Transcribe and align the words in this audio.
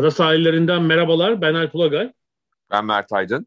Ada 0.00 0.10
sahillerinden 0.10 0.82
merhabalar. 0.82 1.40
Ben 1.40 1.54
Alp 1.54 1.74
Ulagay. 1.74 2.12
Ben 2.70 2.84
Mert 2.84 3.12
Aydın. 3.12 3.46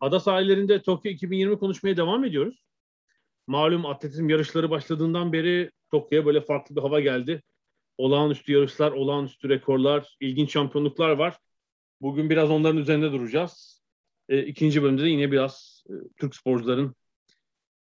Ada 0.00 0.20
sahillerinde 0.20 0.82
Tokyo 0.82 1.10
2020 1.10 1.58
konuşmaya 1.58 1.96
devam 1.96 2.24
ediyoruz. 2.24 2.64
Malum 3.46 3.86
atletizm 3.86 4.28
yarışları 4.28 4.70
başladığından 4.70 5.32
beri 5.32 5.70
Tokyo'ya 5.90 6.26
böyle 6.26 6.40
farklı 6.40 6.76
bir 6.76 6.80
hava 6.80 7.00
geldi. 7.00 7.42
Olağanüstü 7.98 8.52
yarışlar, 8.52 8.92
olağanüstü 8.92 9.48
rekorlar, 9.48 10.16
ilginç 10.20 10.52
şampiyonluklar 10.52 11.10
var. 11.10 11.38
Bugün 12.00 12.30
biraz 12.30 12.50
onların 12.50 12.78
üzerinde 12.78 13.12
duracağız. 13.12 13.82
E, 14.28 14.42
ikinci 14.42 14.82
bölümde 14.82 15.02
de 15.02 15.08
yine 15.08 15.32
biraz 15.32 15.84
e, 15.90 15.92
Türk 16.16 16.36
sporcuların 16.36 16.94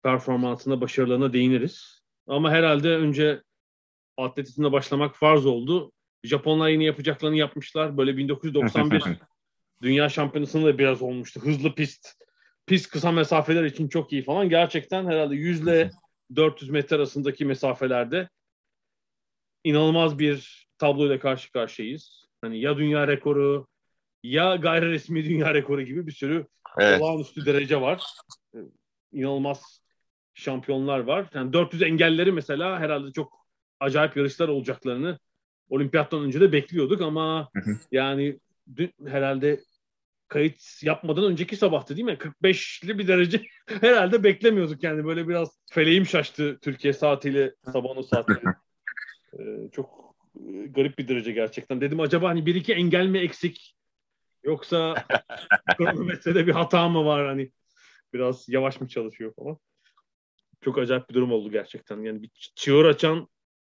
performansına, 0.02 0.80
başarılarına 0.80 1.32
değiniriz. 1.32 2.02
Ama 2.26 2.50
herhalde 2.50 2.88
önce 2.88 3.42
atletizmle 4.16 4.72
başlamak 4.72 5.16
farz 5.16 5.46
oldu. 5.46 5.92
Japonlar 6.24 6.68
yine 6.68 6.84
yapacaklarını 6.84 7.36
yapmışlar. 7.36 7.96
Böyle 7.96 8.16
1991 8.16 9.02
Dünya 9.82 10.08
Şampiyonası'nda 10.08 10.66
da 10.66 10.78
biraz 10.78 11.02
olmuştu. 11.02 11.40
Hızlı 11.40 11.74
pist, 11.74 12.08
pist 12.66 12.90
kısa 12.90 13.12
mesafeler 13.12 13.64
için 13.64 13.88
çok 13.88 14.12
iyi 14.12 14.22
falan. 14.22 14.48
Gerçekten 14.48 15.06
herhalde 15.06 15.34
100 15.34 15.60
ile 15.60 15.90
400 16.36 16.70
metre 16.70 16.96
arasındaki 16.96 17.44
mesafelerde 17.44 18.28
inanılmaz 19.64 20.18
bir 20.18 20.66
tabloyla 20.78 21.18
karşı 21.18 21.52
karşıyayız. 21.52 22.26
Hani 22.40 22.60
ya 22.60 22.76
dünya 22.76 23.08
rekoru 23.08 23.66
ya 24.22 24.56
gayri 24.56 24.90
resmi 24.90 25.24
dünya 25.24 25.54
rekoru 25.54 25.82
gibi 25.82 26.06
bir 26.06 26.12
sürü 26.12 26.46
evet. 26.78 27.00
olağanüstü 27.00 27.46
derece 27.46 27.80
var. 27.80 28.02
İnanılmaz 29.12 29.82
şampiyonlar 30.34 30.98
var. 30.98 31.26
Yani 31.34 31.52
400 31.52 31.82
engelleri 31.82 32.32
mesela 32.32 32.80
herhalde 32.80 33.12
çok 33.12 33.46
acayip 33.80 34.16
yarışlar 34.16 34.48
olacaklarını 34.48 35.18
olimpiyattan 35.72 36.20
önce 36.20 36.40
de 36.40 36.52
bekliyorduk 36.52 37.00
ama 37.00 37.50
yani 37.92 38.38
dün 38.76 38.92
herhalde 39.06 39.60
kayıt 40.28 40.82
yapmadan 40.82 41.24
önceki 41.24 41.56
sabahtı 41.56 41.96
değil 41.96 42.04
mi? 42.04 42.18
45'li 42.18 42.98
bir 42.98 43.08
derece 43.08 43.42
herhalde 43.66 44.24
beklemiyorduk 44.24 44.82
yani 44.82 45.04
böyle 45.04 45.28
biraz 45.28 45.48
feleğim 45.70 46.06
şaştı 46.06 46.58
Türkiye 46.62 46.92
saatiyle 46.92 47.54
sabahın 47.72 48.02
saatiyle. 48.02 48.40
Ee, 49.38 49.70
çok 49.72 50.14
e, 50.36 50.66
garip 50.66 50.98
bir 50.98 51.08
derece 51.08 51.32
gerçekten. 51.32 51.80
Dedim 51.80 52.00
acaba 52.00 52.28
hani 52.28 52.46
bir 52.46 52.54
iki 52.54 52.72
engel 52.72 53.06
mi 53.06 53.18
eksik 53.18 53.76
yoksa 54.44 54.94
kronometrede 55.76 56.46
bir 56.46 56.52
hata 56.52 56.88
mı 56.88 57.04
var 57.04 57.26
hani 57.26 57.52
biraz 58.12 58.48
yavaş 58.48 58.80
mı 58.80 58.88
çalışıyor 58.88 59.34
falan. 59.34 59.58
Çok 60.60 60.78
acayip 60.78 61.08
bir 61.08 61.14
durum 61.14 61.32
oldu 61.32 61.50
gerçekten. 61.50 62.02
Yani 62.02 62.22
bir 62.22 62.30
çığır 62.54 62.84
açan 62.84 63.28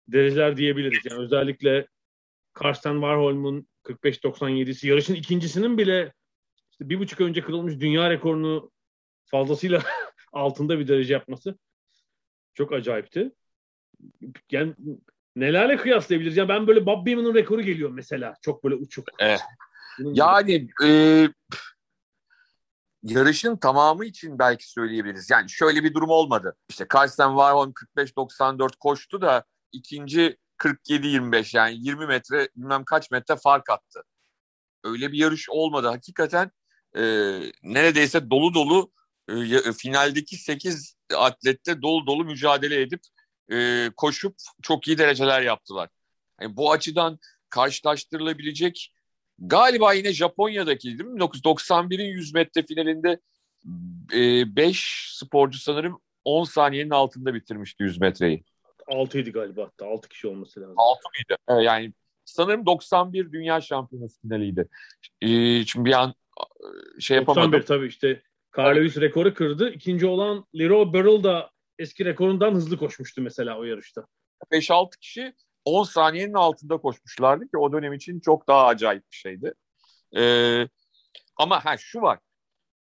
dereceler 0.07 0.57
diyebiliriz. 0.57 0.99
Yani 1.05 1.21
özellikle 1.21 1.87
Karsten 2.53 2.93
Warholm'un 2.93 3.67
45-97'si 3.83 4.87
yarışın 4.87 5.15
ikincisinin 5.15 5.77
bile 5.77 6.13
işte 6.71 6.89
bir 6.89 6.99
buçuk 6.99 7.21
önce 7.21 7.41
kırılmış 7.41 7.79
dünya 7.79 8.09
rekorunu 8.09 8.71
fazlasıyla 9.25 9.83
altında 10.33 10.79
bir 10.79 10.87
derece 10.87 11.13
yapması 11.13 11.57
çok 12.53 12.73
acayipti. 12.73 13.31
Yani 14.51 14.73
nelerle 15.35 15.77
kıyaslayabiliriz? 15.77 16.37
Yani 16.37 16.49
ben 16.49 16.67
böyle 16.67 16.85
Bob 16.85 17.05
Beeman'ın 17.05 17.33
rekoru 17.33 17.61
geliyor 17.61 17.89
mesela. 17.89 18.33
Çok 18.41 18.63
böyle 18.63 18.75
uçuk. 18.75 19.07
Eh. 19.19 19.37
Yani 19.99 20.67
e, 20.83 20.89
yarışın 23.03 23.57
tamamı 23.57 24.05
için 24.05 24.39
belki 24.39 24.71
söyleyebiliriz. 24.71 25.29
Yani 25.29 25.49
şöyle 25.49 25.83
bir 25.83 25.93
durum 25.93 26.09
olmadı. 26.09 26.55
İşte 26.69 26.87
Karsten 26.87 27.29
Warholm 27.29 27.73
45-94 27.97 28.77
koştu 28.79 29.21
da 29.21 29.43
ikinci 29.71 30.37
47-25 30.57 31.57
yani 31.57 31.77
20 31.79 32.07
metre 32.07 32.49
bilmem 32.55 32.83
kaç 32.83 33.11
metre 33.11 33.35
fark 33.35 33.69
attı. 33.69 34.03
Öyle 34.83 35.11
bir 35.11 35.17
yarış 35.17 35.49
olmadı. 35.49 35.87
Hakikaten 35.87 36.51
e, 36.97 37.01
neredeyse 37.63 38.29
dolu 38.29 38.53
dolu 38.53 38.91
e, 39.29 39.71
finaldeki 39.73 40.37
8 40.37 40.95
atlette 41.15 41.81
dolu 41.81 42.07
dolu 42.07 42.25
mücadele 42.25 42.81
edip 42.81 43.01
e, 43.51 43.89
koşup 43.97 44.35
çok 44.61 44.87
iyi 44.87 44.97
dereceler 44.97 45.41
yaptılar. 45.41 45.89
Yani 46.41 46.57
bu 46.57 46.71
açıdan 46.71 47.19
karşılaştırılabilecek 47.49 48.91
galiba 49.39 49.93
yine 49.93 50.13
Japonya'daki 50.13 50.87
değil 50.87 51.09
mi? 51.09 51.19
1991'in 51.19 52.05
100 52.05 52.33
metre 52.33 52.65
finalinde 52.65 53.19
5 54.55 54.77
e, 54.77 55.25
sporcu 55.25 55.59
sanırım 55.59 56.01
10 56.25 56.43
saniyenin 56.43 56.89
altında 56.89 57.33
bitirmişti 57.33 57.83
100 57.83 58.01
metreyi. 58.01 58.43
6'ydı 58.87 59.31
galiba 59.31 59.63
hatta 59.63 59.85
6 59.85 60.09
kişi 60.09 60.27
olması 60.27 60.61
lazım. 60.61 60.75
6 60.77 60.99
mıydı? 61.17 61.41
Evet, 61.49 61.63
yani 61.63 61.93
sanırım 62.25 62.65
91 62.65 63.31
Dünya 63.31 63.61
Şampiyonası 63.61 64.21
finaliydi. 64.21 64.67
Ee, 65.21 65.65
şimdi 65.65 65.85
bir 65.85 65.93
an 65.93 66.13
şey 66.99 67.17
yapamadım. 67.17 67.51
91 67.51 67.65
tabii 67.65 67.87
işte 67.87 68.21
Carl 68.57 68.75
Lewis 68.75 68.97
rekoru 68.97 69.33
kırdı. 69.33 69.69
İkinci 69.69 70.05
olan 70.05 70.45
Leroy 70.55 70.93
Burrell 70.93 71.23
da 71.23 71.51
eski 71.79 72.05
rekorundan 72.05 72.53
hızlı 72.53 72.77
koşmuştu 72.77 73.21
mesela 73.21 73.59
o 73.59 73.63
yarışta. 73.63 74.05
5-6 74.51 74.99
kişi 74.99 75.33
10 75.65 75.83
saniyenin 75.83 76.33
altında 76.33 76.77
koşmuşlardı 76.77 77.43
ki 77.47 77.57
o 77.57 77.71
dönem 77.71 77.93
için 77.93 78.19
çok 78.19 78.47
daha 78.47 78.65
acayip 78.65 79.03
bir 79.11 79.15
şeydi. 79.17 79.53
Ee, 80.17 80.67
ama 81.35 81.65
ha 81.65 81.77
şu 81.77 82.01
var. 82.01 82.19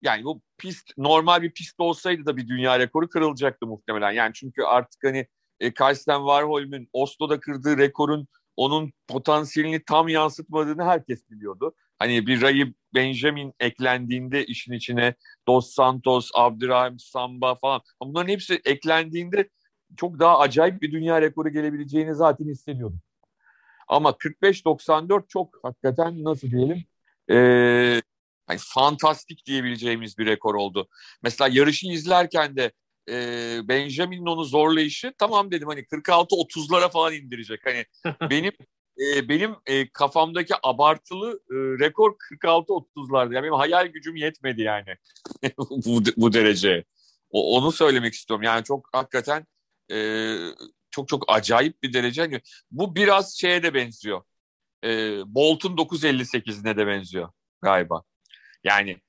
Yani 0.02 0.24
bu 0.24 0.42
pist 0.58 0.98
normal 0.98 1.42
bir 1.42 1.52
pist 1.52 1.80
olsaydı 1.80 2.26
da 2.26 2.38
bir 2.38 2.48
dünya 2.48 2.80
rekoru 2.80 3.10
kırılacaktı 3.10 3.68
muhtemelen. 3.68 4.12
Yani 4.12 4.32
çünkü 4.34 4.64
artık 4.64 5.04
hani 5.04 5.28
e, 5.62 5.74
Karsten 5.74 6.18
Warholm'ün 6.18 6.90
Oslo'da 6.94 7.40
kırdığı 7.40 7.78
rekorun 7.78 8.28
onun 8.58 8.94
potansiyelini 9.08 9.84
tam 9.86 10.08
yansıtmadığını 10.08 10.84
herkes 10.84 11.30
biliyordu. 11.30 11.76
Hani 12.00 12.28
bir 12.28 12.42
Ray 12.42 12.74
Benjamin 12.94 13.54
eklendiğinde 13.60 14.46
işin 14.46 14.74
içine 14.74 15.16
Dos 15.48 15.74
Santos, 15.74 16.30
Abdurrahim 16.34 17.00
Samba 17.00 17.56
falan 17.56 17.82
bunların 18.02 18.30
hepsi 18.30 18.62
eklendiğinde 18.66 19.50
çok 19.98 20.20
daha 20.20 20.40
acayip 20.40 20.82
bir 20.82 20.92
dünya 20.92 21.22
rekoru 21.22 21.50
gelebileceğini 21.50 22.16
zaten 22.16 22.46
hissediyordum. 22.46 23.00
Ama 23.88 24.10
45-94 24.10 25.24
çok 25.28 25.60
hakikaten 25.64 26.24
nasıl 26.24 26.52
diyelim 26.52 26.84
ee, 27.30 27.36
yani 28.50 28.60
fantastik 28.60 29.46
diyebileceğimiz 29.46 30.18
bir 30.18 30.26
rekor 30.26 30.56
oldu. 30.56 30.88
Mesela 31.24 31.50
yarışı 31.54 31.88
izlerken 31.88 32.56
de 32.56 32.72
e, 33.12 33.60
Benjamin'in 33.68 34.26
onu 34.26 34.44
zorlayışı 34.44 35.14
tamam 35.18 35.52
dedim 35.52 35.68
hani 35.68 35.80
46-30'lara 35.82 36.92
falan 36.92 37.14
indirecek. 37.14 37.62
Hani 37.66 37.86
benim 38.30 38.52
e, 39.00 39.30
benim 39.30 39.56
e, 39.66 39.90
kafamdaki 39.90 40.54
abartılı 40.64 41.32
e, 41.32 41.56
rekor 41.56 42.16
46-30'lardı. 42.44 43.36
Yani 43.36 43.44
benim 43.44 43.54
hayal 43.54 43.88
gücüm 43.88 44.16
yetmedi 44.16 44.62
yani 44.62 44.96
bu, 45.58 46.04
bu 46.18 46.34
derece. 46.34 46.84
O, 47.30 47.58
onu 47.58 47.72
söylemek 47.72 48.14
istiyorum. 48.14 48.44
Yani 48.44 48.64
çok 48.64 48.90
hakikaten 48.94 49.46
e, 49.92 50.36
çok 50.92 51.08
çok 51.08 51.26
acayip 51.28 51.84
bir 51.84 51.94
derece. 51.94 52.22
Yani 52.22 52.42
bu 52.72 52.96
biraz 52.96 53.38
şeye 53.40 53.64
de 53.64 53.74
benziyor. 53.74 54.22
E, 54.84 54.90
Bolt'un 55.26 55.78
9.58'ine 55.78 56.78
de 56.78 56.88
benziyor 56.88 57.30
galiba. 57.62 58.04
Yani 58.64 59.02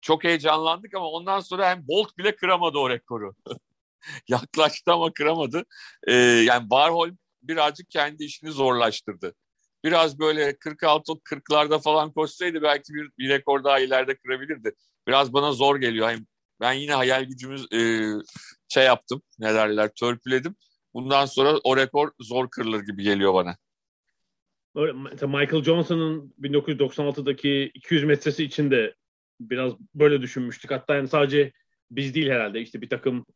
çok 0.00 0.24
heyecanlandık 0.24 0.94
ama 0.94 1.06
ondan 1.06 1.40
sonra 1.40 1.70
hem 1.70 1.88
Bolt 1.88 2.18
bile 2.18 2.36
kıramadı 2.36 2.78
o 2.78 2.90
rekoru. 2.90 3.34
Yaklaştı 4.28 4.92
ama 4.92 5.12
kıramadı. 5.12 5.64
Ee, 6.06 6.14
yani 6.14 6.62
Warhol 6.62 7.10
birazcık 7.42 7.90
kendi 7.90 8.24
işini 8.24 8.50
zorlaştırdı. 8.50 9.34
Biraz 9.84 10.18
böyle 10.18 10.50
46-40'larda 10.50 11.82
falan 11.82 12.12
koşsaydı 12.12 12.62
belki 12.62 12.94
bir, 12.94 13.10
bir 13.18 13.28
rekor 13.28 13.64
daha 13.64 13.80
ileride 13.80 14.16
kırabilirdi. 14.16 14.72
Biraz 15.08 15.32
bana 15.32 15.52
zor 15.52 15.76
geliyor. 15.76 16.10
Yani 16.10 16.26
ben 16.60 16.72
yine 16.72 16.94
hayal 16.94 17.24
gücümüz 17.24 17.72
e, 17.72 17.78
şey 18.68 18.84
yaptım, 18.84 19.22
ne 19.38 19.54
derler, 19.54 19.90
törpüledim. 19.94 20.56
Bundan 20.94 21.26
sonra 21.26 21.58
o 21.64 21.76
rekor 21.76 22.10
zor 22.20 22.50
kırılır 22.50 22.80
gibi 22.80 23.02
geliyor 23.02 23.34
bana. 23.34 23.56
Michael 25.22 25.62
Johnson'ın 25.62 26.34
1996'daki 26.40 27.70
200 27.74 28.04
metresi 28.04 28.44
için 28.44 28.70
de 28.70 28.94
biraz 29.40 29.72
böyle 29.94 30.22
düşünmüştük. 30.22 30.70
Hatta 30.70 30.94
yani 30.94 31.08
sadece 31.08 31.52
biz 31.90 32.14
değil 32.14 32.30
herhalde 32.30 32.60
işte 32.60 32.80
bir 32.80 32.88
takım 32.88 33.26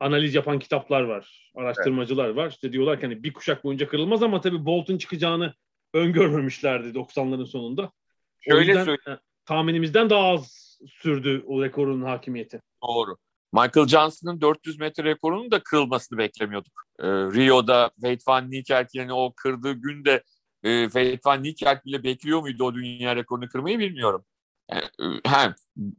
analiz 0.00 0.34
yapan 0.34 0.58
kitaplar 0.58 1.02
var, 1.02 1.52
araştırmacılar 1.54 2.26
evet. 2.26 2.36
var. 2.36 2.50
İşte 2.50 2.72
diyorlar 2.72 3.00
ki 3.00 3.06
hani 3.06 3.22
bir 3.22 3.32
kuşak 3.32 3.64
boyunca 3.64 3.88
kırılmaz 3.88 4.22
ama 4.22 4.40
tabii 4.40 4.64
Bolt'un 4.64 4.98
çıkacağını 4.98 5.54
öngörmemişlerdi 5.94 6.88
90'ların 6.88 7.46
sonunda. 7.46 7.92
Şöyle 8.40 8.74
söyleyeyim. 8.74 9.00
E, 9.08 9.18
tahminimizden 9.44 10.10
daha 10.10 10.28
az 10.28 10.76
sürdü 10.88 11.44
o 11.46 11.64
rekorun 11.64 12.02
hakimiyeti. 12.02 12.60
Doğru. 12.82 13.16
Michael 13.52 13.88
Johnson'ın 13.88 14.40
400 14.40 14.78
metre 14.78 15.04
rekorunun 15.04 15.50
da 15.50 15.62
kırılmasını 15.62 16.18
beklemiyorduk. 16.18 16.82
Ee, 16.98 17.06
Rio'da 17.06 17.90
Wade 17.94 18.18
Van 18.28 18.50
Niekerk 18.50 18.94
yani 18.94 19.12
o 19.12 19.32
kırdığı 19.36 19.72
günde 19.72 20.22
e, 20.62 20.84
Wade 20.84 21.20
Van 21.26 21.42
Niekerk 21.42 21.86
bile 21.86 22.04
bekliyor 22.04 22.40
muydu 22.40 22.64
o 22.64 22.74
dünya 22.74 23.16
rekorunu 23.16 23.48
kırmayı 23.48 23.78
bilmiyorum. 23.78 24.24
Yani, 24.70 25.20
he, 25.26 25.54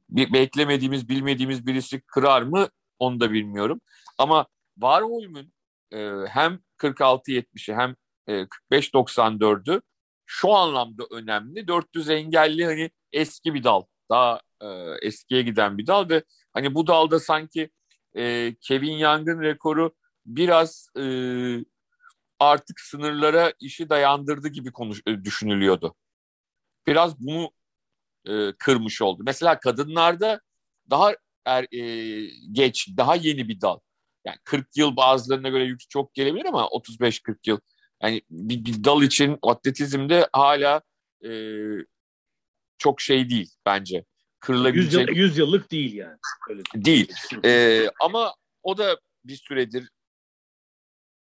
beklemediğimiz, 0.10 1.10
bilmediğimiz 1.10 1.66
birisi 1.68 2.02
kırar 2.02 2.42
mı 2.42 2.70
onu 3.00 3.20
da 3.20 3.32
bilmiyorum. 3.32 3.82
Ama 4.18 4.48
Warholm'un 4.76 5.54
e, 5.94 6.28
hem 6.30 6.60
46-70'i 6.78 7.76
hem 7.76 7.96
e, 8.28 8.48
45-94'ü 8.72 9.82
şu 10.26 10.52
anlamda 10.54 11.04
önemli. 11.12 11.68
400 11.68 12.10
engelli 12.10 12.66
hani 12.66 12.92
eski 13.14 13.54
bir 13.54 13.64
dal. 13.64 13.84
Daha 14.10 14.42
e, 14.62 14.68
eskiye 15.02 15.42
giden 15.42 15.78
bir 15.78 15.88
dal 15.88 16.10
ve 16.10 16.24
hani 16.54 16.76
bu 16.76 16.88
dalda 16.88 17.20
sanki 17.20 17.70
e, 18.18 18.56
Kevin 18.62 18.98
Young'ın 18.98 19.42
rekoru 19.42 19.96
biraz 20.26 20.90
e, 21.00 21.04
artık 22.40 22.80
sınırlara 22.80 23.54
işi 23.60 23.90
dayandırdı 23.90 24.48
gibi 24.48 24.72
konuş, 24.72 25.02
e, 25.08 25.24
düşünülüyordu. 25.24 25.96
Biraz 26.88 27.20
bunu 27.20 27.52
e, 28.28 28.54
kırmış 28.60 29.02
oldu. 29.02 29.24
Mesela 29.26 29.60
kadınlarda 29.60 30.42
daha 30.90 31.14
er, 31.46 31.66
e, 31.72 31.82
geç, 32.52 32.88
daha 32.98 33.16
yeni 33.16 33.50
bir 33.50 33.62
dal. 33.62 33.80
Yani 34.26 34.38
40 34.44 34.78
yıl 34.78 34.96
bazılarına 34.96 35.50
göre 35.50 35.64
yük 35.64 35.90
çok 35.90 36.14
gelebilir 36.14 36.46
ama 36.46 36.62
35-40 36.62 37.38
yıl. 37.46 37.60
Yani 38.04 38.22
bir, 38.30 38.66
bir 38.66 38.84
dal 38.84 39.04
için 39.04 39.38
atletizmde 39.42 40.30
hala 40.34 40.82
e, 41.26 41.32
çok 42.78 43.02
şey 43.02 43.30
değil 43.30 43.52
bence. 43.66 44.06
Kırılabilecek. 44.40 45.10
100, 45.10 45.18
yıl, 45.18 45.24
100 45.24 45.38
yıllık 45.38 45.72
değil 45.72 45.94
yani. 45.94 46.18
Öyle 46.50 46.62
değil. 46.76 47.14
E, 47.46 47.84
ama 48.02 48.36
o 48.64 48.78
da 48.78 49.00
bir 49.26 49.36
süredir 49.36 49.90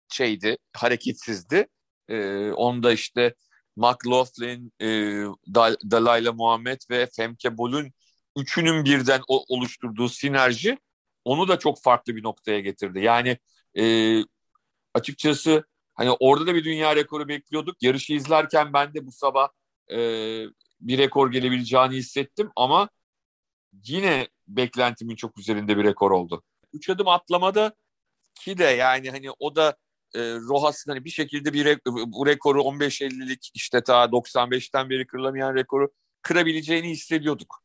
şeydi, 0.08 0.58
hareketsizdi. 0.76 1.66
E, 2.08 2.50
onda 2.50 2.92
işte 2.92 3.34
McLaughlin, 3.78 4.72
e, 4.80 4.86
Dal 5.54 5.76
Dalayla 5.90 6.32
Muhammed 6.32 6.80
ve 6.90 7.06
Femke 7.06 7.58
Bol'un 7.58 7.92
üçünün 8.36 8.84
birden 8.84 9.20
oluşturduğu 9.26 10.08
sinerji 10.08 10.78
onu 11.24 11.48
da 11.48 11.58
çok 11.58 11.82
farklı 11.82 12.16
bir 12.16 12.22
noktaya 12.22 12.60
getirdi. 12.60 13.00
Yani 13.00 13.38
e, 13.78 13.84
açıkçası 14.94 15.64
hani 15.94 16.10
orada 16.20 16.46
da 16.46 16.54
bir 16.54 16.64
dünya 16.64 16.96
rekoru 16.96 17.28
bekliyorduk. 17.28 17.82
Yarışı 17.82 18.12
izlerken 18.12 18.72
ben 18.72 18.94
de 18.94 19.06
bu 19.06 19.12
sabah 19.12 19.48
e, 19.90 19.96
bir 20.80 20.98
rekor 20.98 21.32
gelebileceğini 21.32 21.94
hissettim 21.94 22.50
ama 22.56 22.88
yine 23.84 24.28
beklentimin 24.48 25.16
çok 25.16 25.38
üzerinde 25.38 25.76
bir 25.76 25.84
rekor 25.84 26.10
oldu. 26.10 26.42
Üç 26.72 26.90
adım 26.90 27.08
atlamada 27.08 27.74
ki 28.34 28.58
de 28.58 28.64
yani 28.64 29.10
hani 29.10 29.30
o 29.38 29.56
da 29.56 29.76
e, 30.14 30.20
Rojas'ın 30.20 30.90
hani 30.92 31.04
bir 31.04 31.10
şekilde 31.10 31.52
bir 31.52 31.64
re 31.64 31.78
bu 31.86 32.26
rekoru 32.26 32.60
15.50'lik 32.60 33.50
işte 33.54 33.82
ta 33.82 34.04
95'ten 34.04 34.90
beri 34.90 35.06
kırılamayan 35.06 35.54
rekoru 35.54 35.92
kırabileceğini 36.22 36.90
hissediyorduk. 36.90 37.62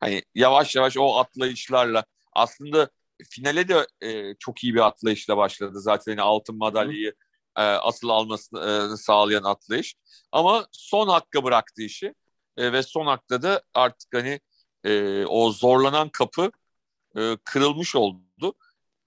Hani 0.00 0.22
yavaş 0.34 0.76
yavaş 0.76 0.96
o 0.96 1.16
atlayışlarla 1.16 2.04
aslında 2.32 2.90
finale 3.30 3.68
de 3.68 3.86
e, 4.00 4.34
çok 4.34 4.64
iyi 4.64 4.74
bir 4.74 4.86
atlayışla 4.86 5.36
başladı 5.36 5.80
zaten 5.80 6.12
hani 6.12 6.22
altın 6.22 6.56
madalyayı 6.56 7.14
e, 7.56 7.62
asıl 7.62 8.08
almasını 8.08 8.92
e, 8.94 8.96
sağlayan 8.96 9.44
atlayış. 9.44 9.94
Ama 10.32 10.66
son 10.72 11.08
hakka 11.08 11.44
bıraktı 11.44 11.82
işi 11.82 12.14
e, 12.56 12.72
ve 12.72 12.82
son 12.82 13.06
hakta 13.06 13.42
da 13.42 13.62
artık 13.74 14.08
hani 14.14 14.40
e, 14.84 15.24
o 15.26 15.52
zorlanan 15.52 16.08
kapı 16.08 16.50
e, 17.16 17.36
kırılmış 17.44 17.96
oldu. 17.96 18.54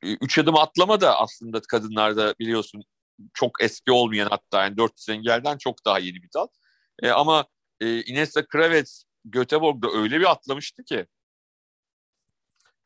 E, 0.03 0.13
üç 0.21 0.37
adım 0.37 0.55
atlama 0.57 1.01
da 1.01 1.19
aslında 1.19 1.61
kadınlarda 1.61 2.35
biliyorsun 2.39 2.83
çok 3.33 3.63
eski 3.63 3.91
olmayan 3.91 4.27
hatta 4.29 4.63
yani 4.63 4.77
400 4.77 5.09
engelden 5.09 5.57
çok 5.57 5.85
daha 5.85 5.99
yeni 5.99 6.23
bir 6.23 6.29
dal. 6.35 6.47
E, 7.03 7.09
ama 7.09 7.45
e, 7.79 8.01
Inessa 8.03 8.45
Kravets 8.45 9.03
Göteborg'da 9.25 9.87
öyle 9.91 10.19
bir 10.19 10.31
atlamıştı 10.31 10.83
ki 10.83 11.05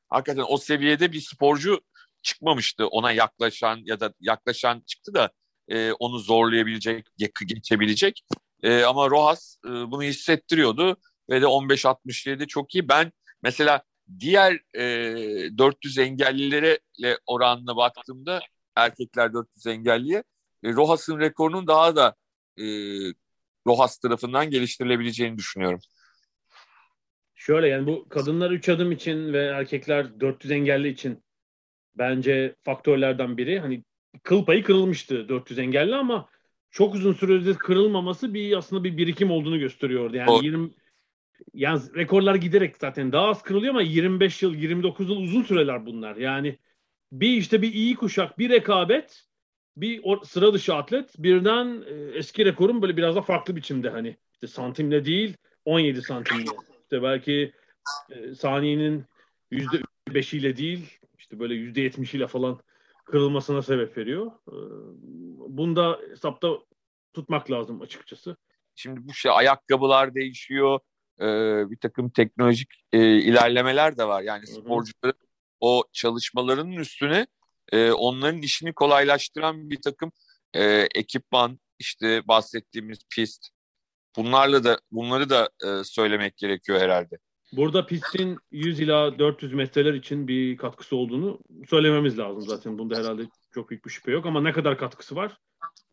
hakikaten 0.09 0.45
o 0.47 0.57
seviyede 0.57 1.11
bir 1.11 1.21
sporcu 1.21 1.81
çıkmamıştı 2.21 2.87
ona 2.87 3.11
yaklaşan 3.11 3.81
ya 3.83 3.99
da 3.99 4.13
yaklaşan 4.19 4.83
çıktı 4.87 5.13
da 5.13 5.31
e, 5.67 5.91
onu 5.91 6.19
zorlayabilecek, 6.19 7.07
geçebilecek. 7.47 8.23
E, 8.63 8.83
ama 8.83 9.09
Rojas 9.09 9.57
e, 9.65 9.69
bunu 9.69 10.03
hissettiriyordu 10.03 10.97
ve 11.29 11.41
de 11.41 11.45
15-67 11.45 12.47
çok 12.47 12.75
iyi. 12.75 12.87
Ben 12.87 13.11
mesela 13.43 13.83
diğer 14.19 14.59
e, 14.73 15.57
400 15.57 15.97
engellilere 15.97 16.79
oranına 17.27 17.75
baktığımda 17.75 18.39
erkekler 18.75 19.33
400 19.33 19.67
engelliye 19.67 20.23
e, 20.63 20.73
Rojas'ın 20.73 21.19
rekorunun 21.19 21.67
daha 21.67 21.95
da 21.95 22.15
e, 22.57 22.65
Rojas 23.67 23.97
tarafından 23.97 24.49
geliştirilebileceğini 24.49 25.37
düşünüyorum. 25.37 25.79
Şöyle 27.35 27.67
yani 27.67 27.87
bu 27.87 28.09
kadınlar 28.09 28.51
3 28.51 28.69
adım 28.69 28.91
için 28.91 29.33
ve 29.33 29.45
erkekler 29.45 30.19
400 30.19 30.51
engelli 30.51 30.87
için 30.87 31.23
bence 31.95 32.55
faktörlerden 32.63 33.37
biri. 33.37 33.59
Hani 33.59 33.83
kıl 34.23 34.45
payı 34.45 34.63
kırılmıştı 34.63 35.29
400 35.29 35.59
engelli 35.59 35.95
ama 35.95 36.29
çok 36.71 36.95
uzun 36.95 37.13
süredir 37.13 37.55
kırılmaması 37.55 38.33
bir 38.33 38.57
aslında 38.57 38.83
bir 38.83 38.97
birikim 38.97 39.31
olduğunu 39.31 39.59
gösteriyordu. 39.59 40.15
Yani 40.15 40.31
o... 40.31 40.41
20 40.41 40.69
yani 41.53 41.81
rekorlar 41.95 42.35
giderek 42.35 42.77
zaten 42.77 43.11
daha 43.11 43.27
az 43.27 43.43
kırılıyor 43.43 43.73
ama 43.73 43.81
25 43.81 44.43
yıl 44.43 44.55
29 44.55 45.09
yıl 45.09 45.17
uzun 45.17 45.43
süreler 45.43 45.85
bunlar. 45.85 46.15
Yani 46.15 46.59
bir 47.11 47.29
işte 47.29 47.61
bir 47.61 47.73
iyi 47.73 47.95
kuşak, 47.95 48.39
bir 48.39 48.49
rekabet, 48.49 49.25
bir 49.77 50.03
sıra 50.23 50.53
dışı 50.53 50.75
atlet 50.75 51.13
birden 51.17 51.83
e, 51.87 52.17
eski 52.17 52.45
rekorun 52.45 52.81
böyle 52.81 52.97
biraz 52.97 53.15
da 53.15 53.21
farklı 53.21 53.55
biçimde 53.55 53.89
hani 53.89 54.17
işte 54.33 54.47
santimle 54.47 55.05
değil 55.05 55.37
17 55.65 56.01
santimle. 56.01 56.51
İşte 56.83 57.03
belki 57.03 57.53
e, 58.09 58.35
saniyenin 58.35 59.05
yüzde 59.51 59.81
beşiyle 60.09 60.57
değil 60.57 60.99
işte 61.17 61.39
böyle 61.39 61.53
yüzde 61.53 61.81
yetmişiyle 61.81 62.27
falan 62.27 62.59
kırılmasına 63.05 63.61
sebep 63.61 63.97
veriyor. 63.97 64.31
E, 64.47 64.55
bunda 65.57 65.99
hesapta 66.09 66.49
tutmak 67.13 67.51
lazım 67.51 67.81
açıkçası. 67.81 68.37
Şimdi 68.75 69.07
bu 69.07 69.13
şey 69.13 69.31
ayakkabılar 69.35 70.15
değişiyor, 70.15 70.79
e, 71.21 71.25
bir 71.71 71.77
takım 71.77 72.09
teknolojik 72.09 72.69
e, 72.93 73.17
ilerlemeler 73.17 73.97
de 73.97 74.07
var. 74.07 74.21
Yani 74.21 74.47
sporcuların 74.47 75.19
o 75.59 75.83
çalışmalarının 75.93 76.71
üstüne 76.71 77.27
e, 77.71 77.91
onların 77.91 78.41
işini 78.41 78.73
kolaylaştıran 78.73 79.69
bir 79.69 79.81
takım 79.81 80.11
e, 80.53 80.87
ekipman, 80.95 81.59
işte 81.79 82.27
bahsettiğimiz 82.27 82.99
pist, 83.09 83.47
bunlarla 84.17 84.63
da 84.63 84.79
bunları 84.91 85.29
da 85.29 85.49
e, 85.65 85.83
söylemek 85.83 86.37
gerekiyor 86.37 86.79
herhalde. 86.79 87.17
Burada 87.51 87.85
pistin 87.85 88.37
100 88.51 88.79
ila 88.79 89.19
400 89.19 89.53
metreler 89.53 89.93
için 89.93 90.27
bir 90.27 90.57
katkısı 90.57 90.95
olduğunu 90.95 91.39
söylememiz 91.69 92.19
lazım 92.19 92.41
zaten. 92.41 92.77
Bunda 92.77 92.97
herhalde 92.97 93.23
çok 93.53 93.69
büyük 93.69 93.85
bir 93.85 93.89
şüphe 93.89 94.11
yok 94.11 94.25
ama 94.25 94.41
ne 94.41 94.53
kadar 94.53 94.77
katkısı 94.77 95.15
var 95.15 95.37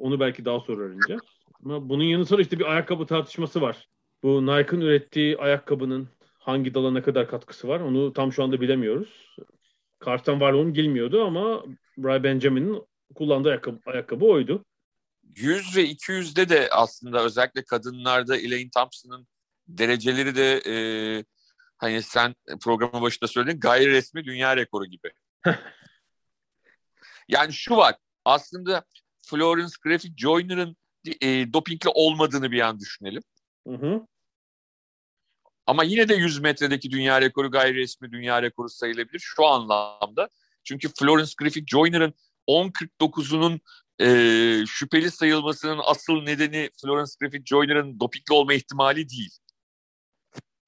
onu 0.02 0.20
belki 0.20 0.44
daha 0.44 0.60
sonra 0.60 0.82
öğreneceğiz. 0.82 1.22
Ama 1.64 1.88
bunun 1.88 2.04
yanı 2.04 2.26
sıra 2.26 2.42
işte 2.42 2.58
bir 2.58 2.72
ayakkabı 2.72 3.06
tartışması 3.06 3.60
var. 3.60 3.88
Bu 4.22 4.46
Nike'ın 4.46 4.80
ürettiği 4.80 5.38
ayakkabının 5.38 6.08
hangi 6.38 6.74
dala 6.74 6.90
ne 6.90 7.02
kadar 7.02 7.28
katkısı 7.28 7.68
var 7.68 7.80
onu 7.80 8.12
tam 8.12 8.32
şu 8.32 8.44
anda 8.44 8.60
bilemiyoruz. 8.60 9.36
Karşıdan 9.98 10.40
var 10.40 10.52
onu 10.52 10.74
bilmiyordu 10.74 11.24
ama 11.24 11.64
Bry 11.98 12.22
Benjamin'in 12.22 12.82
kullandığı 13.14 13.48
ayakkabı, 13.48 13.78
ayakkabı 13.86 14.24
oydu. 14.24 14.64
100 15.36 15.76
ve 15.76 15.84
200'de 15.84 16.48
de 16.48 16.68
aslında 16.70 17.24
özellikle 17.24 17.64
kadınlarda 17.64 18.36
Elaine 18.36 18.70
Thompson'ın 18.70 19.26
dereceleri 19.68 20.34
de 20.36 20.62
e, 20.66 20.74
hani 21.78 22.02
sen 22.02 22.34
programın 22.60 23.02
başında 23.02 23.28
söyledin 23.28 23.60
gayri 23.60 23.90
resmi 23.90 24.24
dünya 24.24 24.56
rekoru 24.56 24.86
gibi. 24.86 25.10
yani 27.28 27.52
şu 27.52 27.76
var 27.76 27.94
aslında 28.24 28.84
Florence 29.26 29.74
Griffith 29.82 30.16
Joyner'ın 30.16 30.76
e, 31.20 31.52
dopingli 31.52 31.88
olmadığını 31.94 32.50
bir 32.50 32.60
an 32.60 32.80
düşünelim. 32.80 33.22
Hı 33.66 33.74
hı. 33.74 34.06
Ama 35.66 35.84
yine 35.84 36.08
de 36.08 36.14
100 36.14 36.40
metredeki 36.40 36.90
dünya 36.90 37.20
rekoru 37.20 37.50
gayri 37.50 37.74
resmi 37.78 38.12
dünya 38.12 38.42
rekoru 38.42 38.68
sayılabilir 38.68 39.18
şu 39.18 39.46
anlamda. 39.46 40.28
Çünkü 40.64 40.88
Florence 40.98 41.32
Griffith 41.38 41.66
Joyner'ın 41.66 42.14
10.49'unun 42.48 43.60
e, 44.00 44.66
şüpheli 44.66 45.10
sayılmasının 45.10 45.80
asıl 45.84 46.22
nedeni 46.22 46.70
Florence 46.82 47.12
Griffith 47.20 47.46
Joyner'ın 47.46 48.00
dopingli 48.00 48.34
olma 48.34 48.54
ihtimali 48.54 49.08
değil. 49.08 49.30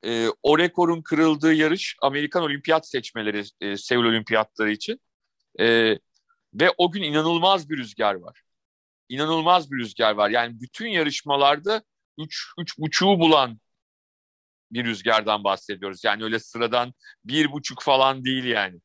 E, 0.04 0.28
o 0.42 0.58
rekorun 0.58 1.02
kırıldığı 1.02 1.54
yarış 1.54 1.96
Amerikan 2.02 2.42
olimpiyat 2.42 2.88
seçmeleri 2.88 3.44
e, 3.60 3.76
Seul 3.76 4.04
olimpiyatları 4.04 4.70
için. 4.72 5.00
E, 5.60 5.98
ve 6.54 6.70
o 6.78 6.92
gün 6.92 7.02
inanılmaz 7.02 7.70
bir 7.70 7.78
rüzgar 7.78 8.14
var. 8.14 8.42
İnanılmaz 9.08 9.70
bir 9.70 9.76
rüzgar 9.76 10.14
var. 10.14 10.30
Yani 10.30 10.60
bütün 10.60 10.86
yarışmalarda 10.86 11.82
3 12.18 12.52
üç, 12.58 12.78
buçuğu 12.78 13.20
bulan 13.20 13.60
bir 14.75 14.85
rüzgardan 14.85 15.45
bahsediyoruz. 15.45 16.04
Yani 16.04 16.25
öyle 16.25 16.38
sıradan 16.38 16.95
bir 17.25 17.52
buçuk 17.52 17.83
falan 17.83 18.25
değil 18.25 18.45
yani. 18.45 18.81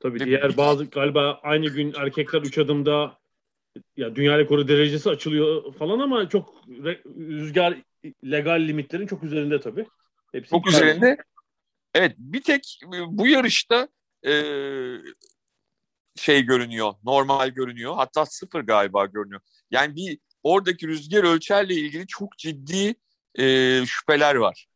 Tabii 0.00 0.18
diğer 0.18 0.56
bazı 0.56 0.84
galiba 0.84 1.40
aynı 1.42 1.66
gün 1.66 1.94
erkekler 1.96 2.42
3 2.42 2.58
adımda 2.58 3.18
ya 3.96 4.16
dünya 4.16 4.38
rekoru 4.38 4.68
derecesi 4.68 5.10
açılıyor 5.10 5.74
falan 5.74 5.98
ama 5.98 6.28
çok 6.28 6.54
rüzgar 7.18 7.82
legal 8.24 8.60
limitlerin 8.60 9.06
çok 9.06 9.22
üzerinde 9.22 9.60
tabii. 9.60 9.86
Hepsi 10.32 10.50
çok 10.50 10.66
üzerinde. 10.66 11.16
Evet 11.94 12.14
bir 12.18 12.42
tek 12.42 12.80
bu 13.06 13.26
yarışta 13.26 13.88
e, 14.26 14.32
şey 16.16 16.42
görünüyor, 16.42 16.94
normal 17.04 17.48
görünüyor. 17.48 17.94
Hatta 17.96 18.26
sıfır 18.26 18.60
galiba 18.60 19.06
görünüyor. 19.06 19.40
Yani 19.70 19.96
bir 19.96 20.18
oradaki 20.42 20.88
rüzgar 20.88 21.24
ölçerle 21.24 21.74
ilgili 21.74 22.06
çok 22.06 22.38
ciddi 22.38 22.94
e, 23.38 23.44
şüpheler 23.86 24.34
var. 24.34 24.66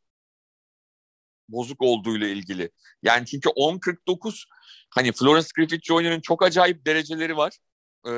Bozuk 1.52 1.83
olduğuyla 1.83 2.28
ilgili. 2.28 2.71
Yani 3.02 3.26
çünkü 3.26 3.49
10.49 3.49 4.45
hani 4.90 5.12
Florence 5.12 5.49
Griffith 5.57 5.87
Joyner'ın 5.87 6.21
çok 6.21 6.42
acayip 6.42 6.87
dereceleri 6.87 7.37
var. 7.37 7.59
E, 8.07 8.11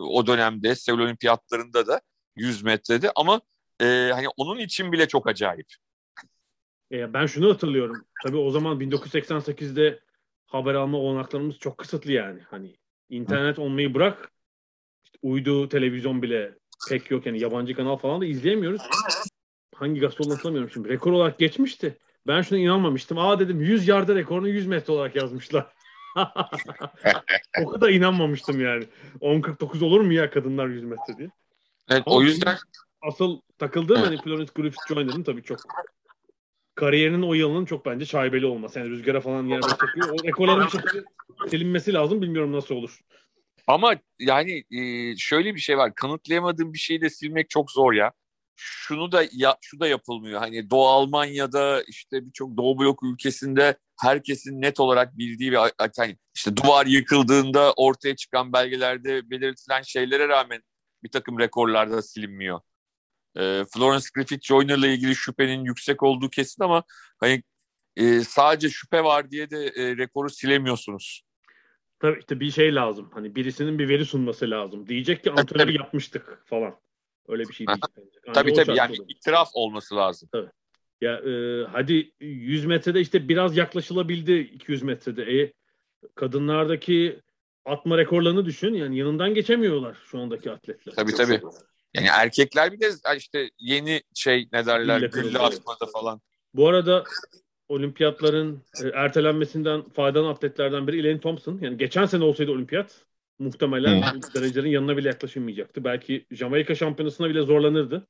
o 0.00 0.26
dönemde 0.26 0.74
Seul 0.74 0.98
Olimpiyatlarında 0.98 1.86
da 1.86 2.00
100 2.36 2.62
metrede 2.62 3.12
ama 3.16 3.40
e, 3.80 3.84
hani 4.12 4.26
onun 4.36 4.58
için 4.58 4.92
bile 4.92 5.08
çok 5.08 5.26
acayip. 5.26 5.66
E, 6.92 7.12
ben 7.12 7.26
şunu 7.26 7.50
hatırlıyorum. 7.50 8.04
Tabii 8.24 8.36
o 8.36 8.50
zaman 8.50 8.80
1988'de 8.80 10.00
haber 10.46 10.74
alma 10.74 10.98
olanaklarımız 10.98 11.58
çok 11.58 11.78
kısıtlı 11.78 12.12
yani. 12.12 12.40
Hani 12.50 12.76
internet 13.10 13.58
olmayı 13.58 13.94
bırak 13.94 14.32
işte 15.04 15.18
uydu, 15.22 15.68
televizyon 15.68 16.22
bile 16.22 16.58
pek 16.88 17.10
yok. 17.10 17.26
Yani 17.26 17.40
yabancı 17.40 17.74
kanal 17.74 17.96
falan 17.96 18.20
da 18.20 18.26
izleyemiyoruz. 18.26 18.82
Hangi 19.74 20.00
gazete 20.00 20.22
olduğunu 20.22 20.34
hatırlamıyorum 20.34 20.70
şimdi. 20.70 20.88
Rekor 20.88 21.12
olarak 21.12 21.38
geçmişti. 21.38 21.98
Ben 22.26 22.42
şuna 22.42 22.58
inanmamıştım. 22.58 23.18
Aa 23.18 23.40
dedim 23.40 23.60
100 23.60 23.88
yarda 23.88 24.14
rekorunu 24.14 24.48
100 24.48 24.66
metre 24.66 24.92
olarak 24.92 25.16
yazmışlar. 25.16 25.66
o 27.64 27.70
kadar 27.70 27.88
inanmamıştım 27.88 28.60
yani. 28.60 28.84
10.49 29.20 29.84
olur 29.84 30.00
mu 30.00 30.12
ya 30.12 30.30
kadınlar 30.30 30.66
100 30.66 30.84
metre 30.84 31.18
diye. 31.18 31.30
Evet 31.88 32.02
Ama 32.06 32.16
o 32.16 32.22
yüzden 32.22 32.56
asıl 33.02 33.40
takıldığım 33.58 34.02
hani 34.02 34.16
Florence 34.22 34.52
Griffith 34.54 34.88
Joyner'ın 34.88 35.22
tabii 35.22 35.42
çok 35.42 35.58
kariyerinin 36.74 37.22
o 37.22 37.34
yılının 37.34 37.64
çok 37.64 37.86
bence 37.86 38.06
şaibeli 38.06 38.46
olması. 38.46 38.78
Yani 38.78 38.90
rüzgara 38.90 39.20
falan 39.20 39.46
yere 39.46 39.60
çekiyor. 39.62 40.08
O 40.08 40.24
rekorların 40.24 40.68
silinmesi 41.48 41.92
lazım. 41.92 42.22
Bilmiyorum 42.22 42.52
nasıl 42.52 42.74
olur. 42.74 43.00
Ama 43.66 43.94
yani 44.18 44.64
e, 44.70 45.16
şöyle 45.16 45.54
bir 45.54 45.60
şey 45.60 45.78
var. 45.78 45.94
Kanıtlayamadığım 45.94 46.72
bir 46.72 46.78
şeyi 46.78 47.00
de 47.00 47.10
silmek 47.10 47.50
çok 47.50 47.70
zor 47.70 47.92
ya. 47.92 48.12
Şunu 48.56 49.12
da 49.12 49.24
ya, 49.32 49.56
şu 49.60 49.80
da 49.80 49.88
yapılmıyor. 49.88 50.40
Hani 50.40 50.70
Doğu 50.70 50.86
Almanya'da 50.86 51.82
işte 51.82 52.26
birçok 52.26 52.56
Doğu 52.56 52.78
blok 52.78 53.02
ülkesinde 53.02 53.76
herkesin 54.00 54.62
net 54.62 54.80
olarak 54.80 55.18
bildiği 55.18 55.52
bir 55.52 55.58
hani 55.96 56.16
işte 56.34 56.56
duvar 56.56 56.86
yıkıldığında 56.86 57.72
ortaya 57.76 58.16
çıkan 58.16 58.52
belgelerde 58.52 59.30
belirtilen 59.30 59.82
şeylere 59.82 60.28
rağmen 60.28 60.62
bir 61.02 61.10
takım 61.10 61.38
rekorlarda 61.38 62.02
silinmiyor. 62.02 62.60
E, 63.36 63.64
Florence 63.74 64.06
Griffith 64.14 64.46
Joyner'la 64.46 64.86
ilgili 64.86 65.16
şüphenin 65.16 65.64
yüksek 65.64 66.02
olduğu 66.02 66.30
kesin 66.30 66.62
ama 66.62 66.84
hani 67.20 67.42
e, 67.96 68.20
sadece 68.20 68.70
şüphe 68.70 69.04
var 69.04 69.30
diye 69.30 69.50
de 69.50 69.66
e, 69.66 69.96
rekoru 69.96 70.30
silemiyorsunuz. 70.30 71.22
Tabii 72.00 72.18
işte 72.18 72.40
bir 72.40 72.50
şey 72.50 72.74
lazım. 72.74 73.10
Hani 73.14 73.34
birisinin 73.34 73.78
bir 73.78 73.88
veri 73.88 74.04
sunması 74.04 74.50
lazım. 74.50 74.88
Diyecek 74.88 75.24
ki 75.24 75.30
antrenörü 75.36 75.78
yapmıştık 75.78 76.42
falan. 76.46 76.76
Öyle 77.28 77.44
bir 77.44 77.54
şey 77.54 77.66
diyecek. 77.66 77.84
Yani 78.26 78.34
tabii 78.34 78.52
tabii 78.52 78.76
yani 78.76 78.96
olur. 79.00 79.08
itiraf 79.08 79.48
olması 79.54 79.96
lazım. 79.96 80.28
Tabii. 80.32 80.50
Ya 81.00 81.12
e, 81.12 81.64
hadi 81.72 82.12
100 82.20 82.66
metrede 82.66 83.00
işte 83.00 83.28
biraz 83.28 83.56
yaklaşılabildi 83.56 84.32
200 84.32 84.82
metrede. 84.82 85.40
E, 85.40 85.52
kadınlardaki 86.14 87.20
atma 87.64 87.98
rekorlarını 87.98 88.46
düşün. 88.46 88.74
Yani 88.74 88.98
yanından 88.98 89.34
geçemiyorlar 89.34 89.96
şu 90.10 90.18
andaki 90.18 90.50
atletler. 90.50 90.94
Tabii 90.94 91.14
tabii. 91.14 91.40
Yani 91.94 92.06
erkekler 92.12 92.72
bir 92.72 92.80
de 92.80 92.90
işte 93.16 93.50
yeni 93.58 94.02
şey 94.14 94.48
ne 94.52 94.66
derler 94.66 95.00
gülle 95.00 95.38
atmada 95.38 95.86
falan. 95.86 96.20
Bu 96.54 96.68
arada 96.68 97.04
olimpiyatların 97.68 98.62
e, 98.84 98.88
ertelenmesinden 98.88 99.88
faydalan 99.88 100.30
atletlerden 100.30 100.86
biri 100.86 101.00
Elaine 101.00 101.20
Thompson. 101.20 101.58
Yani 101.62 101.76
geçen 101.76 102.06
sene 102.06 102.24
olsaydı 102.24 102.50
olimpiyat 102.50 103.05
muhtemelen 103.38 104.12
hmm. 104.12 104.20
derecelerin 104.34 104.70
yanına 104.70 104.96
bile 104.96 105.08
yaklaşılmayacaktı. 105.08 105.84
Belki 105.84 106.26
Jamaika 106.30 106.74
şampiyonasına 106.74 107.28
bile 107.28 107.42
zorlanırdı. 107.42 108.06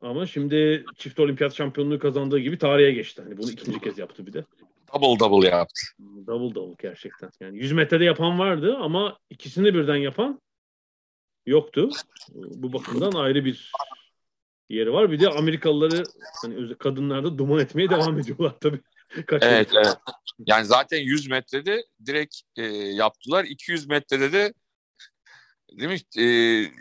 Ama 0.00 0.26
şimdi 0.26 0.84
çift 0.96 1.20
olimpiyat 1.20 1.54
şampiyonluğu 1.54 1.98
kazandığı 1.98 2.38
gibi 2.38 2.58
tarihe 2.58 2.92
geçti. 2.92 3.22
Hani 3.22 3.38
bunu 3.38 3.50
ikinci 3.50 3.80
kez 3.80 3.98
yaptı 3.98 4.26
bir 4.26 4.32
de. 4.32 4.44
Double 4.94 5.20
double 5.20 5.48
yaptı. 5.48 5.80
Double 6.26 6.54
double 6.54 6.74
gerçekten. 6.82 7.30
Yani 7.40 7.58
100 7.58 7.72
metrede 7.72 8.04
yapan 8.04 8.38
vardı 8.38 8.76
ama 8.80 9.18
ikisini 9.30 9.74
birden 9.74 9.96
yapan 9.96 10.40
yoktu. 11.46 11.90
Bu 12.34 12.72
bakımdan 12.72 13.12
ayrı 13.12 13.44
bir 13.44 13.72
yeri 14.68 14.92
var. 14.92 15.10
Bir 15.10 15.20
de 15.20 15.28
Amerikalıları 15.28 16.02
hani 16.42 16.74
kadınlarda 16.74 17.38
duman 17.38 17.58
etmeye 17.58 17.90
devam 17.90 18.18
ediyorlar 18.18 18.54
tabii. 18.60 18.80
Evet, 19.30 19.70
evet. 19.74 19.96
Yani 20.46 20.64
zaten 20.64 20.98
100 20.98 21.28
metrede 21.28 21.84
direkt 22.06 22.36
e, 22.56 22.62
yaptılar. 22.72 23.44
200 23.44 23.86
metrede 23.86 24.32
de 24.32 24.54
değil 25.72 25.90
mi? 25.90 26.22
E, 26.22 26.24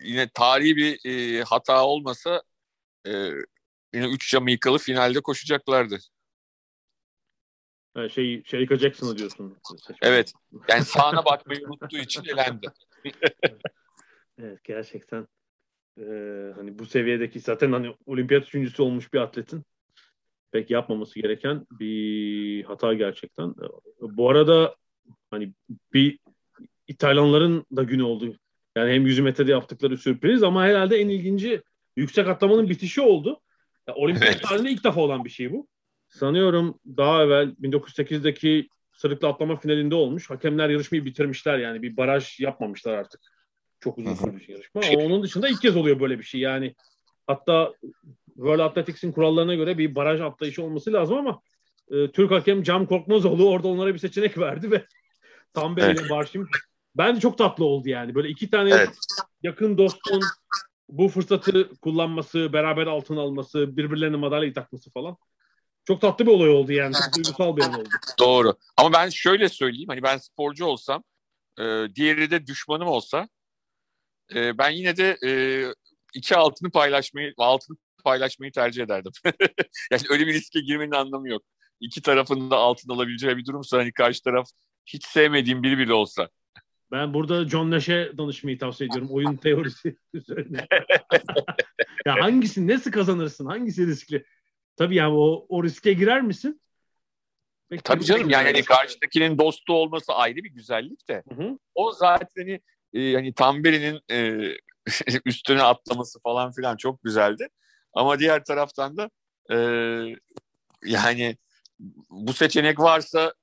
yine 0.04 0.30
tarihi 0.34 0.76
bir 0.76 1.00
e, 1.06 1.44
hata 1.44 1.86
olmasa 1.86 2.44
e, 3.08 3.12
yine 3.94 4.08
3 4.08 4.30
Jamaikalı 4.30 4.78
finalde 4.78 5.22
koşacaklardı. 5.22 6.00
Ha, 7.94 8.10
şey, 8.10 8.44
Sherika 8.46 8.76
Jackson'ı 8.76 9.18
diyorsun. 9.18 9.58
Evet. 10.02 10.34
Yani 10.70 10.86
sağına 10.86 11.26
bakmayı 11.26 11.60
unuttuğu 11.68 11.98
için 11.98 12.24
elendi. 12.24 12.68
evet 14.40 14.64
gerçekten 14.64 15.28
e, 15.98 16.04
hani 16.56 16.80
bu 16.80 16.86
seviyedeki 16.86 17.40
zaten 17.40 17.72
hani 17.72 17.96
olimpiyat 18.06 18.44
üçüncüsü 18.44 18.82
olmuş 18.82 19.14
bir 19.14 19.20
atletin 19.20 19.64
pek 20.52 20.72
yapmaması 20.72 21.20
gereken 21.20 21.66
bir 21.72 22.64
hata 22.64 22.94
gerçekten. 22.94 23.54
Bu 24.02 24.30
arada 24.30 24.76
hani 25.32 25.54
bir 25.94 26.20
İtalyanların 26.88 27.66
da 27.76 27.84
günü 27.84 28.04
oldu. 28.04 28.36
Yani 28.76 28.94
hem 28.94 29.08
100 29.08 29.20
metrede 29.20 29.52
yaptıkları 29.52 29.98
sürpriz 29.98 30.44
ama 30.44 30.64
herhalde 30.64 30.98
en 30.98 31.10
ilginci 31.10 31.62
yüksek 31.96 32.28
atlamanın 32.28 32.70
bitişi 32.70 33.02
oldu. 33.02 33.40
Yani 33.88 33.98
olimpiyat 33.98 34.36
evet. 34.36 34.44
tarihinde 34.44 34.72
ilk 34.72 34.84
defa 34.84 35.02
olan 35.02 35.26
bir 35.26 35.30
şey 35.30 35.52
bu. 35.52 35.68
Sanıyorum 36.10 36.80
daha 36.98 37.24
evvel 37.24 37.56
1908'deki 37.62 38.70
sırıklı 38.94 39.28
atlama 39.28 39.56
finalinde 39.56 39.96
olmuş. 39.96 40.30
Hakemler 40.30 40.70
yarışmayı 40.70 41.06
bitirmişler 41.06 41.58
yani 41.58 41.82
bir 41.82 41.98
baraj 41.98 42.40
yapmamışlar 42.40 42.94
artık. 42.94 43.22
Çok 43.80 43.98
uzun 43.98 44.14
sürmüş 44.14 44.50
yarışma. 44.50 44.82
Ama 44.94 45.04
onun 45.04 45.24
dışında 45.24 45.50
ilk 45.50 45.62
kez 45.62 45.76
oluyor 45.76 46.00
böyle 46.00 46.20
bir 46.20 46.24
şey. 46.24 46.42
Yani 46.42 46.76
hatta 47.28 47.74
World 48.38 48.60
Athletics'in 48.60 49.12
kurallarına 49.12 49.56
göre 49.56 49.78
bir 49.78 49.96
baraj 49.96 50.22
atlayışı 50.22 50.64
olması 50.64 50.94
lazım 50.94 51.18
ama 51.18 51.42
e, 51.92 52.12
Türk 52.12 52.32
hakem 52.32 52.64
Cam 52.64 52.86
Korkmazoğlu 52.86 53.50
orada 53.50 53.68
onlara 53.68 53.94
bir 53.94 54.00
seçenek 54.00 54.38
verdi 54.40 54.72
ve 54.72 54.86
Tambe 55.54 55.82
evet. 55.82 56.02
ile 56.02 56.10
Barşim 56.10 56.48
bence 56.96 57.20
çok 57.20 57.38
tatlı 57.38 57.66
oldu 57.66 57.90
yani. 57.90 58.16
Böyle 58.16 58.30
iki 58.30 58.50
tane 58.50 58.70
evet. 58.70 58.90
yakın 59.44 59.78
dostun 59.78 60.22
bu 60.90 61.10
fırsatı 61.10 61.70
kullanması, 61.82 62.54
beraber 62.54 62.88
altın 62.88 63.18
alması, 63.18 63.78
birbirlerine 63.78 64.18
madalyayı 64.18 64.54
takması 64.54 64.92
falan. 64.92 65.18
Çok 65.86 66.02
tatlı 66.02 66.26
bir 66.26 66.32
olay 66.32 66.50
oldu 66.50 66.72
yani. 66.72 66.94
Çok 66.94 67.16
duygusal 67.16 67.58
bir 67.58 67.62
an 67.62 67.74
oldu. 67.74 67.90
Doğru. 68.20 68.54
Ama 68.78 68.94
ben 68.94 69.10
şöyle 69.10 69.50
söyleyeyim. 69.50 69.90
Hani 69.90 70.04
ben 70.04 70.18
sporcu 70.18 70.66
olsam, 70.66 71.04
e, 71.60 71.64
diğeri 71.96 72.32
de 72.32 72.48
düşmanım 72.48 72.88
olsa 72.88 73.28
e, 74.36 74.58
ben 74.58 74.70
yine 74.70 74.98
de 74.98 75.18
e, 75.26 75.32
iki 76.14 76.36
altını 76.36 76.72
paylaşmayı, 76.72 77.34
altını 77.38 77.78
paylaşmayı 78.08 78.52
tercih 78.52 78.84
ederdim. 78.84 79.12
yani 79.92 80.02
öyle 80.10 80.28
bir 80.28 80.34
riske 80.34 80.60
girmenin 80.60 80.92
anlamı 80.92 81.30
yok. 81.30 81.44
İki 81.80 82.02
tarafın 82.02 82.52
da 82.52 82.56
altın 82.58 82.90
alabileceği 82.90 83.38
bir 83.38 83.46
durumsa 83.46 83.78
hani 83.78 83.92
karşı 83.92 84.24
taraf 84.24 84.48
hiç 84.86 85.06
sevmediğim 85.06 85.64
biri 85.64 85.78
bile 85.78 85.94
olsa. 85.94 86.30
Ben 86.92 87.14
burada 87.14 87.48
John 87.50 87.72
Nash'e 87.72 88.12
danışmayı 88.18 88.60
tavsiye 88.60 88.88
ediyorum. 88.88 89.10
Oyun 89.12 89.36
teorisi 89.44 89.98
üzerine. 90.14 90.68
ya 92.06 92.16
hangisi, 92.22 92.68
nasıl 92.68 92.92
kazanırsın? 92.92 93.46
Hangisi 93.46 93.88
riskli? 93.88 94.26
Tabii 94.76 94.96
yani 94.96 95.14
o, 95.14 95.46
o 95.50 95.64
riske 95.64 95.94
girer 95.94 96.22
misin? 96.22 96.62
Peki, 97.70 97.84
tabii 97.84 98.06
canım 98.06 98.30
yani 98.30 98.46
hani 98.46 98.64
karşıdakinin 98.64 99.38
dostu 99.38 99.74
olması 99.74 100.14
ayrı 100.14 100.36
bir 100.36 100.50
güzellik 100.50 101.10
de. 101.10 101.24
Hı 101.30 101.36
hı. 101.44 101.58
O 101.76 101.92
zaten 101.92 102.28
hani 102.38 102.62
e, 102.94 103.14
hani 103.14 103.34
Tamberi'nin 103.34 104.00
e, 104.12 104.52
üstüne 105.26 105.62
atlaması 105.62 106.20
falan 106.20 106.52
filan 106.52 106.78
çok 106.78 107.04
güzeldi. 107.04 107.50
Ama 107.94 108.20
diğer 108.20 108.44
taraftan 108.46 108.98
da 108.98 109.10
e, 109.52 109.58
yani 110.86 111.38
bu 112.10 112.34
seçenek 112.34 112.80
varsa 112.80 113.34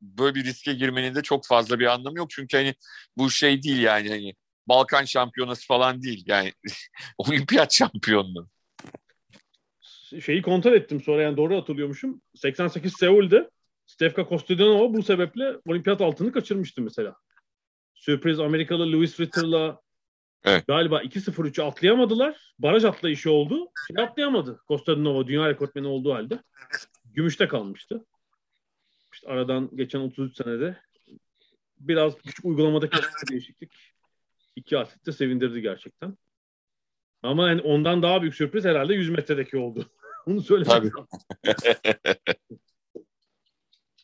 böyle 0.00 0.34
bir 0.34 0.44
riske 0.44 0.74
girmenin 0.74 1.14
de 1.14 1.22
çok 1.22 1.46
fazla 1.46 1.78
bir 1.78 1.86
anlamı 1.86 2.18
yok. 2.18 2.30
Çünkü 2.30 2.56
hani 2.56 2.74
bu 3.16 3.30
şey 3.30 3.62
değil 3.62 3.82
yani 3.82 4.10
hani 4.10 4.34
Balkan 4.68 5.04
şampiyonası 5.04 5.66
falan 5.66 6.02
değil. 6.02 6.24
Yani 6.26 6.52
olimpiyat 7.18 7.72
şampiyonluğu. 7.74 8.48
Şeyi 10.24 10.42
kontrol 10.42 10.72
ettim 10.72 11.02
sonra 11.02 11.22
yani 11.22 11.36
doğru 11.36 11.56
hatırlıyormuşum. 11.56 12.22
88 12.34 12.92
Seul'de 12.98 13.50
Stefka 13.86 14.26
Kostadinova 14.26 14.94
bu 14.94 15.02
sebeple 15.02 15.56
olimpiyat 15.66 16.00
altını 16.00 16.32
kaçırmıştı 16.32 16.82
mesela. 16.82 17.16
Sürpriz 17.94 18.40
Amerikalı 18.40 18.92
Louis 18.92 19.20
Ritter'la 19.20 19.80
evet. 20.44 20.66
galiba 20.66 21.02
2-0-3'ü 21.02 21.62
atlayamadılar. 21.62 22.54
Baraj 22.58 22.84
atlayışı 22.84 23.30
oldu. 23.30 23.68
Şey 23.86 24.04
atlayamadı. 24.04 24.60
Kostadinova 24.68 25.26
dünya 25.26 25.48
rekortmeni 25.48 25.86
olduğu 25.86 26.14
halde. 26.14 26.42
Gümüşte 27.04 27.48
kalmıştı. 27.48 28.04
İşte 29.12 29.28
aradan 29.28 29.70
geçen 29.74 30.00
33 30.00 30.36
senede 30.36 30.76
biraz 31.80 32.18
küçük 32.18 32.44
uygulamadaki 32.44 32.98
değişiklik 33.30 33.72
iki 34.56 34.78
atlet 34.78 35.06
de 35.06 35.12
sevindirdi 35.12 35.60
gerçekten. 35.60 36.16
Ama 37.22 37.48
yani 37.48 37.60
ondan 37.60 38.02
daha 38.02 38.22
büyük 38.22 38.34
sürpriz 38.34 38.64
herhalde 38.64 38.94
100 38.94 39.10
metredeki 39.10 39.56
oldu. 39.56 39.90
Onu 40.26 40.40
söylemek 40.40 40.92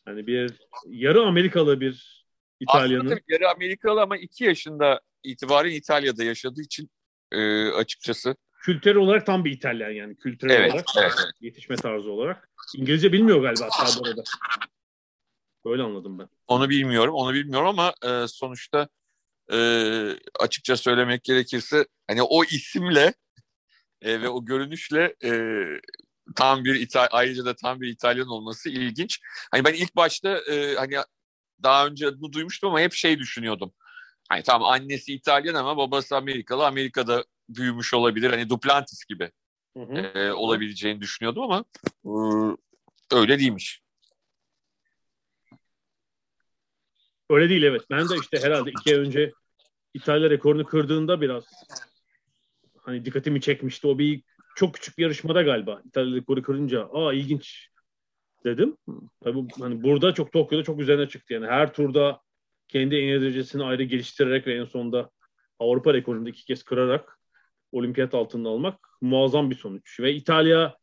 Hani 0.05 0.27
bir 0.27 0.53
yarı 0.85 1.21
Amerikalı 1.21 1.81
bir 1.81 2.22
İtalyanın. 2.59 3.05
Aslında 3.05 3.21
yarı 3.27 3.49
Amerikalı 3.49 4.01
ama 4.01 4.17
iki 4.17 4.43
yaşında 4.43 5.01
itibaren 5.23 5.71
İtalya'da 5.71 6.23
yaşadığı 6.23 6.61
için 6.61 6.89
e, 7.31 7.67
açıkçası. 7.67 8.35
Kültürel 8.61 8.97
olarak 8.97 9.25
tam 9.25 9.45
bir 9.45 9.51
İtalyan 9.51 9.89
yani 9.89 10.15
kültürel 10.15 10.55
evet, 10.55 10.71
olarak. 10.73 10.85
Evet. 10.97 11.13
Yetişme 11.41 11.75
tarzı 11.75 12.11
olarak. 12.11 12.49
İngilizce 12.75 13.11
bilmiyor 13.11 13.41
galiba 13.41 13.67
hatta 13.71 13.99
bu 13.99 14.07
arada. 14.07 14.23
Böyle 15.65 15.83
anladım 15.83 16.19
ben. 16.19 16.29
Onu 16.47 16.69
bilmiyorum, 16.69 17.15
onu 17.15 17.33
bilmiyorum 17.33 17.67
ama 17.67 17.93
e, 18.05 18.27
sonuçta 18.27 18.87
e, 19.51 19.57
açıkça 20.39 20.77
söylemek 20.77 21.23
gerekirse 21.23 21.85
hani 22.07 22.23
o 22.23 22.43
isimle 22.43 23.13
e, 24.01 24.21
ve 24.21 24.29
o 24.29 24.45
görünüşle 24.45 25.15
e, 25.23 25.31
tam 26.35 26.65
bir 26.65 26.75
İtal 26.75 27.07
ayrıca 27.11 27.45
da 27.45 27.55
tam 27.55 27.81
bir 27.81 27.87
İtalyan 27.87 28.27
olması 28.27 28.69
ilginç. 28.69 29.19
Hani 29.51 29.65
ben 29.65 29.73
ilk 29.73 29.95
başta 29.95 30.37
e, 30.37 30.75
hani 30.75 30.95
daha 31.63 31.87
önce 31.87 32.07
adını 32.07 32.33
duymuştum 32.33 32.69
ama 32.69 32.79
hep 32.79 32.93
şey 32.93 33.19
düşünüyordum. 33.19 33.73
Hani 34.29 34.43
tamam 34.43 34.71
annesi 34.71 35.13
İtalyan 35.13 35.55
ama 35.55 35.77
babası 35.77 36.15
Amerikalı. 36.15 36.65
Amerika'da 36.65 37.25
büyümüş 37.49 37.93
olabilir. 37.93 38.29
Hani 38.29 38.49
Duplantis 38.49 39.05
gibi 39.05 39.31
hı 39.77 39.83
hı. 39.83 39.93
E, 39.93 40.33
olabileceğini 40.33 41.01
düşünüyordum 41.01 41.43
ama 41.43 41.65
e, 42.05 42.11
öyle 43.15 43.39
değilmiş. 43.39 43.81
Öyle 47.29 47.49
değil 47.49 47.63
evet. 47.63 47.81
Ben 47.91 48.09
de 48.09 48.17
işte 48.17 48.39
herhalde 48.41 48.71
iki 48.71 48.95
ay 48.95 49.01
önce 49.01 49.31
İtalya 49.93 50.29
rekorunu 50.29 50.65
kırdığında 50.65 51.21
biraz 51.21 51.43
hani 52.81 53.05
dikkatimi 53.05 53.41
çekmişti. 53.41 53.87
O 53.87 53.97
bir 53.97 54.23
çok 54.55 54.73
küçük 54.73 54.97
bir 54.97 55.03
yarışmada 55.03 55.41
galiba 55.41 55.81
İtalya 55.85 56.15
rekoru 56.15 56.41
kırınca 56.41 56.89
aa 56.93 57.13
ilginç 57.13 57.69
dedim. 58.43 58.77
Tabii 59.23 59.47
hani 59.59 59.83
burada 59.83 60.13
çok 60.13 60.31
Tokyo'da 60.33 60.63
çok 60.63 60.79
üzerine 60.79 61.09
çıktı. 61.09 61.33
Yani 61.33 61.47
her 61.47 61.73
turda 61.73 62.21
kendi 62.67 62.95
en 62.95 63.21
derecesini 63.21 63.63
ayrı 63.63 63.83
geliştirerek 63.83 64.47
ve 64.47 64.55
en 64.55 64.65
sonunda 64.65 65.09
Avrupa 65.59 65.93
rekorunu 65.93 66.29
iki 66.29 66.45
kez 66.45 66.63
kırarak 66.63 67.19
olimpiyat 67.71 68.13
altında 68.13 68.49
almak 68.49 68.89
muazzam 69.01 69.49
bir 69.49 69.55
sonuç. 69.55 69.99
Ve 69.99 70.13
İtalya 70.13 70.77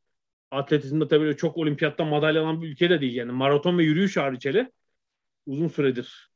atletizmde 0.50 1.09
tabii 1.09 1.37
çok 1.37 1.57
olimpiyattan 1.57 2.07
madalya 2.07 2.43
alan 2.43 2.62
bir 2.62 2.69
ülke 2.69 2.90
de 2.90 3.00
değil. 3.00 3.14
Yani 3.14 3.33
maraton 3.33 3.79
ve 3.79 3.85
yürüyüş 3.85 4.17
hariç 4.17 4.47
hele 4.47 4.71
uzun 5.47 5.69
süredir 5.69 6.31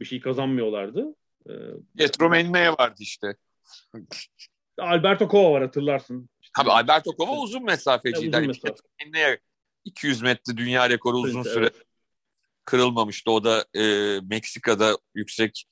bir 0.00 0.04
şey 0.04 0.20
kazanmıyorlardı. 0.20 1.14
Ee, 1.48 1.52
Pietro 1.96 2.28
Mennea 2.28 2.72
vardı 2.72 2.96
işte. 2.98 3.36
Alberto 4.78 5.28
Kova 5.28 5.52
var 5.52 5.62
hatırlarsın. 5.62 6.28
Tabii 6.56 6.70
Alberto 6.70 7.16
Kova 7.16 7.38
uzun 7.38 7.64
mesafeciydi. 7.64 8.36
Yani 8.36 8.46
mesafe. 8.46 8.74
200 9.84 10.22
metre 10.22 10.56
dünya 10.56 10.90
rekoru 10.90 11.16
uzun 11.16 11.42
süre 11.42 11.64
evet. 11.64 11.82
kırılmamıştı. 12.64 13.30
O 13.30 13.44
da 13.44 13.64
e, 13.74 13.82
Meksika'da 14.20 14.98
yüksek 15.14 15.64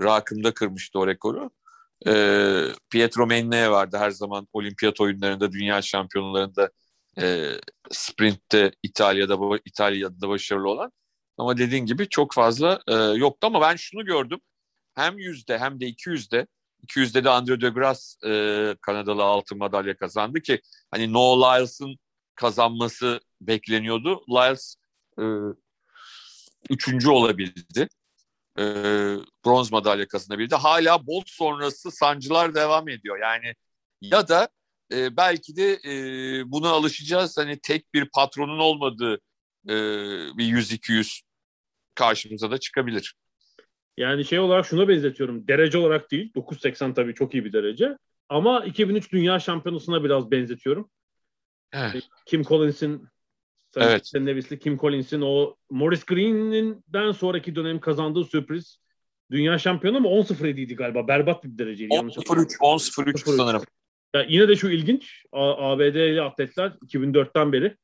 rakımda 0.00 0.54
kırmıştı 0.54 0.98
o 0.98 1.06
rekoru. 1.06 1.50
E, 2.06 2.12
Pietro 2.90 3.26
Mennea 3.26 3.72
vardı 3.72 3.96
her 4.00 4.10
zaman 4.10 4.48
olimpiyat 4.52 5.00
oyunlarında, 5.00 5.52
dünya 5.52 5.82
şampiyonlarında 5.82 6.70
e, 7.20 7.52
sprintte 7.90 8.72
İtalya'da 8.82 9.38
İtalya'da 9.64 10.28
başarılı 10.28 10.68
olan. 10.68 10.92
Ama 11.38 11.58
dediğin 11.58 11.86
gibi 11.86 12.08
çok 12.08 12.34
fazla 12.34 12.80
e, 12.88 12.94
yoktu 12.94 13.46
ama 13.46 13.60
ben 13.60 13.76
şunu 13.76 14.04
gördüm. 14.04 14.40
Hem 14.94 15.18
yüzde 15.18 15.58
hem 15.58 15.80
de 15.80 15.84
200'de 15.88 16.46
200'de 16.84 17.24
de 17.24 17.30
Andre 17.30 17.60
de 17.60 17.68
Grasse 17.68 18.28
e, 18.28 18.32
Kanadalı 18.80 19.22
altın 19.22 19.58
madalya 19.58 19.96
kazandı 19.96 20.40
ki 20.40 20.60
hani 20.90 21.12
No 21.12 21.40
Lyles'ın 21.40 21.96
kazanması 22.34 23.20
bekleniyordu. 23.46 24.24
Lyles 24.28 24.76
e, 25.18 25.24
üçüncü 26.70 27.10
olabildi. 27.10 27.88
E, 28.58 28.64
bronz 29.44 29.72
madalya 29.72 30.08
kazanabildi. 30.08 30.54
Hala 30.54 31.06
Bolt 31.06 31.28
sonrası 31.28 31.90
sancılar 31.90 32.54
devam 32.54 32.88
ediyor. 32.88 33.18
Yani 33.18 33.54
ya 34.00 34.28
da 34.28 34.48
e, 34.92 35.16
belki 35.16 35.56
de 35.56 35.72
e, 35.72 35.92
buna 36.52 36.68
alışacağız. 36.68 37.38
Hani 37.38 37.58
tek 37.58 37.94
bir 37.94 38.08
patronun 38.14 38.58
olmadığı 38.58 39.14
e, 39.68 39.74
bir 40.38 40.44
100-200 40.44 41.22
karşımıza 41.94 42.50
da 42.50 42.58
çıkabilir. 42.58 43.14
Yani 43.96 44.24
şey 44.24 44.38
olarak 44.38 44.66
şuna 44.66 44.88
benzetiyorum. 44.88 45.48
Derece 45.48 45.78
olarak 45.78 46.10
değil. 46.10 46.32
9.80 46.34 46.94
tabii 46.94 47.14
çok 47.14 47.34
iyi 47.34 47.44
bir 47.44 47.52
derece. 47.52 47.98
Ama 48.28 48.64
2003 48.64 49.12
Dünya 49.12 49.40
Şampiyonası'na 49.40 50.04
biraz 50.04 50.30
benzetiyorum. 50.30 50.90
Evet. 51.72 52.08
Kim 52.26 52.42
Collins'in 52.42 53.08
evet. 53.76 54.10
Nevisli 54.14 54.58
Kim 54.58 54.78
Collins'in 54.78 55.20
o 55.20 55.56
Morris 55.70 56.04
Green'den 56.04 57.12
sonraki 57.12 57.56
dönem 57.56 57.80
kazandığı 57.80 58.24
sürpriz 58.24 58.78
Dünya 59.30 59.58
şampiyonu 59.58 59.96
ama 59.96 60.08
10-0 60.08 60.48
idi 60.48 60.76
galiba. 60.76 61.08
Berbat 61.08 61.44
bir 61.44 61.58
dereceydi. 61.58 61.94
10-0-3 61.94 62.56
10-0-3 62.58 63.36
sanırım. 63.36 63.62
Ya 64.14 64.26
yine 64.28 64.48
de 64.48 64.56
şu 64.56 64.70
ilginç. 64.70 65.24
ABD'li 65.32 66.22
atletler 66.22 66.72
2004'ten 66.86 67.52
beri 67.52 67.76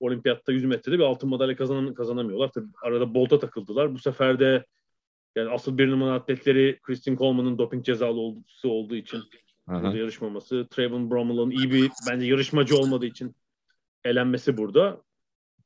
olimpiyatta 0.00 0.52
100 0.52 0.64
metrede 0.64 0.98
bir 0.98 1.04
altın 1.04 1.28
madalya 1.28 1.56
kazanan, 1.56 1.94
kazanamıyorlar. 1.94 2.52
Tabii 2.52 2.66
arada 2.82 3.14
Bolt'a 3.14 3.38
takıldılar. 3.38 3.94
Bu 3.94 3.98
sefer 3.98 4.40
de 4.40 4.64
yani 5.36 5.50
asıl 5.50 5.78
bir 5.78 5.90
numara 5.90 6.14
atletleri 6.14 6.78
Christine 6.82 7.16
Coleman'ın 7.16 7.58
doping 7.58 7.84
cezalı 7.84 8.20
olduğu, 8.20 8.44
olduğu 8.64 8.96
için 8.96 9.22
Aha. 9.66 9.96
yarışmaması. 9.96 10.66
Trayvon 10.70 11.10
Bromwell'ın 11.10 11.50
iyi 11.50 11.72
bir 11.72 11.90
bence 12.10 12.26
yarışmacı 12.26 12.76
olmadığı 12.76 13.06
için 13.06 13.34
elenmesi 14.04 14.56
burada. 14.56 15.02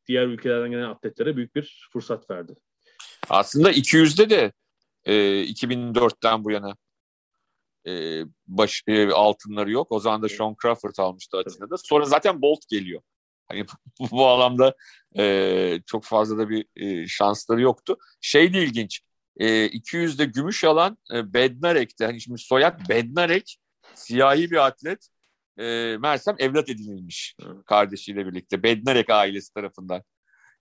Diğer 0.07 0.27
ülkelerden 0.27 0.71
gelen 0.71 0.89
atletlere 0.89 1.37
büyük 1.37 1.55
bir 1.55 1.89
fırsat 1.93 2.31
verdi. 2.31 2.55
Aslında 3.29 3.73
200'de 3.73 4.31
de 4.31 4.53
e, 5.05 5.15
2004'ten 5.45 6.45
bu 6.45 6.51
yana 6.51 6.77
e, 7.87 8.23
baş, 8.47 8.83
e, 8.87 9.11
altınları 9.11 9.71
yok. 9.71 9.93
O 9.93 10.01
zaman 10.01 10.23
da 10.23 10.29
Sean 10.29 10.57
Crawford 10.63 10.97
almıştı 10.99 11.39
Atina'da. 11.39 11.77
Sonra 11.79 12.05
zaten 12.05 12.43
Bolt 12.43 12.69
geliyor. 12.69 13.03
Hani 13.49 13.67
bu, 14.01 14.11
bu 14.11 14.27
alanda 14.27 14.75
e, 15.19 15.81
çok 15.87 16.05
fazla 16.05 16.39
da 16.39 16.49
bir 16.49 16.67
e, 16.77 17.09
şansları 17.09 17.61
yoktu. 17.61 17.97
Şey 18.21 18.55
de 18.55 18.63
ilginç. 18.63 19.01
E, 19.37 19.67
200'de 19.67 20.25
gümüş 20.25 20.65
alan 20.65 20.99
e, 21.15 21.35
Bednarek'ti. 21.35 22.05
Hani 22.05 22.21
şimdi 22.21 22.39
soyad 22.39 22.89
Bednarek 22.89 23.57
siyahi 23.95 24.51
bir 24.51 24.67
atlet. 24.67 25.09
E, 25.59 25.97
Mersem 26.01 26.37
evlat 26.39 26.69
edinilmiş 26.69 27.35
Hı. 27.41 27.65
kardeşiyle 27.65 28.27
birlikte. 28.27 28.63
Bednarek 28.63 29.11
ailesi 29.11 29.55
tarafından. 29.55 30.03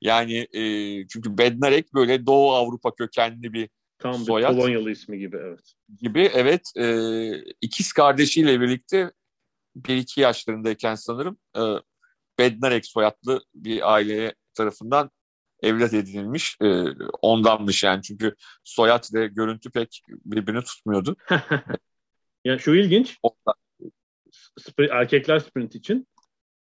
Yani 0.01 0.47
e, 0.53 0.63
çünkü 1.07 1.37
Bednarek 1.37 1.93
böyle 1.93 2.25
Doğu 2.25 2.51
Avrupa 2.51 2.95
kökenli 2.95 3.53
bir 3.53 3.69
Tam 3.97 4.15
soyad. 4.15 4.51
bir 4.51 4.57
Polonyalı 4.57 4.91
ismi 4.91 5.19
gibi 5.19 5.37
evet. 5.37 5.73
Gibi 6.01 6.31
evet. 6.33 6.71
E, 6.77 6.85
ikiz 7.61 7.93
kardeşiyle 7.93 8.61
birlikte 8.61 9.11
bir 9.75 9.97
iki 9.97 10.21
yaşlarındayken 10.21 10.95
sanırım 10.95 11.37
e, 11.57 11.61
Bednarek 12.39 12.85
soyadlı 12.85 13.43
bir 13.55 13.93
aileye 13.93 14.35
tarafından 14.53 15.11
evlat 15.61 15.93
edinilmiş. 15.93 16.57
E, 16.61 16.83
ondanmış 17.21 17.83
yani 17.83 18.01
çünkü 18.01 18.35
soyad 18.63 19.13
ve 19.13 19.27
görüntü 19.27 19.71
pek 19.71 20.01
birbirini 20.07 20.63
tutmuyordu. 20.63 21.15
ya 22.45 22.59
şu 22.59 22.75
ilginç. 22.75 23.17
Sprint, 24.59 24.91
erkekler 24.91 25.39
sprint 25.39 25.75
için 25.75 26.07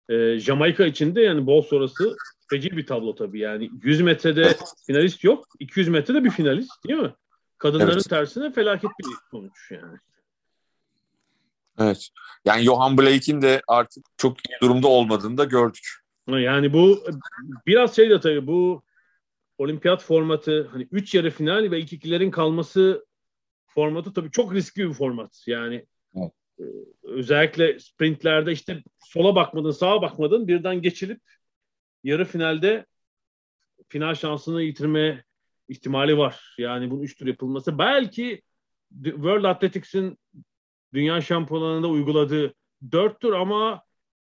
e, 0.09 0.39
Jamaika 0.39 0.87
için 0.87 1.15
de 1.15 1.21
yani 1.21 1.47
bol 1.47 1.63
sonrası 1.63 2.17
feci 2.51 2.77
bir 2.77 2.87
tablo 2.87 3.15
tabii 3.15 3.39
yani 3.39 3.71
100 3.83 4.01
metrede 4.01 4.57
finalist 4.87 5.25
yok 5.25 5.47
200 5.59 5.89
metrede 5.89 6.25
bir 6.25 6.31
finalist 6.31 6.71
değil 6.89 7.01
mi? 7.01 7.15
Kadınların 7.59 7.93
evet. 7.93 8.09
tersine 8.09 8.53
felaket 8.53 8.91
bir 9.01 9.07
sonuç 9.31 9.71
yani. 9.71 9.99
Evet. 11.79 12.09
Yani 12.45 12.63
Johan 12.63 12.99
Blake'in 12.99 13.43
de 13.43 13.63
artık 13.69 14.05
çok 14.17 14.49
iyi 14.49 14.57
durumda 14.63 14.89
olmadığını 14.89 15.39
da 15.39 15.45
gördük. 15.45 15.89
Yani 16.29 16.73
bu 16.73 17.05
biraz 17.67 17.97
şey 17.97 18.11
de 18.11 18.21
tabii 18.21 18.47
bu 18.47 18.83
olimpiyat 19.59 20.03
formatı 20.03 20.69
hani 20.73 20.89
3 20.93 21.15
yarı 21.15 21.31
final 21.31 21.71
ve 21.71 21.81
ilk 21.81 21.93
ikilerin 21.93 22.31
kalması 22.31 23.07
formatı 23.67 24.13
tabii 24.13 24.31
çok 24.31 24.55
riskli 24.55 24.89
bir 24.89 24.95
format. 24.95 25.43
Yani 25.47 25.87
özellikle 27.03 27.79
sprintlerde 27.79 28.53
işte 28.53 28.83
sola 28.99 29.35
bakmadın, 29.35 29.71
sağa 29.71 30.03
bakmadın 30.03 30.49
birden 30.49 30.83
geçilip 30.83 31.21
yarı 32.05 32.25
finalde 32.25 32.87
final 33.89 34.15
şansını 34.15 34.63
yitirme 34.63 35.25
ihtimali 35.69 36.19
var. 36.19 36.55
Yani 36.59 36.91
bunun 36.91 37.03
üç 37.03 37.17
tur 37.17 37.27
yapılması 37.27 37.79
belki 37.79 38.43
World 39.05 39.45
Athletics'in 39.45 40.19
dünya 40.95 41.21
şampiyonlarında 41.21 41.89
uyguladığı 41.89 42.55
dört 42.93 43.21
tur 43.21 43.33
ama 43.33 43.83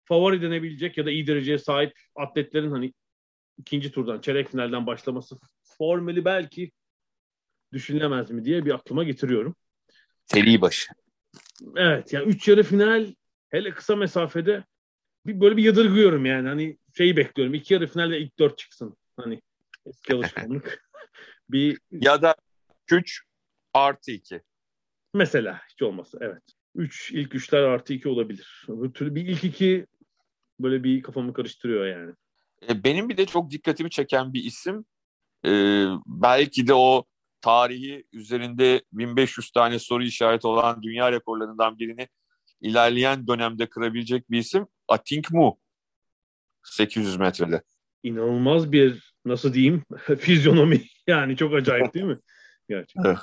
favori 0.05 0.41
denebilecek 0.41 0.97
ya 0.97 1.05
da 1.05 1.11
iyi 1.11 1.27
dereceye 1.27 1.57
sahip 1.57 1.93
atletlerin 2.15 2.71
hani 2.71 2.93
ikinci 3.57 3.91
turdan, 3.91 4.21
çeyrek 4.21 4.49
finalden 4.51 4.87
başlaması 4.87 5.39
formülü 5.63 6.25
belki 6.25 6.71
düşünülemez 7.73 8.31
mi 8.31 8.45
diye 8.45 8.65
bir 8.65 8.71
aklıma 8.71 9.03
getiriyorum. 9.03 9.55
Seri 10.25 10.61
başı. 10.61 10.93
Evet 11.75 12.13
yani 12.13 12.27
üç 12.27 12.47
yarı 12.47 12.63
final 12.63 13.13
hele 13.49 13.71
kısa 13.71 13.95
mesafede 13.95 14.63
bir 15.25 15.41
böyle 15.41 15.57
bir 15.57 15.63
yadırgıyorum 15.63 16.25
yani. 16.25 16.47
Hani 16.47 16.77
şeyi 16.97 17.17
bekliyorum. 17.17 17.53
İki 17.53 17.73
yarı 17.73 17.87
finalde 17.87 18.19
ilk 18.19 18.39
dört 18.39 18.57
çıksın. 18.57 18.97
Hani 19.17 19.41
eski 19.85 20.13
alışkanlık. 20.13 20.83
bir 21.49 21.79
ya 21.91 22.21
da 22.21 22.35
3 22.91 23.23
artı 23.73 24.11
2. 24.11 24.41
Mesela 25.13 25.61
hiç 25.71 25.81
olmazsa 25.81 26.17
evet. 26.21 26.43
3 26.75 27.11
ilk 27.11 27.35
üçler 27.35 27.61
artı 27.61 27.93
2 27.93 28.09
olabilir. 28.09 28.65
Bu 28.67 28.93
tür 28.93 29.15
bir 29.15 29.27
ilk 29.27 29.43
iki 29.43 29.85
böyle 30.59 30.83
bir 30.83 31.01
kafamı 31.01 31.33
karıştırıyor 31.33 31.85
yani. 31.85 32.13
E, 32.69 32.83
benim 32.83 33.09
bir 33.09 33.17
de 33.17 33.25
çok 33.25 33.51
dikkatimi 33.51 33.89
çeken 33.89 34.33
bir 34.33 34.43
isim. 34.43 34.85
Ee, 35.45 35.85
belki 36.05 36.67
de 36.67 36.73
o 36.73 37.05
tarihi 37.41 38.03
üzerinde 38.13 38.81
1500 38.93 39.51
tane 39.51 39.79
soru 39.79 40.03
işareti 40.03 40.47
olan 40.47 40.83
dünya 40.83 41.11
rekorlarından 41.11 41.79
birini 41.79 42.07
ilerleyen 42.61 43.27
dönemde 43.27 43.69
kırabilecek 43.69 44.31
bir 44.31 44.39
isim 44.39 44.67
Atink 44.87 45.31
Mu 45.31 45.59
800 46.63 47.17
metrede. 47.17 47.61
İnanılmaz 48.03 48.71
bir 48.71 49.13
nasıl 49.25 49.53
diyeyim 49.53 49.83
fizyonomi 50.19 50.81
yani 51.07 51.37
çok 51.37 51.53
acayip 51.53 51.93
değil 51.93 52.05
mi? 52.05 52.17
Gerçekten. 52.69 53.03
Evet. 53.05 53.17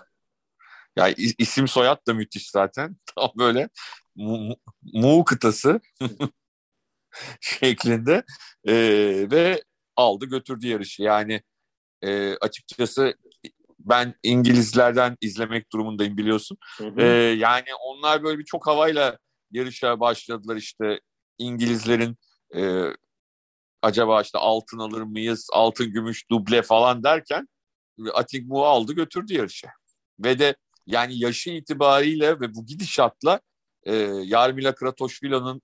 Yani 0.96 1.14
isim 1.38 1.68
soyad 1.68 2.06
da 2.06 2.14
müthiş 2.14 2.50
zaten. 2.50 2.96
Tam 3.16 3.30
böyle 3.38 3.68
mu, 4.14 4.56
mu 4.82 5.24
kıtası 5.24 5.80
şeklinde 7.40 8.22
e, 8.64 8.74
ve 9.30 9.62
aldı 9.96 10.26
götürdü 10.26 10.66
yarışı. 10.66 11.02
Yani 11.02 11.42
e, 12.02 12.36
açıkçası 12.36 13.14
ben 13.88 14.14
İngilizlerden 14.22 15.16
izlemek 15.20 15.72
durumundayım 15.72 16.16
biliyorsun. 16.16 16.58
Hı 16.78 16.86
hı. 16.88 17.00
E, 17.00 17.06
yani 17.38 17.66
onlar 17.84 18.22
böyle 18.22 18.38
bir 18.38 18.44
çok 18.44 18.66
havayla 18.66 19.18
yarışa 19.50 20.00
başladılar 20.00 20.56
işte 20.56 21.00
İngilizlerin 21.38 22.16
e, 22.56 22.84
acaba 23.82 24.22
işte 24.22 24.38
altın 24.38 24.78
alır 24.78 25.02
mıyız, 25.02 25.48
altın 25.52 25.92
gümüş 25.92 26.30
duble 26.30 26.62
falan 26.62 27.04
derken 27.04 27.48
Atikmu 28.14 28.64
aldı 28.64 28.92
götürdü 28.92 29.34
yarışı. 29.34 29.66
Ve 30.20 30.38
de 30.38 30.56
yani 30.86 31.18
yaşı 31.18 31.50
itibariyle 31.50 32.40
ve 32.40 32.54
bu 32.54 32.66
gidişatla 32.66 33.40
e, 33.82 33.94
Yarmila 34.24 34.74
Kratoşvila'nın 34.74 35.62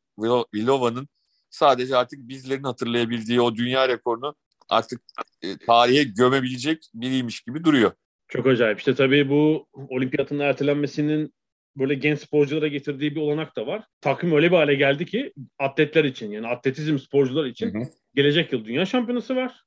Vilova'nın 0.55 1.09
sadece 1.51 1.97
artık 1.97 2.19
bizlerin 2.19 2.63
hatırlayabildiği 2.63 3.41
o 3.41 3.55
dünya 3.55 3.89
rekorunu 3.89 4.35
artık 4.69 5.03
e, 5.43 5.59
tarihe 5.59 6.03
gömebilecek 6.03 6.91
biriymiş 6.95 7.41
gibi 7.41 7.65
duruyor. 7.65 7.93
Çok 8.37 8.47
acayip. 8.47 8.79
İşte 8.79 8.95
tabii 8.95 9.29
bu 9.29 9.67
olimpiyatın 9.75 10.39
ertelenmesinin 10.39 11.35
böyle 11.77 11.95
genç 11.95 12.19
sporculara 12.19 12.69
getirdiği 12.69 13.15
bir 13.15 13.21
olanak 13.21 13.57
da 13.57 13.67
var. 13.67 13.85
Takvim 14.01 14.33
öyle 14.33 14.51
bir 14.51 14.57
hale 14.57 14.75
geldi 14.75 15.07
ki 15.07 15.33
atletler 15.59 16.05
için 16.05 16.31
yani 16.31 16.47
atletizm 16.47 16.99
sporcular 16.99 17.45
için 17.45 17.75
hı 17.75 17.79
hı. 17.79 17.83
gelecek 18.15 18.53
yıl 18.53 18.65
dünya 18.65 18.87
şampiyonası 18.87 19.37
var. 19.37 19.63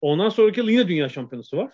Ondan 0.00 0.28
sonraki 0.28 0.60
yıl 0.60 0.68
yine 0.68 0.88
dünya 0.88 1.08
şampiyonası 1.08 1.56
var. 1.56 1.72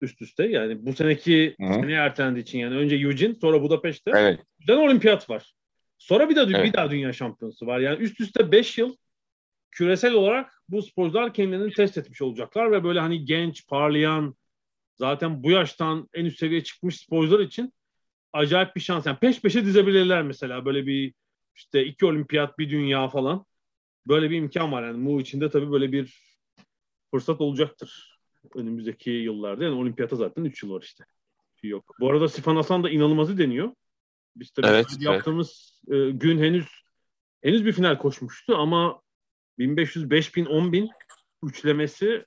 Üst 0.00 0.22
üste 0.22 0.46
yani 0.46 0.86
bu 0.86 0.92
seneki 0.92 1.54
hı 1.60 1.66
hı. 1.66 1.74
seneye 1.74 1.98
ertelendiği 1.98 2.42
için 2.42 2.58
yani 2.58 2.76
önce 2.76 2.96
Eugene 2.96 3.34
sonra 3.34 3.62
Budapeşte. 3.62 4.10
Evet. 4.14 4.40
Bir 4.68 4.72
olimpiyat 4.72 5.30
var. 5.30 5.54
Sonra 5.98 6.28
bir 6.28 6.36
daha 6.36 6.44
evet. 6.44 6.64
bir 6.64 6.72
daha 6.72 6.90
dünya 6.90 7.12
şampiyonası 7.12 7.66
var. 7.66 7.80
Yani 7.80 8.02
üst 8.02 8.20
üste 8.20 8.52
5 8.52 8.78
yıl 8.78 8.96
küresel 9.70 10.12
olarak 10.12 10.62
bu 10.68 10.82
sporcular 10.82 11.34
kendilerini 11.34 11.72
test 11.72 11.98
etmiş 11.98 12.22
olacaklar 12.22 12.72
ve 12.72 12.84
böyle 12.84 13.00
hani 13.00 13.24
genç, 13.24 13.66
parlayan, 13.66 14.34
zaten 14.96 15.42
bu 15.42 15.50
yaştan 15.50 16.08
en 16.14 16.24
üst 16.24 16.38
seviyeye 16.38 16.64
çıkmış 16.64 17.00
sporcular 17.00 17.40
için 17.40 17.72
acayip 18.32 18.76
bir 18.76 18.80
şans. 18.80 19.06
Yani 19.06 19.18
peş 19.18 19.40
peşe 19.40 19.64
dizebilirler 19.64 20.22
mesela 20.22 20.64
böyle 20.64 20.86
bir 20.86 21.14
işte 21.56 21.86
iki 21.86 22.06
olimpiyat, 22.06 22.58
bir 22.58 22.70
dünya 22.70 23.08
falan. 23.08 23.44
Böyle 24.08 24.30
bir 24.30 24.36
imkan 24.36 24.72
var 24.72 24.82
yani. 24.82 24.98
Mu 24.98 25.20
içinde 25.20 25.50
tabii 25.50 25.72
böyle 25.72 25.92
bir 25.92 26.18
fırsat 27.10 27.40
olacaktır 27.40 28.18
önümüzdeki 28.54 29.10
yıllarda. 29.10 29.64
Yani 29.64 29.74
olimpiyata 29.74 30.16
zaten 30.16 30.44
3 30.44 30.62
yıl 30.62 30.70
var 30.70 30.82
işte. 30.82 31.04
Yok. 31.62 31.96
Bu 32.00 32.10
arada 32.10 32.28
Sifan 32.28 32.56
Hasan 32.56 32.84
da 32.84 32.90
inanılmazı 32.90 33.38
deniyor. 33.38 33.72
Biz 34.36 34.50
tabii 34.50 34.66
evet, 34.66 34.86
yaptığımız. 35.00 35.82
E, 35.88 36.10
gün 36.10 36.38
henüz 36.38 36.66
henüz 37.42 37.64
bir 37.64 37.72
final 37.72 37.98
koşmuştu 37.98 38.56
ama 38.56 39.00
1500, 39.58 40.10
5000, 40.10 40.46
10000 40.46 40.90
üçlemesi 41.42 42.24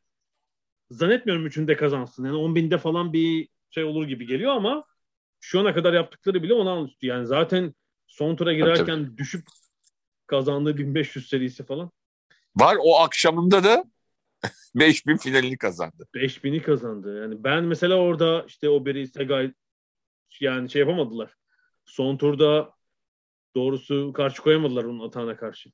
zannetmiyorum 0.91 1.45
üçünde 1.45 1.75
kazansın. 1.75 2.25
Yani 2.25 2.35
10 2.35 2.55
binde 2.55 2.77
falan 2.77 3.13
bir 3.13 3.49
şey 3.69 3.83
olur 3.83 4.07
gibi 4.07 4.27
geliyor 4.27 4.51
ama 4.51 4.85
şu 5.39 5.59
ana 5.59 5.73
kadar 5.73 5.93
yaptıkları 5.93 6.43
bile 6.43 6.53
ona 6.53 6.83
üstü. 6.83 7.07
Yani 7.07 7.25
zaten 7.25 7.73
son 8.07 8.35
tura 8.35 8.53
girerken 8.53 8.85
tabii, 8.85 9.05
tabii. 9.05 9.17
düşüp 9.17 9.47
kazandığı 10.27 10.77
1500 10.77 11.29
serisi 11.29 11.65
falan. 11.65 11.91
Var 12.55 12.77
o 12.81 12.99
akşamında 12.99 13.63
da 13.63 13.83
5000 14.75 15.17
finalini 15.17 15.57
kazandı. 15.57 16.07
5000'i 16.13 16.61
kazandı. 16.61 17.21
Yani 17.21 17.43
ben 17.43 17.63
mesela 17.63 17.95
orada 17.95 18.45
işte 18.47 18.69
o 18.69 18.85
biri 18.85 19.07
Segay 19.07 19.53
yani 20.39 20.69
şey 20.69 20.79
yapamadılar. 20.79 21.33
Son 21.85 22.17
turda 22.17 22.73
doğrusu 23.55 24.13
karşı 24.13 24.41
koyamadılar 24.41 24.83
onun 24.83 25.07
atağına 25.07 25.37
karşı. 25.37 25.69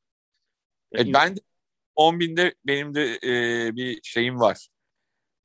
Yani 0.94 1.10
e, 1.10 1.14
ben 1.14 1.36
10 1.96 2.20
binde 2.20 2.56
benim 2.66 2.96
de 2.96 3.20
e, 3.24 3.76
bir 3.76 4.00
şeyim 4.04 4.40
var. 4.40 4.68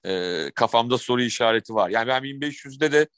E, 0.08 0.50
kafamda 0.54 0.98
soru 0.98 1.22
işareti 1.22 1.74
var. 1.74 1.90
Yani 1.90 2.08
ben 2.08 2.22
1500'de 2.22 2.92
de 2.92 3.08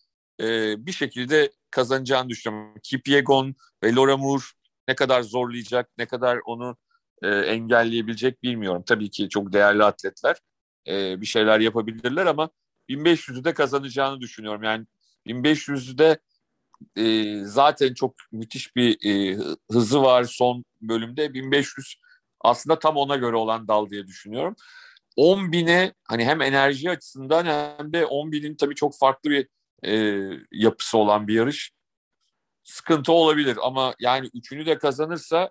e, 0.40 0.76
bir 0.86 0.92
şekilde 0.92 1.52
kazanacağını 1.70 2.28
düşünüyorum. 2.28 2.74
Kipyegon 2.82 3.54
ve 3.84 3.94
Laura 3.94 4.16
Moore 4.16 4.42
ne 4.88 4.94
kadar 4.94 5.22
zorlayacak, 5.22 5.90
ne 5.98 6.06
kadar 6.06 6.38
onu 6.44 6.76
e, 7.22 7.28
engelleyebilecek 7.28 8.42
bilmiyorum. 8.42 8.82
Tabii 8.86 9.10
ki 9.10 9.28
çok 9.28 9.52
değerli 9.52 9.84
atletler 9.84 10.36
e, 10.88 11.20
bir 11.20 11.26
şeyler 11.26 11.60
yapabilirler 11.60 12.26
ama 12.26 12.50
1500'ü 12.88 13.44
de 13.44 13.54
kazanacağını 13.54 14.20
düşünüyorum. 14.20 14.62
Yani 14.62 14.86
1500'de 15.26 16.18
e, 16.96 17.36
zaten 17.44 17.94
çok 17.94 18.14
müthiş 18.32 18.76
bir 18.76 19.06
e, 19.06 19.38
hızı 19.70 20.02
var 20.02 20.24
son 20.24 20.64
bölümde. 20.80 21.34
1500 21.34 21.96
aslında 22.40 22.78
tam 22.78 22.96
ona 22.96 23.16
göre 23.16 23.36
olan 23.36 23.68
dal 23.68 23.90
diye 23.90 24.06
düşünüyorum. 24.06 24.56
10 25.16 25.52
bine 25.52 25.94
hani 26.08 26.24
hem 26.24 26.42
enerji 26.42 26.90
açısından 26.90 27.46
hem 27.78 27.92
de 27.92 28.06
10 28.06 28.32
binin 28.32 28.56
tabii 28.56 28.74
çok 28.74 28.98
farklı 28.98 29.30
bir 29.30 29.48
e, 29.84 30.22
yapısı 30.52 30.98
olan 30.98 31.28
bir 31.28 31.34
yarış. 31.34 31.72
Sıkıntı 32.64 33.12
olabilir 33.12 33.58
ama 33.62 33.94
yani 34.00 34.30
üçünü 34.34 34.66
de 34.66 34.78
kazanırsa 34.78 35.50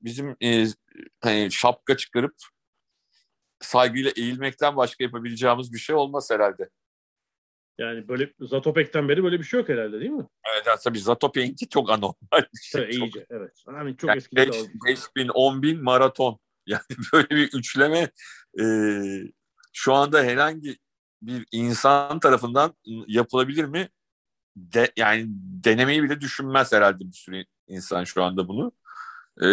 bizim 0.00 0.36
e, 0.42 0.66
hani 1.20 1.52
şapka 1.52 1.96
çıkarıp 1.96 2.34
saygıyla 3.60 4.12
eğilmekten 4.16 4.76
başka 4.76 5.04
yapabileceğimiz 5.04 5.72
bir 5.72 5.78
şey 5.78 5.96
olmaz 5.96 6.30
herhalde. 6.30 6.70
Yani 7.78 8.08
böyle 8.08 8.32
Zatopek'ten 8.40 9.08
beri 9.08 9.24
böyle 9.24 9.38
bir 9.38 9.44
şey 9.44 9.60
yok 9.60 9.68
herhalde 9.68 10.00
değil 10.00 10.10
mi? 10.10 10.26
Evet 10.52 10.78
tabii 10.84 10.98
Zatopek'inki 10.98 11.68
çok 11.68 11.90
anormal 11.90 12.44
bir 12.54 12.60
şey. 12.62 12.82
Evet, 12.82 12.94
iyice 12.94 13.26
evet. 13.30 13.64
Yani 13.66 13.96
çok 13.96 14.08
yani 14.08 14.18
eski 14.18 14.36
5, 14.36 14.56
5 14.86 14.98
bin, 15.16 15.28
10 15.28 15.62
bin 15.62 15.82
maraton. 15.82 16.38
Yani 16.66 16.82
böyle 17.12 17.30
bir 17.30 17.52
üçleme 17.52 18.10
e, 18.60 18.64
şu 19.72 19.94
anda 19.94 20.22
herhangi 20.22 20.76
bir 21.22 21.46
insan 21.52 22.20
tarafından 22.20 22.74
yapılabilir 23.06 23.64
mi? 23.64 23.88
De, 24.56 24.92
yani 24.96 25.24
denemeyi 25.64 26.02
bile 26.02 26.20
düşünmez 26.20 26.72
herhalde 26.72 27.00
bir 27.00 27.12
sürü 27.12 27.44
insan 27.66 28.04
şu 28.04 28.22
anda 28.22 28.48
bunu. 28.48 28.72
E, 29.42 29.48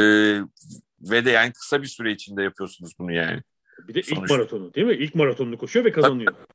ve 1.02 1.26
de 1.26 1.32
yani 1.32 1.54
kısa 1.54 1.82
bir 1.82 1.88
süre 1.88 2.12
içinde 2.12 2.44
yapıyorsunuz 2.44 2.94
bunu 3.00 3.12
yani. 3.12 3.42
Bir 3.88 3.94
de 3.94 4.04
Sonuçta. 4.04 4.24
ilk 4.24 4.32
maratonu 4.32 4.74
değil 4.74 4.88
mi? 4.88 4.94
İlk 4.94 5.16
maratonunu 5.16 5.58
koşuyor 5.58 5.86
ve 5.86 5.92
kazanıyor. 5.92 6.34
Tabii. 6.34 6.46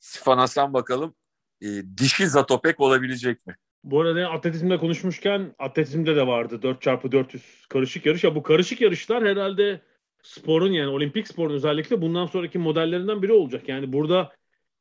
Sifan 0.00 0.38
Hasan 0.38 0.72
bakalım 0.72 1.14
e, 1.60 1.68
dişi 1.98 2.26
Zatopek 2.26 2.80
olabilecek 2.80 3.46
mi? 3.46 3.56
Bu 3.84 4.00
arada 4.00 4.28
atletizmde 4.28 4.78
konuşmuşken 4.78 5.54
atletizmde 5.58 6.16
de 6.16 6.26
vardı 6.26 6.54
4x400 6.62 7.40
karışık 7.68 8.06
yarış. 8.06 8.24
Ya 8.24 8.34
bu 8.34 8.42
karışık 8.42 8.80
yarışlar 8.80 9.24
herhalde 9.24 9.80
sporun 10.22 10.72
yani 10.72 10.88
olimpik 10.88 11.28
sporun 11.28 11.54
özellikle 11.54 12.02
bundan 12.02 12.26
sonraki 12.26 12.58
modellerinden 12.58 13.22
biri 13.22 13.32
olacak. 13.32 13.68
Yani 13.68 13.92
burada 13.92 14.32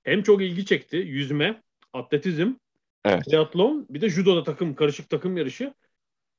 hem 0.03 0.23
çok 0.23 0.41
ilgi 0.41 0.65
çekti 0.65 0.97
yüzme, 0.97 1.61
atletizm, 1.93 2.53
evet. 3.05 3.25
triatlon 3.25 3.87
bir 3.89 4.01
de 4.01 4.09
judoda 4.09 4.43
takım, 4.43 4.75
karışık 4.75 5.09
takım 5.09 5.37
yarışı. 5.37 5.73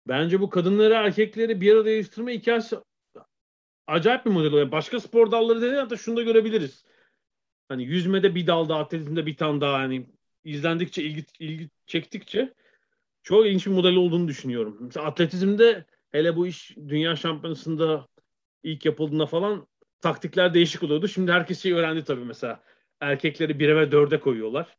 Bence 0.08 0.40
bu 0.40 0.50
kadınları 0.50 0.94
erkekleri 0.94 1.60
bir 1.60 1.74
arada 1.74 1.90
yarıştırma 1.90 2.30
hikayesi 2.30 2.76
acayip 3.86 4.26
bir 4.26 4.30
model 4.30 4.52
oluyor. 4.52 4.72
Başka 4.72 5.00
spor 5.00 5.30
dalları 5.30 5.62
dedi 5.62 5.76
hatta 5.76 5.96
şunu 5.96 6.16
da 6.16 6.22
görebiliriz. 6.22 6.84
Hani 7.68 7.84
yüzmede 7.84 8.34
bir 8.34 8.46
dalda, 8.46 8.76
atletizmde 8.76 9.26
bir 9.26 9.36
tane 9.36 9.60
daha 9.60 9.78
hani 9.78 10.06
izlendikçe, 10.44 11.02
ilgi, 11.02 11.24
ilgi 11.38 11.70
çektikçe 11.86 12.54
çok 13.22 13.46
ilginç 13.46 13.66
bir 13.66 13.72
model 13.72 13.96
olduğunu 13.96 14.28
düşünüyorum. 14.28 14.78
Mesela 14.80 15.06
atletizmde 15.06 15.84
hele 16.12 16.36
bu 16.36 16.46
iş 16.46 16.76
dünya 16.76 17.16
şampiyonasında 17.16 18.08
ilk 18.62 18.84
yapıldığında 18.84 19.26
falan 19.26 19.66
taktikler 20.00 20.54
değişik 20.54 20.82
oluyordu. 20.82 21.08
Şimdi 21.08 21.32
herkes 21.32 21.62
şey 21.62 21.72
öğrendi 21.72 22.04
tabii 22.04 22.24
mesela. 22.24 22.62
Erkekleri 23.00 23.52
1'e 23.52 23.76
ve 23.76 23.82
4'e 23.82 24.20
koyuyorlar. 24.20 24.76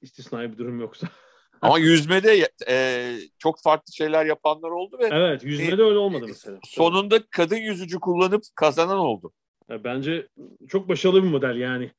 İstisnai 0.00 0.52
bir 0.52 0.58
durum 0.58 0.80
yoksa. 0.80 1.08
Ama 1.60 1.78
yüzmede 1.78 2.48
e, 2.68 3.16
çok 3.38 3.62
farklı 3.62 3.92
şeyler 3.92 4.26
yapanlar 4.26 4.70
oldu 4.70 4.98
ve 4.98 5.08
Evet, 5.12 5.44
yüzmede 5.44 5.82
e, 5.82 5.84
öyle 5.84 5.98
olmadı 5.98 6.24
mesela. 6.28 6.58
Sonunda 6.64 7.22
kadın 7.30 7.56
yüzücü 7.56 8.00
kullanıp 8.00 8.42
kazanan 8.54 8.98
oldu. 8.98 9.32
Ya 9.68 9.84
bence 9.84 10.28
çok 10.68 10.88
başarılı 10.88 11.22
bir 11.22 11.28
model 11.28 11.56
yani. 11.56 11.90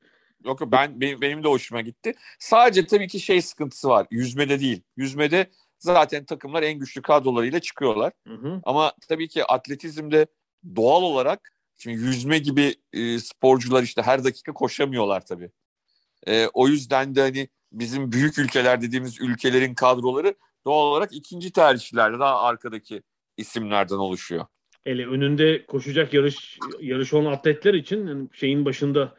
Yok 0.45 0.71
ben 0.71 1.01
benim, 1.01 1.21
benim 1.21 1.43
de 1.43 1.47
hoşuma 1.47 1.81
gitti. 1.81 2.13
Sadece 2.39 2.85
tabii 2.85 3.07
ki 3.07 3.19
şey 3.19 3.41
sıkıntısı 3.41 3.89
var. 3.89 4.07
Yüzmede 4.11 4.59
değil. 4.59 4.81
Yüzmede 4.97 5.49
zaten 5.79 6.25
takımlar 6.25 6.63
en 6.63 6.79
güçlü 6.79 7.01
kadrolarıyla 7.01 7.59
çıkıyorlar. 7.59 8.13
Hı 8.27 8.33
hı. 8.33 8.61
Ama 8.63 8.93
tabii 9.09 9.27
ki 9.27 9.45
atletizmde 9.45 10.27
doğal 10.75 11.01
olarak 11.01 11.51
şimdi 11.77 11.95
yüzme 11.97 12.37
gibi 12.37 12.75
e, 12.93 13.19
sporcular 13.19 13.83
işte 13.83 14.01
her 14.01 14.23
dakika 14.23 14.53
koşamıyorlar 14.53 15.25
tabii. 15.25 15.51
E, 16.27 16.47
o 16.53 16.67
yüzden 16.67 17.15
de 17.15 17.21
hani 17.21 17.49
bizim 17.71 18.11
büyük 18.11 18.39
ülkeler 18.39 18.81
dediğimiz 18.81 19.21
ülkelerin 19.21 19.73
kadroları 19.73 20.35
doğal 20.65 20.85
olarak 20.85 21.13
ikinci 21.13 21.51
tercihlerle 21.51 22.19
daha 22.19 22.41
arkadaki 22.41 23.03
isimlerden 23.37 23.95
oluşuyor. 23.95 24.45
Ele 24.85 25.07
önünde 25.07 25.65
koşacak 25.65 26.13
yarış 26.13 26.59
yarış 26.81 27.13
olan 27.13 27.31
atletler 27.31 27.73
için 27.73 28.07
yani 28.07 28.27
şeyin 28.33 28.65
başında 28.65 29.15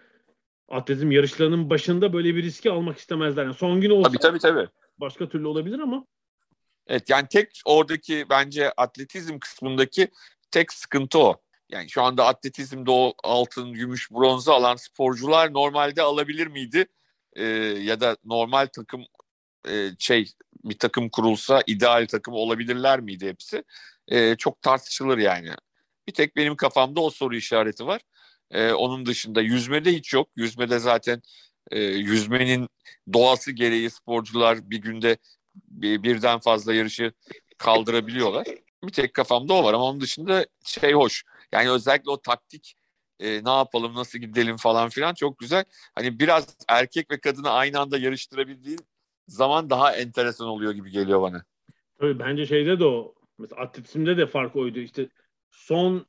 atletizm 0.68 1.10
yarışlarının 1.10 1.70
başında 1.70 2.12
böyle 2.12 2.34
bir 2.34 2.42
riski 2.42 2.70
almak 2.70 2.98
istemezler. 2.98 3.44
Yani 3.44 3.54
son 3.54 3.80
gün 3.80 3.90
olsa 3.90 4.08
tabii, 4.08 4.18
tabii, 4.18 4.38
tabii. 4.38 4.68
başka 4.98 5.28
türlü 5.28 5.46
olabilir 5.46 5.78
ama 5.78 6.06
Evet 6.86 7.10
yani 7.10 7.26
tek 7.30 7.60
oradaki 7.64 8.26
bence 8.30 8.72
atletizm 8.76 9.38
kısmındaki 9.38 10.08
tek 10.56 10.72
sıkıntı 10.72 11.18
o. 11.18 11.42
Yani 11.68 11.90
şu 11.90 12.02
anda 12.02 12.26
atletizmde 12.26 12.90
o 12.90 13.14
altın, 13.24 13.72
gümüş, 13.72 14.10
bronzu 14.10 14.52
alan 14.52 14.76
sporcular 14.76 15.52
normalde 15.52 16.02
alabilir 16.02 16.46
miydi? 16.46 16.86
Ee, 17.36 17.44
ya 17.82 18.00
da 18.00 18.16
normal 18.24 18.66
takım 18.66 19.04
e, 19.68 19.90
şey 19.98 20.32
bir 20.64 20.78
takım 20.78 21.08
kurulsa 21.08 21.62
ideal 21.66 22.06
takım 22.06 22.34
olabilirler 22.34 23.00
miydi 23.00 23.28
hepsi? 23.28 23.64
Ee, 24.08 24.36
çok 24.36 24.62
tartışılır 24.62 25.18
yani. 25.18 25.50
Bir 26.08 26.12
tek 26.12 26.36
benim 26.36 26.56
kafamda 26.56 27.00
o 27.00 27.10
soru 27.10 27.36
işareti 27.36 27.86
var. 27.86 28.00
Ee, 28.50 28.72
onun 28.72 29.06
dışında 29.06 29.40
yüzmede 29.40 29.92
hiç 29.92 30.14
yok. 30.14 30.28
Yüzmede 30.36 30.78
zaten 30.78 31.22
e, 31.70 31.80
yüzmenin 31.80 32.68
doğası 33.12 33.52
gereği 33.52 33.90
sporcular 33.90 34.70
bir 34.70 34.78
günde 34.78 35.16
bir, 35.54 36.02
birden 36.02 36.38
fazla 36.40 36.74
yarışı 36.74 37.12
kaldırabiliyorlar. 37.58 38.46
Bir 38.86 38.92
tek 38.92 39.14
kafamda 39.14 39.54
o 39.54 39.64
var 39.64 39.74
ama 39.74 39.84
onun 39.84 40.00
dışında 40.00 40.46
şey 40.64 40.92
hoş. 40.92 41.24
Yani 41.52 41.70
özellikle 41.70 42.10
o 42.10 42.20
taktik 42.20 42.74
e, 43.20 43.44
ne 43.44 43.50
yapalım 43.50 43.94
nasıl 43.94 44.18
gidelim 44.18 44.56
falan 44.56 44.88
filan 44.88 45.14
çok 45.14 45.38
güzel. 45.38 45.64
Hani 45.94 46.18
biraz 46.18 46.56
erkek 46.68 47.10
ve 47.10 47.20
kadını 47.20 47.50
aynı 47.50 47.80
anda 47.80 47.98
yarıştırabildiğin 47.98 48.80
zaman 49.28 49.70
daha 49.70 49.96
enteresan 49.96 50.48
oluyor 50.48 50.72
gibi 50.72 50.90
geliyor 50.90 51.22
bana. 51.22 51.44
Tabii 51.98 52.18
bence 52.18 52.46
şeyde 52.46 52.80
de 52.80 52.84
o 52.84 53.14
mesela 53.38 53.62
atletizmde 53.62 54.16
de 54.16 54.26
fark 54.26 54.56
oydu. 54.56 54.78
İşte 54.78 55.08
son 55.50 56.06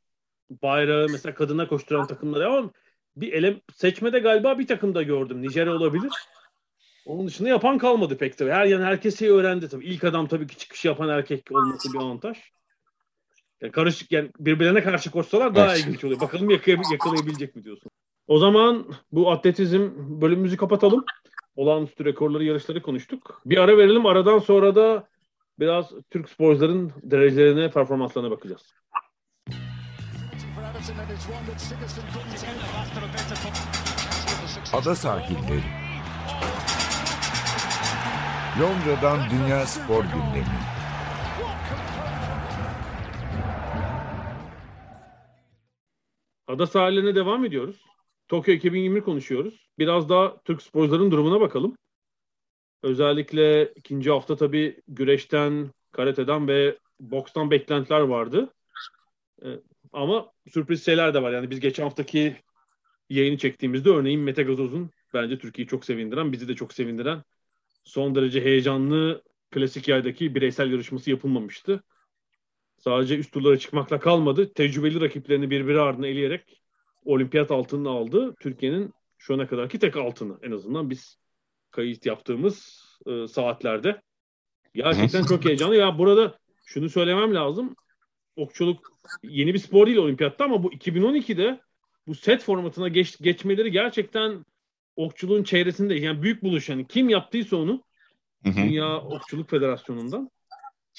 bayrağı 0.50 1.10
mesela 1.10 1.36
kadına 1.36 1.68
koşturan 1.68 2.08
takımlar 2.08 2.42
ama 2.42 2.72
bir 3.16 3.34
elem 3.34 3.62
seçmede 3.76 4.20
galiba 4.20 4.60
bir 4.60 4.68
takımda 4.68 5.04
gördüm. 5.04 5.42
Nijerya 5.42 5.74
olabilir. 5.74 6.12
Onun 7.06 7.28
dışında 7.28 7.50
yapan 7.50 7.78
kalmadı 7.78 8.18
pek 8.18 8.38
tabii. 8.38 8.52
Her 8.52 8.66
yan 8.66 8.82
herkesi 8.82 9.32
öğrendi 9.32 9.70
tabii. 9.70 9.86
İlk 9.86 10.04
adam 10.04 10.28
tabii 10.28 10.48
ki 10.48 10.58
çıkış 10.58 10.86
yapan 10.86 11.10
erkek 11.10 11.52
olması 11.52 11.94
bir 11.94 11.98
avantaj. 11.98 12.38
Yani 13.62 13.72
karışık 13.72 14.12
yani 14.12 14.30
birbirlerine 14.40 14.84
karşı 14.84 15.12
koşsalar 15.12 15.56
daha 15.56 15.76
evet. 15.76 15.86
ilginç 15.86 16.04
oluyor. 16.04 16.22
Bakalım 16.22 16.50
yakalay- 16.50 16.92
yakalayabilecek 16.92 17.56
mi 17.56 17.64
diyorsun. 17.64 17.92
O 18.28 18.40
zaman 18.40 18.86
bu 19.12 19.32
atletizm 19.32 19.90
bölümümüzü 20.22 20.58
kapatalım. 20.58 21.06
Olağanüstü 21.56 22.06
rekorları, 22.06 22.44
yarışları 22.44 22.82
konuştuk. 22.82 23.42
Bir 23.46 23.58
ara 23.58 23.78
verelim. 23.78 24.06
Aradan 24.06 24.40
sonra 24.40 24.76
da 24.76 25.08
biraz 25.60 25.92
Türk 26.10 26.30
sporcuların 26.30 26.92
derecelerine, 27.04 27.72
performanslarına 27.72 28.32
bakacağız. 28.32 28.74
Ada 34.74 34.96
sahilleri 34.96 35.64
Londra'dan 38.62 39.20
Dünya 39.30 39.66
Spor 39.66 40.04
Gündemi. 40.04 40.77
Ada 46.48 46.68
sahillerine 46.68 47.16
devam 47.16 47.46
ediyoruz. 47.46 47.86
Tokyo 48.28 48.54
2020 48.54 49.04
konuşuyoruz. 49.04 49.70
Biraz 49.80 50.10
daha 50.10 50.42
Türk 50.44 50.62
sporcuların 50.62 51.12
durumuna 51.12 51.42
bakalım. 51.42 51.78
Özellikle 52.84 53.74
ikinci 53.76 54.10
hafta 54.10 54.36
tabii 54.36 54.82
güreşten, 54.88 55.72
karateden 55.92 56.48
ve 56.48 56.78
bokstan 57.00 57.52
beklentiler 57.52 58.00
vardı. 58.00 58.54
Ee, 59.44 59.48
ama 59.94 60.32
sürpriz 60.54 60.86
şeyler 60.86 61.14
de 61.14 61.22
var. 61.22 61.32
Yani 61.32 61.50
biz 61.50 61.60
geçen 61.60 61.84
haftaki 61.84 62.36
yayını 63.10 63.38
çektiğimizde 63.38 63.90
örneğin 63.90 64.20
Mete 64.20 64.44
Gazoz'un 64.44 64.92
bence 65.14 65.40
Türkiye'yi 65.40 65.68
çok 65.68 65.86
sevindiren, 65.86 66.32
bizi 66.32 66.48
de 66.48 66.56
çok 66.56 66.74
sevindiren 66.74 67.24
son 67.84 68.16
derece 68.16 68.42
heyecanlı 68.44 69.24
klasik 69.52 69.88
yaydaki 69.88 70.36
bireysel 70.36 70.72
yarışması 70.72 71.10
yapılmamıştı. 71.10 71.84
Sadece 72.78 73.18
üst 73.18 73.34
turlara 73.34 73.60
çıkmakla 73.60 74.00
kalmadı. 74.00 74.54
Tecrübeli 74.54 75.02
rakiplerini 75.02 75.50
birbiri 75.50 75.82
ardına 75.82 76.08
eleyerek 76.08 76.62
olimpiyat 77.06 77.52
altını 77.52 77.90
aldı. 77.90 78.36
Türkiye'nin 78.40 78.94
şu 79.18 79.34
ana 79.34 79.48
kadarki 79.48 79.80
tek 79.80 79.98
altını 79.98 80.38
en 80.42 80.52
azından 80.52 80.90
biz 80.90 81.18
kayıt 81.72 82.06
yaptığımız 82.06 82.84
e, 83.06 83.28
saatlerde. 83.28 84.02
Gerçekten 84.74 85.24
çok 85.24 85.46
heyecanlı. 85.46 85.76
Ya 85.76 85.98
burada 85.98 86.40
şunu 86.66 86.90
söylemem 86.90 87.36
lazım. 87.36 87.76
Okçuluk 88.36 88.92
yeni 89.24 89.54
bir 89.54 89.60
spor 89.60 89.88
değil 89.88 89.98
olimpiyatta 89.98 90.46
ama 90.46 90.64
bu 90.64 90.74
2012'de 90.74 91.62
bu 92.08 92.16
set 92.16 92.44
formatına 92.44 92.88
geç, 92.88 93.18
geçmeleri 93.22 93.72
gerçekten 93.72 94.46
okçuluğun 94.96 95.44
çeyresinde 95.44 95.96
yani 95.96 96.24
büyük 96.24 96.44
buluş 96.44 96.70
yani 96.70 96.88
kim 96.88 97.10
yaptıysa 97.10 97.58
onu 97.58 97.84
Dünya 98.46 99.02
Okçuluk 99.02 99.50
Federasyonu'ndan 99.50 100.30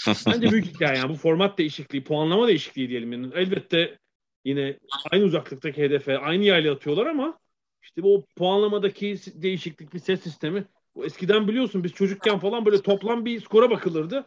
bence 0.07 0.51
büyük 0.51 0.67
hikaye 0.67 0.99
yani. 0.99 1.09
Bu 1.09 1.15
format 1.15 1.59
değişikliği 1.59 2.05
puanlama 2.05 2.49
değişikliği 2.49 2.89
diyelim. 2.89 3.13
Yani 3.13 3.29
elbette 3.35 3.99
yine 4.45 4.79
aynı 5.11 5.25
uzaklıktaki 5.25 5.83
hedefe 5.83 6.19
aynı 6.19 6.45
yayla 6.45 6.75
atıyorlar 6.75 7.07
ama 7.07 7.39
işte 7.83 8.03
bu 8.03 8.27
puanlamadaki 8.37 9.17
değişiklik 9.35 9.95
bir 9.95 9.99
set 9.99 10.23
sistemi. 10.23 10.65
Bu 10.95 11.05
eskiden 11.05 11.49
biliyorsun 11.49 11.85
biz 11.85 11.93
çocukken 11.93 12.39
falan 12.39 12.67
böyle 12.67 12.83
toplam 12.83 13.25
bir 13.25 13.41
skora 13.41 13.71
bakılırdı. 13.71 14.27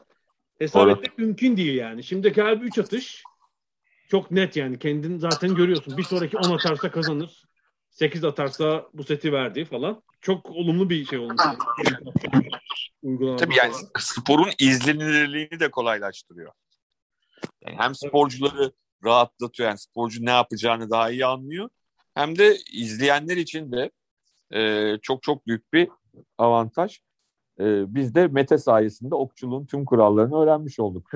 Hesap 0.60 0.82
Doğru. 0.82 0.92
etmek 0.92 1.18
mümkün 1.18 1.58
değil 1.58 1.76
yani. 1.76 2.04
Şimdiki 2.04 2.44
her 2.44 2.58
3 2.58 2.78
atış. 2.78 3.24
Çok 4.10 4.32
net 4.32 4.56
yani. 4.56 4.80
Kendin 4.80 5.18
zaten 5.18 5.56
görüyorsun. 5.56 5.98
Bir 5.98 6.04
sonraki 6.04 6.38
10 6.38 6.52
atarsa 6.52 6.92
kazanır. 6.92 7.44
8 7.90 8.24
atarsa 8.24 8.90
bu 8.94 9.04
seti 9.04 9.34
verdi 9.34 9.66
falan. 9.66 10.02
Çok 10.22 10.50
olumlu 10.50 10.90
bir 10.90 11.06
şey 11.06 11.20
olmuş. 11.20 11.42
Tabii 13.38 13.56
yani 13.56 13.74
sporun 14.00 14.50
izlenilirliğini 14.60 15.60
de 15.60 15.72
kolaylaştırıyor. 15.72 16.52
Yani 17.66 17.78
hem 17.78 17.96
sporcuları 17.96 18.72
rahatlatıyor. 19.04 19.70
Yani 19.70 19.80
sporcu 19.80 20.26
ne 20.26 20.32
yapacağını 20.32 20.90
daha 20.90 21.12
iyi 21.12 21.26
anlıyor. 21.26 21.70
Hem 22.16 22.38
de 22.38 22.58
izleyenler 22.74 23.38
için 23.38 23.72
de 23.72 23.92
e, 24.54 24.98
çok 25.02 25.24
çok 25.24 25.48
büyük 25.48 25.74
bir 25.74 25.90
avantaj. 26.38 27.00
E, 27.60 27.96
biz 27.96 28.16
de 28.16 28.28
Mete 28.28 28.58
sayesinde 28.58 29.16
okçuluğun 29.16 29.66
tüm 29.66 29.86
kurallarını 29.86 30.42
öğrenmiş 30.44 30.80
olduk. 30.80 31.12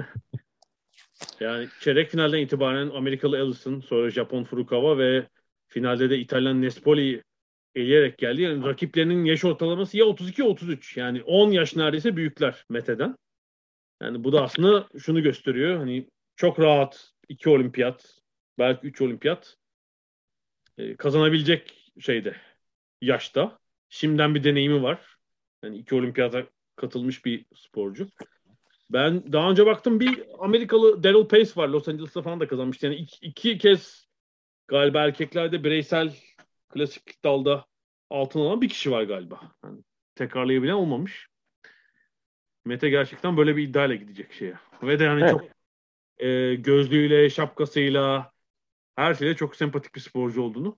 yani 1.40 1.68
çeyrek 1.80 2.12
finalden 2.12 2.38
itibaren 2.38 2.90
Amerikalı 2.90 3.38
Ellison, 3.38 3.80
sonra 3.80 4.10
Japon 4.10 4.44
Furukawa 4.44 4.98
ve 4.98 5.28
Finalde 5.68 6.10
de 6.10 6.18
İtalyan 6.18 6.62
Nespoli'yi 6.62 7.24
eleyerek 7.76 8.18
geldi. 8.18 8.42
Yani 8.42 8.66
rakiplerinin 8.66 9.26
yaş 9.26 9.46
ortalaması 9.46 9.98
ya 9.98 10.06
32 10.06 10.42
ya 10.42 10.48
33. 10.48 10.98
Yani 10.98 11.24
10 11.24 11.52
yaş 11.52 11.76
neredeyse 11.76 12.16
büyükler 12.16 12.66
Mete'den. 12.70 13.16
Yani 14.02 14.24
bu 14.24 14.34
da 14.34 14.44
aslında 14.44 14.88
şunu 15.00 15.24
gösteriyor. 15.24 15.78
Hani 15.78 16.10
çok 16.36 16.60
rahat 16.60 17.12
iki 17.30 17.50
olimpiyat, 17.50 18.22
belki 18.60 18.88
üç 18.88 19.02
olimpiyat 19.02 19.58
e, 20.78 20.96
kazanabilecek 20.96 21.92
şeyde 22.00 22.36
yaşta. 23.02 23.60
Şimdiden 23.90 24.36
bir 24.36 24.44
deneyimi 24.44 24.84
var. 24.84 25.18
Yani 25.64 25.78
iki 25.78 25.96
olimpiyata 25.96 26.46
katılmış 26.76 27.26
bir 27.26 27.46
sporcu. 27.56 28.10
Ben 28.90 29.34
daha 29.34 29.52
önce 29.52 29.66
baktım 29.66 30.00
bir 30.00 30.24
Amerikalı 30.40 31.04
Daryl 31.04 31.28
Pace 31.28 31.52
var. 31.56 31.68
Los 31.68 31.88
Angeles'ta 31.88 32.22
falan 32.22 32.40
da 32.40 32.48
kazanmıştı. 32.48 32.86
Yani 32.86 32.96
iki, 32.96 33.26
iki 33.26 33.58
kez 33.58 34.08
galiba 34.68 35.04
erkeklerde 35.04 35.64
bireysel 35.64 36.14
klasik 36.76 37.24
dalda 37.24 37.66
altın 38.10 38.40
alan 38.40 38.62
bir 38.62 38.70
kişi 38.70 38.92
var 38.92 39.04
galiba. 39.04 39.52
Yani 39.64 39.80
tekrarlayabilen 40.16 40.74
olmamış. 40.74 41.28
Mete 42.66 42.90
gerçekten 42.90 43.38
böyle 43.38 43.56
bir 43.58 43.64
iddiayla 43.64 43.96
gidecek 43.96 44.34
şeye. 44.34 44.54
Ve 44.84 45.00
de 45.00 45.04
yani 45.04 45.22
Evet. 45.22 45.32
çok 45.32 45.44
e, 46.18 46.56
gözlüğüyle, 46.56 47.30
şapkasıyla 47.30 48.32
her 48.96 49.14
şeyle 49.14 49.36
çok 49.36 49.56
sempatik 49.56 49.96
bir 49.96 50.00
sporcu 50.00 50.42
olduğunu 50.42 50.78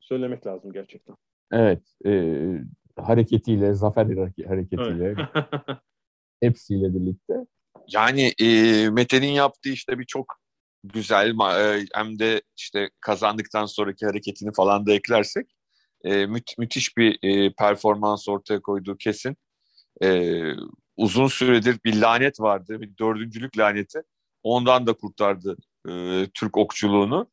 söylemek 0.00 0.46
lazım 0.46 0.72
gerçekten. 0.72 1.16
Evet. 1.52 1.82
e, 2.06 2.34
hareketiyle, 2.96 3.74
zafer 3.74 4.06
hareke- 4.06 4.46
hareketiyle, 4.46 5.04
Evet. 5.04 5.18
hepsiyle 6.40 6.94
birlikte. 6.94 7.34
Yani 7.88 8.32
e, 8.42 8.90
Mete'nin 8.90 9.32
yaptığı 9.32 9.68
işte 9.68 9.98
bir 9.98 10.04
çok 10.04 10.38
güzel 10.84 11.30
e, 11.30 11.86
hem 11.94 12.18
de 12.18 12.42
işte 12.56 12.90
kazandıktan 13.00 13.66
sonraki 13.66 14.06
hareketini 14.06 14.52
falan 14.52 14.86
da 14.86 14.92
eklersek 14.92 15.46
e, 16.04 16.10
müt- 16.24 16.54
müthiş 16.58 16.96
bir 16.96 17.18
e, 17.22 17.52
performans 17.52 18.28
ortaya 18.28 18.60
koyduğu 18.60 18.96
kesin. 18.96 19.36
Uzun 20.96 21.26
süredir 21.26 21.78
bir 21.84 22.00
lanet 22.00 22.40
vardı, 22.40 22.80
bir 22.80 22.98
dördüncülük 22.98 23.58
laneti. 23.58 24.02
Ondan 24.42 24.86
da 24.86 24.92
kurtardı 24.92 25.56
Türk 26.34 26.56
okçuluğunu 26.56 27.30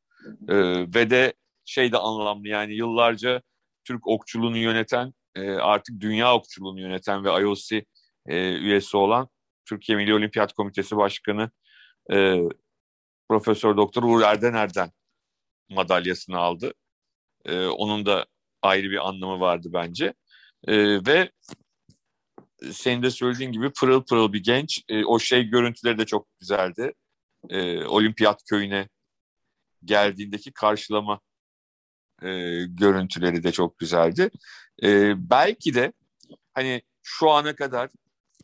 ve 0.95 1.09
de 1.09 1.33
şey 1.65 1.91
de 1.91 1.97
anlamlı 1.97 2.47
yani 2.47 2.73
yıllarca 2.73 3.41
Türk 3.83 4.07
okçuluğunu 4.07 4.57
yöneten 4.57 5.13
artık 5.61 5.99
dünya 5.99 6.35
okçuluğunu 6.35 6.79
yöneten 6.81 7.25
ve 7.25 7.41
IOC 7.41 7.83
üyesi 8.59 8.97
olan 8.97 9.29
Türkiye 9.65 9.97
Milli 9.97 10.13
Olimpiyat 10.13 10.53
Komitesi 10.53 10.97
Başkanı 10.97 11.51
Profesör 13.29 13.77
Doktor 13.77 14.03
Uğur 14.03 14.21
Erdener'den 14.21 14.91
madalyasını 15.69 16.37
aldı. 16.37 16.73
E, 17.45 17.65
onun 17.65 18.05
da 18.05 18.25
ayrı 18.61 18.89
bir 18.89 19.07
anlamı 19.07 19.39
vardı 19.39 19.69
bence. 19.73 20.13
E, 20.67 21.05
ve 21.05 21.31
senin 22.71 23.03
de 23.03 23.11
söylediğin 23.11 23.51
gibi 23.51 23.71
pırıl 23.71 24.03
pırıl 24.03 24.33
bir 24.33 24.43
genç. 24.43 24.83
E, 24.89 25.05
o 25.05 25.19
şey 25.19 25.43
görüntüleri 25.43 25.97
de 25.97 26.05
çok 26.05 26.27
güzeldi. 26.39 26.93
E, 27.49 27.85
Olimpiyat 27.85 28.43
köyüne 28.49 28.89
geldiğindeki 29.85 30.51
karşılama 30.51 31.19
e, 32.21 32.27
görüntüleri 32.65 33.43
de 33.43 33.51
çok 33.51 33.77
güzeldi. 33.77 34.29
E, 34.83 35.13
belki 35.29 35.73
de 35.73 35.93
hani 36.53 36.81
şu 37.03 37.29
ana 37.29 37.55
kadar 37.55 37.89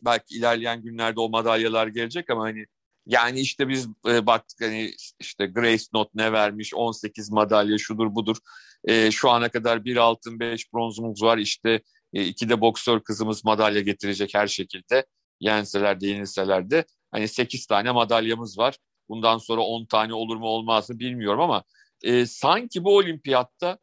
belki 0.02 0.34
ilerleyen 0.38 0.82
günlerde 0.82 1.20
o 1.20 1.28
madalyalar 1.28 1.86
gelecek 1.86 2.30
ama 2.30 2.42
hani 2.42 2.66
yani 3.06 3.40
işte 3.40 3.68
biz 3.68 3.88
e, 4.08 4.26
baktık 4.26 4.60
hani 4.60 4.90
işte 5.20 5.46
Grace 5.46 5.84
Not 5.92 6.14
ne 6.14 6.32
vermiş 6.32 6.74
18 6.74 7.30
madalya 7.30 7.78
şudur 7.78 8.14
budur. 8.14 8.36
E, 8.84 9.10
şu 9.10 9.30
ana 9.30 9.48
kadar 9.48 9.84
bir 9.84 9.96
altın 9.96 10.40
beş 10.40 10.72
bronzumuz 10.72 11.22
var 11.22 11.38
işte 11.38 11.82
e, 12.12 12.24
iki 12.24 12.48
de 12.48 12.60
boksör 12.60 13.00
kızımız 13.00 13.44
madalya 13.44 13.80
getirecek 13.80 14.34
her 14.34 14.46
şekilde. 14.46 15.06
Yenseler 15.40 16.00
de 16.00 16.06
yenilseler 16.06 16.70
de 16.70 16.84
hani 17.10 17.28
8 17.28 17.66
tane 17.66 17.90
madalyamız 17.90 18.58
var. 18.58 18.76
Bundan 19.08 19.38
sonra 19.38 19.60
10 19.60 19.86
tane 19.86 20.14
olur 20.14 20.36
mu 20.36 20.46
olmaz 20.46 20.90
mı 20.90 20.98
bilmiyorum 20.98 21.40
ama 21.40 21.64
e, 22.02 22.26
sanki 22.26 22.84
bu 22.84 22.96
olimpiyatta 22.96 23.78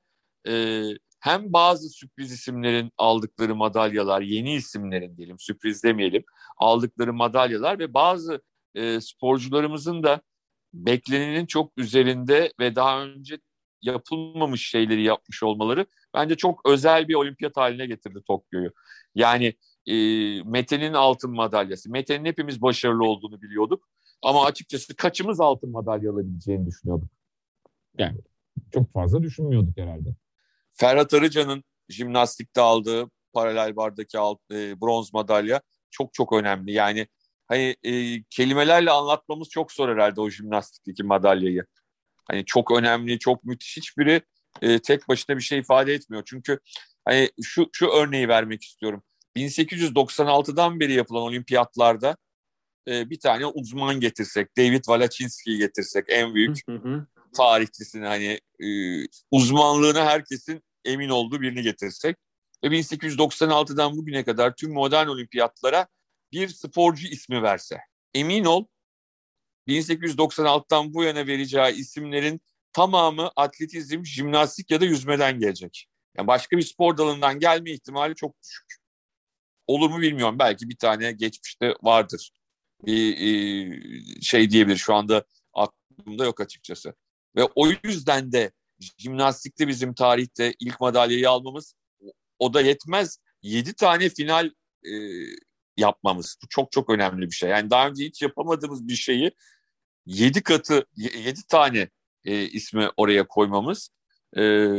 e, 0.48 0.84
hem 1.20 1.54
bazı 1.54 1.90
sürpriz 1.90 2.32
isimlerin 2.32 2.92
aldıkları 2.98 3.56
madalyalar, 3.56 4.22
yeni 4.22 4.54
isimlerin 4.54 5.18
diyelim, 5.18 5.40
sürpriz 5.40 5.84
demeyelim, 5.84 6.24
aldıkları 6.58 7.14
madalyalar 7.14 7.80
ve 7.80 7.94
bazı 7.94 8.42
e, 8.76 9.02
sporcularımızın 9.02 10.04
da 10.04 10.22
beklenenin 10.74 11.46
çok 11.46 11.72
üzerinde 11.78 12.54
ve 12.60 12.76
daha 12.76 13.04
önce 13.04 13.40
yapılmamış 13.82 14.68
şeyleri 14.68 15.04
yapmış 15.04 15.44
olmaları 15.44 15.86
bence 16.14 16.36
çok 16.36 16.70
özel 16.70 17.08
bir 17.08 17.16
olimpiyat 17.16 17.58
haline 17.58 17.86
getirdi 17.86 18.20
Tokyo'yu. 18.28 18.72
Yani 19.16 19.54
e, 19.88 19.94
Mete'nin 20.44 20.94
altın 20.94 21.32
madalyası. 21.32 21.92
Mete'nin 21.92 22.26
hepimiz 22.26 22.62
başarılı 22.62 23.06
olduğunu 23.06 23.42
biliyorduk. 23.42 23.90
Ama 24.22 24.46
açıkçası 24.46 24.96
kaçımız 24.96 25.40
altın 25.40 25.72
madalya 25.72 26.12
alabileceğini 26.12 26.66
düşünüyorduk. 26.66 27.10
Çok 28.74 28.94
fazla 28.94 29.24
düşünmüyorduk 29.24 29.78
herhalde. 29.78 30.16
Ferhat 30.74 31.14
Arıcan'ın 31.14 31.64
jimnastikte 31.90 32.62
aldığı 32.62 33.10
paralel 33.34 33.76
bardaki 33.76 34.20
alt, 34.20 34.40
e, 34.52 34.82
bronz 34.82 35.14
madalya 35.14 35.62
çok 35.92 36.14
çok 36.14 36.34
önemli. 36.34 36.72
Yani 36.72 37.08
hani 37.50 37.76
e, 37.84 38.24
kelimelerle 38.24 38.92
anlatmamız 38.92 39.50
çok 39.50 39.72
zor 39.72 39.90
herhalde 39.90 40.22
o 40.22 40.30
jimnastikteki 40.30 41.04
madalyayı. 41.04 41.66
Hani 42.26 42.46
çok 42.46 42.72
önemli, 42.72 43.20
çok 43.20 43.44
müthiş. 43.44 43.78
Hiçbiri 43.78 44.22
e, 44.62 44.80
tek 44.80 45.08
başına 45.08 45.38
bir 45.38 45.42
şey 45.42 45.60
ifade 45.60 45.94
etmiyor. 45.94 46.24
Çünkü 46.26 46.60
hani 47.06 47.30
şu 47.44 47.70
şu 47.74 47.88
örneği 47.88 48.28
vermek 48.28 48.64
istiyorum. 48.64 49.04
1896'dan 49.36 50.80
beri 50.80 50.94
yapılan 50.94 51.22
olimpiyatlarda 51.22 52.18
e, 52.88 53.10
bir 53.10 53.20
tane 53.20 53.46
uzman 53.46 54.00
getirsek, 54.00 54.58
David 54.58 54.84
Walachinski'yi 54.84 55.58
getirsek 55.58 56.06
en 56.08 56.34
büyük 56.34 56.58
Hı 56.70 56.76
hı. 56.76 57.06
tarihçisini 57.38 58.06
hani 58.08 58.40
e, 58.60 58.68
uzmanlığına 59.32 60.06
herkesin 60.06 60.64
emin 60.86 61.10
olduğu 61.10 61.42
birini 61.42 61.62
getirsek 61.62 62.18
ve 62.64 62.68
1896'dan 62.68 63.98
bugüne 63.98 64.24
kadar 64.24 64.56
tüm 64.56 64.74
modern 64.74 65.08
olimpiyatlara 65.08 65.88
bir 66.32 66.48
sporcu 66.48 67.08
ismi 67.08 67.44
verse. 67.44 67.78
Emin 68.14 68.46
ol 68.46 68.66
1896'dan 69.68 70.94
bu 70.94 71.04
yana 71.04 71.28
vereceği 71.28 71.74
isimlerin 71.74 72.42
tamamı 72.74 73.32
atletizm, 73.36 74.06
jimnastik 74.06 74.72
ya 74.72 74.82
da 74.82 74.86
yüzmeden 74.86 75.40
gelecek. 75.40 75.88
Yani 76.18 76.28
başka 76.28 76.58
bir 76.58 76.62
spor 76.62 76.98
dalından 76.98 77.40
gelme 77.40 77.72
ihtimali 77.72 78.16
çok 78.16 78.42
düşük. 78.44 78.76
Olur 79.68 79.90
mu 79.90 80.02
bilmiyorum. 80.02 80.40
Belki 80.40 80.70
bir 80.70 80.78
tane 80.78 81.12
geçmişte 81.12 81.74
vardır. 81.82 82.32
Bir 82.86 83.18
e, 83.18 84.22
şey 84.22 84.52
diyebilir. 84.52 84.78
Şu 84.78 84.94
anda 84.94 85.26
aklımda 85.54 86.26
yok 86.26 86.42
açıkçası. 86.42 86.94
Ve 87.36 87.44
o 87.56 87.68
yüzden 87.84 88.32
de 88.32 88.52
jimnastikte 88.98 89.68
bizim 89.68 89.94
tarihte 89.94 90.54
ilk 90.60 90.82
madalyayı 90.82 91.30
almamız 91.30 91.74
o 92.40 92.54
da 92.54 92.62
yetmez. 92.62 93.20
7 93.42 93.74
tane 93.74 94.10
final 94.10 94.52
e, 94.86 94.92
yapmamız. 95.80 96.38
Bu 96.44 96.48
çok 96.50 96.72
çok 96.72 96.90
önemli 96.90 97.26
bir 97.26 97.36
şey. 97.36 97.50
Yani 97.50 97.70
daha 97.70 97.88
önce 97.88 98.06
hiç 98.06 98.22
yapamadığımız 98.22 98.88
bir 98.88 98.96
şeyi 98.96 99.32
7 100.06 100.44
katı 100.44 100.86
7 100.96 101.48
tane 101.48 101.90
e, 102.26 102.44
ismi 102.44 102.90
oraya 102.98 103.28
koymamız. 103.28 103.90
E, 104.38 104.74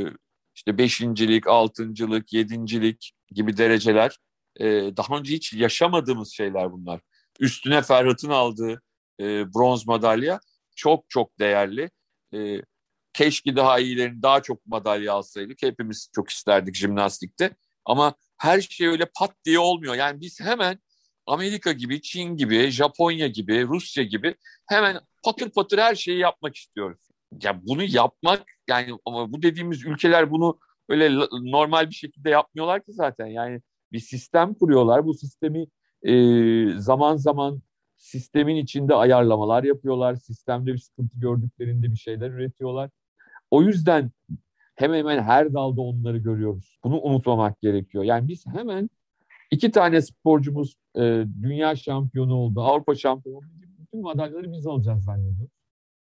işte 0.54 0.78
beşincilik, 0.78 1.46
altıncılık, 1.46 2.32
yedincilik 2.32 3.12
gibi 3.30 3.56
dereceler 3.56 4.18
e, 4.60 4.66
daha 4.96 5.18
önce 5.18 5.34
hiç 5.34 5.52
yaşamadığımız 5.52 6.32
şeyler 6.32 6.72
bunlar. 6.72 7.00
Üstüne 7.40 7.82
Ferhat'ın 7.82 8.30
aldığı 8.30 8.82
e, 9.20 9.54
bronz 9.54 9.86
madalya 9.86 10.40
çok 10.76 11.10
çok 11.10 11.38
değerli. 11.38 11.90
E, 12.34 12.62
keşke 13.12 13.56
daha 13.56 13.78
iyilerini 13.78 14.22
daha 14.22 14.42
çok 14.42 14.66
madalya 14.66 15.12
alsaydık. 15.12 15.62
Hepimiz 15.62 16.10
çok 16.14 16.30
isterdik 16.30 16.74
jimnastikte. 16.74 17.56
Ama 17.84 18.14
her 18.38 18.60
şey 18.60 18.86
öyle 18.86 19.10
pat 19.18 19.34
diye 19.44 19.58
olmuyor. 19.58 19.94
Yani 19.94 20.20
biz 20.20 20.40
hemen 20.40 20.78
Amerika 21.26 21.72
gibi, 21.72 22.02
Çin 22.02 22.36
gibi, 22.36 22.70
Japonya 22.70 23.26
gibi, 23.26 23.66
Rusya 23.66 24.04
gibi 24.04 24.34
hemen 24.68 25.00
patır 25.24 25.50
patır 25.50 25.78
her 25.78 25.94
şeyi 25.94 26.18
yapmak 26.18 26.56
istiyoruz. 26.56 27.08
Ya 27.42 27.60
bunu 27.66 27.82
yapmak 27.82 28.42
yani 28.68 28.98
ama 29.04 29.32
bu 29.32 29.42
dediğimiz 29.42 29.84
ülkeler 29.84 30.30
bunu 30.30 30.58
öyle 30.88 31.16
normal 31.32 31.90
bir 31.90 31.94
şekilde 31.94 32.30
yapmıyorlar 32.30 32.84
ki 32.84 32.92
zaten. 32.92 33.26
Yani 33.26 33.60
bir 33.92 33.98
sistem 34.00 34.54
kuruyorlar. 34.54 35.06
Bu 35.06 35.14
sistemi 35.14 35.66
e, 36.02 36.14
zaman 36.78 37.16
zaman 37.16 37.62
sistemin 37.96 38.56
içinde 38.56 38.94
ayarlamalar 38.94 39.64
yapıyorlar. 39.64 40.14
Sistemde 40.14 40.72
bir 40.72 40.78
sıkıntı 40.78 41.20
gördüklerinde 41.20 41.92
bir 41.92 41.96
şeyler 41.96 42.30
üretiyorlar. 42.30 42.90
O 43.50 43.62
yüzden 43.62 44.10
hemen 44.74 44.98
hemen 44.98 45.22
her 45.22 45.54
dalda 45.54 45.80
onları 45.80 46.18
görüyoruz. 46.18 46.78
Bunu 46.84 47.00
unutmamak 47.00 47.60
gerekiyor. 47.60 48.04
Yani 48.04 48.28
biz 48.28 48.46
hemen 48.46 48.90
iki 49.50 49.70
tane 49.70 50.02
sporcumuz 50.02 50.74
e, 50.96 51.24
dünya 51.42 51.76
şampiyonu 51.76 52.34
oldu, 52.34 52.60
Avrupa 52.60 52.94
şampiyonu 52.94 53.38
oldu. 53.38 53.46
Bütün 53.78 54.02
madalyaları 54.02 54.52
biz 54.52 54.66
alacağız 54.66 55.04
zannediyoruz. 55.04 55.52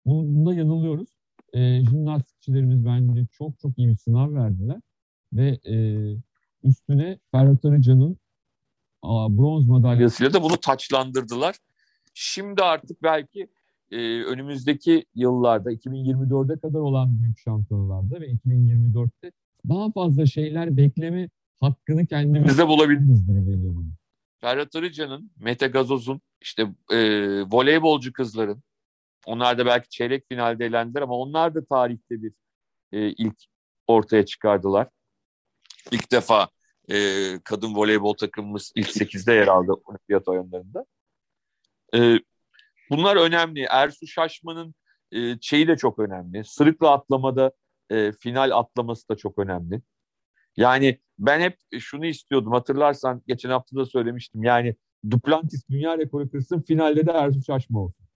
Bunda 0.06 0.54
yanılıyoruz. 0.54 1.08
E, 1.52 1.84
jimnastikçilerimiz 1.84 2.84
bence 2.84 3.26
çok 3.32 3.58
çok 3.58 3.78
iyi 3.78 3.88
bir 3.88 3.96
sınav 3.96 4.34
verdiler. 4.34 4.80
Ve 5.32 5.58
e, 5.64 5.76
üstüne 6.64 7.18
Ferhat 7.32 7.64
Arıcan'ın 7.64 8.16
bronz 9.04 9.66
madalyasıyla 9.68 10.32
da 10.32 10.42
bunu 10.42 10.56
taçlandırdılar. 10.56 11.56
Şimdi 12.14 12.62
artık 12.62 13.02
belki 13.02 13.48
e, 13.90 14.22
önümüzdeki 14.22 15.04
yıllarda 15.14 15.72
2024'e 15.72 16.58
kadar 16.58 16.78
olan 16.78 17.22
büyük 17.22 17.38
şampiyonalarda 17.38 18.20
ve 18.20 18.30
2024'te 18.30 19.32
daha 19.68 19.92
fazla 19.92 20.26
şeyler 20.26 20.76
bekleme 20.76 21.28
hakkını 21.62 22.06
kendimize 22.06 22.48
bize 22.48 22.68
bulabiliriz. 22.68 23.26
gibi 23.26 23.44
geliyor 23.44 23.76
bana. 23.76 23.92
Ferhat 24.40 24.76
Arıcan'ın, 24.76 25.30
Mete 25.36 25.66
Gazoz'un, 25.66 26.20
işte 26.40 26.62
e, 26.90 26.98
voleybolcu 27.42 28.12
kızların, 28.12 28.62
onlar 29.26 29.58
da 29.58 29.66
belki 29.66 29.88
çeyrek 29.88 30.28
finalde 30.28 30.66
elendiler 30.66 31.02
ama 31.02 31.14
onlar 31.14 31.54
da 31.54 31.64
tarihte 31.64 32.22
bir 32.22 32.32
e, 32.92 33.08
ilk 33.08 33.36
ortaya 33.86 34.26
çıkardılar. 34.26 34.88
İlk 35.90 36.12
defa 36.12 36.48
e, 36.90 36.96
kadın 37.44 37.74
voleybol 37.74 38.14
takımımız 38.14 38.72
ilk 38.76 38.88
8'de 38.88 39.32
yer 39.34 39.46
aldı 39.46 39.72
olimpiyat 39.72 40.28
oyunlarında. 40.28 40.86
E, 41.94 42.18
bunlar 42.90 43.16
önemli. 43.16 43.66
Ersu 43.70 44.06
Şaşman'ın 44.06 44.74
e, 45.12 45.40
şeyi 45.40 45.68
de 45.68 45.76
çok 45.76 45.98
önemli. 45.98 46.44
Sırıkla 46.44 46.90
atlamada 46.90 47.52
e, 47.90 48.12
final 48.12 48.50
atlaması 48.50 49.08
da 49.08 49.16
çok 49.16 49.38
önemli. 49.38 49.82
Yani 50.56 50.98
ben 51.18 51.40
hep 51.40 51.58
şunu 51.78 52.06
istiyordum. 52.06 52.52
Hatırlarsan 52.52 53.22
geçen 53.26 53.50
hafta 53.50 53.76
da 53.76 53.86
söylemiştim. 53.86 54.44
Yani 54.44 54.76
Duplantis 55.10 55.68
dünya 55.70 55.98
rekoru 55.98 56.30
kırsın 56.30 56.60
finalde 56.60 57.06
de 57.06 57.10
Ersu 57.10 57.42
Şaşma 57.42 57.80
olsun. 57.80 58.06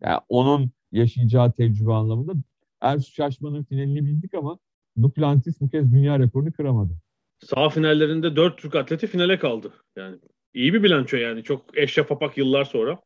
Yani 0.00 0.20
onun 0.28 0.70
yaşayacağı 0.92 1.52
tecrübe 1.52 1.92
anlamında 1.92 2.32
Ersu 2.80 3.12
Şaşma'nın 3.12 3.64
finalini 3.64 4.04
bildik 4.04 4.34
ama 4.34 4.58
Duplantis 5.02 5.60
bu 5.60 5.70
kez 5.70 5.92
dünya 5.92 6.18
rekorunu 6.18 6.52
kıramadı. 6.52 6.92
Sağ 7.38 7.68
finallerinde 7.68 8.36
4 8.36 8.58
Türk 8.58 8.74
atleti 8.74 9.06
finale 9.06 9.38
kaldı. 9.38 9.72
Yani 9.96 10.16
iyi 10.54 10.74
bir 10.74 10.82
bilanço 10.82 11.16
yani. 11.16 11.42
Çok 11.42 11.78
eşref 11.78 12.12
apak 12.12 12.38
yıllar 12.38 12.64
sonra. 12.64 13.00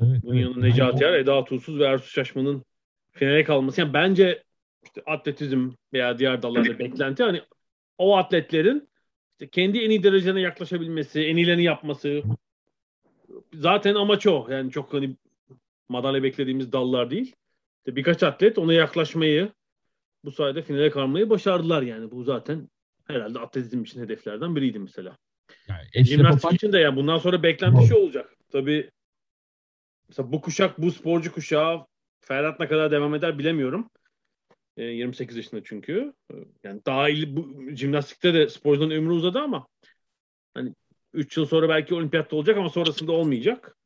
Evet, 0.00 0.22
Bunun 0.22 0.34
evet. 0.34 0.44
yanında 0.44 0.66
Necati 0.66 1.04
Er, 1.04 1.12
Eda 1.12 1.44
Tuğsuz 1.44 1.78
ve 1.78 1.84
Ersu 1.84 2.10
Şaşman'ın 2.10 2.64
finale 3.12 3.44
kalması. 3.44 3.80
Yani 3.80 3.92
bence 3.92 4.42
işte 4.84 5.02
atletizm 5.06 5.70
veya 5.92 6.18
diğer 6.18 6.42
dallarda 6.42 6.78
beklenti 6.78 7.22
hani 7.22 7.42
o 7.98 8.16
atletlerin 8.16 8.88
işte 9.32 9.50
kendi 9.50 9.78
en 9.78 9.90
iyi 9.90 10.02
derecene 10.02 10.40
yaklaşabilmesi, 10.40 11.20
en 11.20 11.36
iyilerini 11.36 11.64
yapması 11.64 12.22
zaten 13.54 13.94
amaç 13.94 14.26
o. 14.26 14.46
Yani 14.50 14.70
çok 14.70 14.92
hani 14.92 15.16
madalya 15.88 16.22
beklediğimiz 16.22 16.72
dallar 16.72 17.10
değil. 17.10 17.34
İşte 17.78 17.96
birkaç 17.96 18.22
atlet 18.22 18.58
ona 18.58 18.72
yaklaşmayı 18.72 19.52
bu 20.24 20.32
sayede 20.32 20.62
finale 20.62 20.90
kalmayı 20.90 21.30
başardılar 21.30 21.82
yani. 21.82 22.10
Bu 22.10 22.24
zaten 22.24 22.68
herhalde 23.06 23.38
atletizm 23.38 23.82
için 23.82 24.00
hedeflerden 24.00 24.56
biriydi 24.56 24.78
mesela. 24.78 25.16
Yani 25.68 26.04
Jimnastik 26.04 26.44
Apak- 26.44 26.54
için 26.54 26.72
de 26.72 26.78
yani 26.78 26.96
bundan 26.96 27.18
sonra 27.18 27.42
beklenti 27.42 27.86
şu 27.86 27.96
olacak. 27.96 28.36
Tabii 28.52 28.90
mesela 30.08 30.32
bu 30.32 30.40
kuşak, 30.40 30.82
bu 30.82 30.90
sporcu 30.90 31.32
kuşağı 31.32 31.86
Ferhat 32.20 32.60
ne 32.60 32.68
kadar 32.68 32.90
devam 32.90 33.14
eder 33.14 33.38
bilemiyorum. 33.38 33.90
E, 34.76 34.82
28 34.84 35.36
yaşında 35.36 35.64
çünkü. 35.64 36.12
E, 36.30 36.34
Yani 36.64 36.80
daha 36.86 37.08
iyi 37.08 37.36
bu 37.36 37.70
jimnastikte 37.70 38.34
de 38.34 38.48
sporcuların 38.48 38.90
ömrü 38.90 39.12
uzadı 39.12 39.38
ama 39.38 39.66
hani 40.54 40.74
3 41.12 41.36
yıl 41.36 41.46
sonra 41.46 41.68
belki 41.68 41.94
olimpiyatta 41.94 42.36
olacak 42.36 42.56
ama 42.56 42.68
sonrasında 42.70 43.12
olmayacak. 43.12 43.76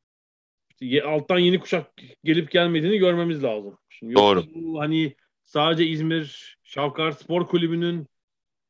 İşte 0.69 1.03
alttan 1.03 1.39
yeni 1.39 1.59
kuşak 1.59 1.91
gelip 2.23 2.51
gelmediğini 2.51 2.97
görmemiz 2.97 3.43
lazım. 3.43 3.77
Şimdi 3.89 4.15
Doğru. 4.15 4.43
bu 4.55 4.79
hani 4.79 5.15
sadece 5.43 5.85
İzmir 5.85 6.57
Şavkar 6.63 7.11
Spor 7.11 7.47
Kulübü'nün 7.47 8.07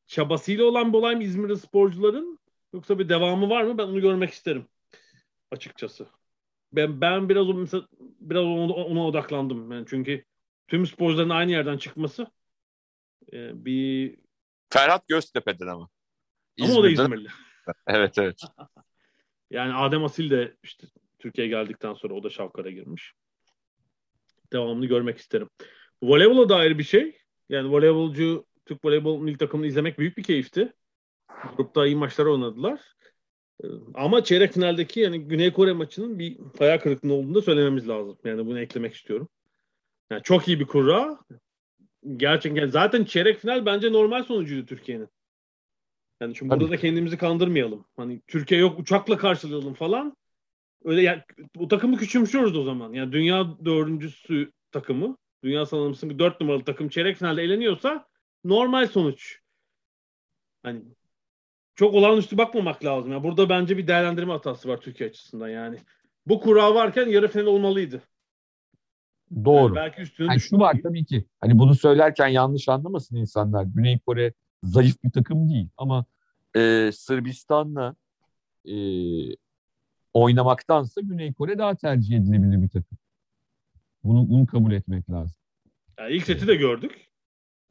çabasıyla 0.08 0.66
olan 0.66 0.94
bir 0.94 0.98
olay 0.98 1.16
mı 1.16 1.24
İzmir'de 1.24 1.56
sporcuların 1.56 2.40
yoksa 2.74 3.00
bir 3.00 3.10
devamı 3.10 3.50
var 3.50 3.64
mı? 3.64 3.78
Ben 3.78 3.84
onu 3.84 4.02
görmek 4.02 4.30
isterim 4.30 4.68
açıkçası. 5.52 6.08
Ben 6.74 7.02
ben 7.02 7.30
biraz 7.30 7.48
mesela 7.48 7.88
biraz 8.20 8.44
ona, 8.44 8.74
ona 8.74 9.06
odaklandım. 9.08 9.72
Yani 9.72 9.86
çünkü 9.90 10.24
tüm 10.68 10.86
sporcuların 10.86 11.30
aynı 11.30 11.52
yerden 11.52 11.78
çıkması 11.78 12.28
e, 13.34 13.66
bir 13.66 14.18
Ferhat 14.70 15.08
Göztepe'den 15.08 15.68
ama. 15.68 15.90
ama 16.62 16.74
o 16.74 16.84
da 16.84 16.90
İzmir'den. 16.90 17.04
İzmirli. 17.04 17.30
Evet 17.88 18.18
evet. 18.18 18.42
Yani 19.52 19.74
Adem 19.74 20.04
Asil 20.04 20.30
de 20.30 20.56
işte 20.64 20.88
Türkiye'ye 21.20 21.50
geldikten 21.50 21.94
sonra 21.94 22.14
o 22.14 22.24
da 22.24 22.30
Şavkar'a 22.30 22.70
girmiş. 22.70 23.14
Devamını 24.54 24.86
görmek 24.86 25.18
isterim. 25.18 25.50
Voleybola 26.04 26.50
dair 26.50 26.78
bir 26.78 26.84
şey. 26.84 27.18
Yani 27.50 27.72
voleybolcu 27.72 28.46
Türk 28.66 28.86
voleybol 28.86 29.22
milli 29.22 29.38
takımını 29.38 29.68
izlemek 29.68 30.00
büyük 30.00 30.18
bir 30.18 30.24
keyifti. 30.24 30.74
Grupta 31.58 31.86
iyi 31.86 31.96
maçlar 31.96 32.26
oynadılar. 32.26 32.82
Ee, 33.64 33.68
Ama 33.94 34.24
çeyrek 34.24 34.54
finaldeki 34.54 35.00
yani 35.00 35.28
Güney 35.28 35.54
Kore 35.54 35.74
maçının 35.74 36.20
bir 36.20 36.38
hayal 36.60 36.78
kırıklığı 36.78 37.14
olduğunu 37.14 37.36
da 37.36 37.42
söylememiz 37.42 37.90
lazım. 37.90 38.18
Yani 38.24 38.46
bunu 38.46 38.60
eklemek 38.60 38.94
istiyorum. 38.94 39.30
Yani 40.12 40.24
çok 40.24 40.48
iyi 40.48 40.60
bir 40.60 40.66
kurra. 40.66 41.20
Gerçekten 42.18 42.68
zaten 42.68 43.04
çeyrek 43.04 43.40
final 43.40 43.66
bence 43.66 43.92
normal 43.92 44.24
sonucuydu 44.24 44.66
Türkiye'nin. 44.66 45.10
Yani 46.22 46.36
şimdi 46.36 46.52
burada 46.52 46.70
da 46.70 46.78
kendimizi 46.78 47.18
kandırmayalım. 47.18 47.86
Hani 47.96 48.22
Türkiye 48.28 48.60
yok 48.60 48.80
uçakla 48.80 49.18
karşılayalım 49.18 49.74
falan. 49.74 50.18
Öyle 50.84 51.02
yani 51.02 51.22
bu 51.56 51.68
takımı 51.68 51.98
küçümsüyoruz 51.98 52.58
o 52.58 52.64
zaman. 52.64 52.94
Yani 52.94 53.12
dünya 53.12 53.66
dördüncüsü 53.66 54.52
takımı, 54.72 55.18
dünya 55.44 55.66
sıralamasının 55.66 56.20
dört 56.20 56.42
numaralı 56.42 56.64
takım 56.64 56.90
çeyrek 56.90 57.18
finalde 57.18 57.44
eleniyorsa 57.44 58.08
normal 58.44 58.88
sonuç. 58.88 59.40
Hani 60.64 60.82
çok 61.76 61.94
olağanüstü 61.94 62.38
bakmamak 62.38 62.86
lazım. 62.86 63.12
Yani 63.12 63.24
burada 63.24 63.50
bence 63.50 63.78
bir 63.78 63.88
değerlendirme 63.88 64.34
hatası 64.34 64.70
var 64.70 64.78
Türkiye 64.78 65.10
açısından 65.10 65.50
yani. 65.50 65.78
Bu 66.26 66.40
kura 66.40 66.76
varken 66.76 67.08
yarı 67.08 67.28
final 67.28 67.46
olmalıydı. 67.46 68.02
Doğru. 69.46 69.76
Yani 69.76 69.86
belki 69.86 70.02
üstüne 70.02 70.28
Yani 70.28 70.40
şu 70.40 70.60
var 70.60 70.78
tabii 70.84 71.06
ki. 71.06 71.26
Hani 71.42 71.60
bunu 71.60 71.76
söylerken 71.76 72.28
yanlış 72.28 72.70
anlamasın 72.70 73.16
insanlar. 73.16 73.64
Güney 73.64 74.00
Kore 74.00 74.34
zayıf 74.64 75.04
bir 75.04 75.12
takım 75.12 75.50
değil 75.50 75.70
ama 75.78 76.06
Ee, 76.56 76.90
Sırbistan'la 76.94 77.96
e, 78.66 78.76
oynamaktansa 80.14 81.02
Güney 81.02 81.34
Kore 81.34 81.58
daha 81.58 81.76
tercih 81.76 82.18
edilebilir 82.18 82.62
bir 82.62 82.70
takım. 82.70 82.98
Bunu, 84.04 84.30
bunu 84.30 84.46
kabul 84.46 84.72
etmek 84.72 85.10
lazım. 85.10 85.38
Yani 86.00 86.14
ilk 86.14 86.26
seti 86.26 86.48
de 86.48 86.56
gördük. 86.56 87.08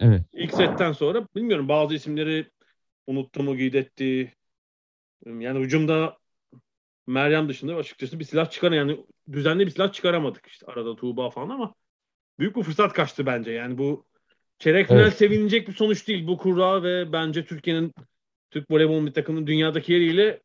Evet. 0.01 0.23
İlk 0.33 0.55
setten 0.55 0.93
sonra 0.93 1.27
bilmiyorum 1.37 1.69
bazı 1.69 1.95
isimleri 1.95 2.51
unuttu 3.07 3.43
mu 3.43 3.57
Gidetti. 3.57 4.33
Yani 5.27 5.59
hücumda 5.59 6.17
Meryem 7.07 7.49
dışında 7.49 7.77
açıkçası 7.77 8.21
bir 8.21 8.25
silah 8.25 8.51
çıkar 8.51 8.73
yani 8.73 9.05
düzenli 9.33 9.67
bir 9.67 9.71
silah 9.71 9.93
çıkaramadık 9.93 10.47
işte 10.47 10.67
arada 10.67 10.97
Tuğba 10.97 11.31
falan 11.31 11.49
ama 11.49 11.75
büyük 12.39 12.57
bir 12.57 12.63
fırsat 12.63 12.93
kaçtı 12.93 13.27
bence. 13.27 13.51
Yani 13.51 13.79
bu 13.79 14.07
çeyrek 14.59 14.89
final 14.89 15.01
Evet. 15.01 15.17
sevinilecek 15.17 15.69
bir 15.69 15.73
sonuç 15.73 16.09
değil. 16.09 16.27
Bu 16.27 16.39
kura 16.39 16.83
ve 16.83 17.13
bence 17.13 17.45
Türkiye'nin 17.45 17.95
Türk 18.51 18.71
voleybol 18.71 19.01
milli 19.01 19.13
takımının 19.13 19.47
dünyadaki 19.47 19.93
yeriyle 19.93 20.43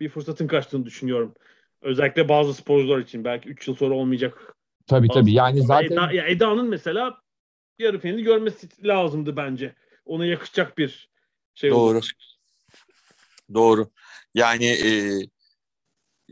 bir 0.00 0.08
fırsatın 0.08 0.46
kaçtığını 0.46 0.84
düşünüyorum. 0.86 1.34
Özellikle 1.82 2.28
bazı 2.28 2.54
sporcular 2.54 2.98
için 2.98 3.24
belki 3.24 3.48
3 3.48 3.68
yıl 3.68 3.74
sonra 3.74 3.94
olmayacak. 3.94 4.56
Tabii 4.86 5.08
tabii. 5.08 5.32
Yani 5.32 5.62
zaten 5.62 5.86
Eda, 5.86 6.12
ya 6.12 6.26
Eda'nın 6.26 6.68
mesela 6.68 7.20
yarı 7.78 7.98
finali 7.98 8.22
görmesi 8.22 8.86
lazımdı 8.86 9.36
bence. 9.36 9.74
Ona 10.04 10.26
yakışacak 10.26 10.78
bir 10.78 11.08
şey 11.54 11.72
oldu. 11.72 11.94
Doğru. 11.94 12.00
Doğru. 13.54 13.90
Yani 14.34 14.66
e, 14.66 14.90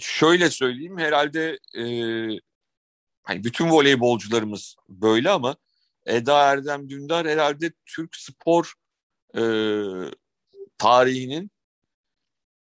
şöyle 0.00 0.50
söyleyeyim 0.50 0.98
herhalde 0.98 1.58
e, 1.78 1.84
hani 3.22 3.44
bütün 3.44 3.70
voleybolcularımız 3.70 4.76
böyle 4.88 5.30
ama 5.30 5.56
Eda 6.06 6.52
Erdem 6.52 6.88
Dündar 6.88 7.28
herhalde 7.28 7.72
Türk 7.86 8.16
spor 8.16 8.72
e, 9.34 9.42
tarihinin 10.78 11.50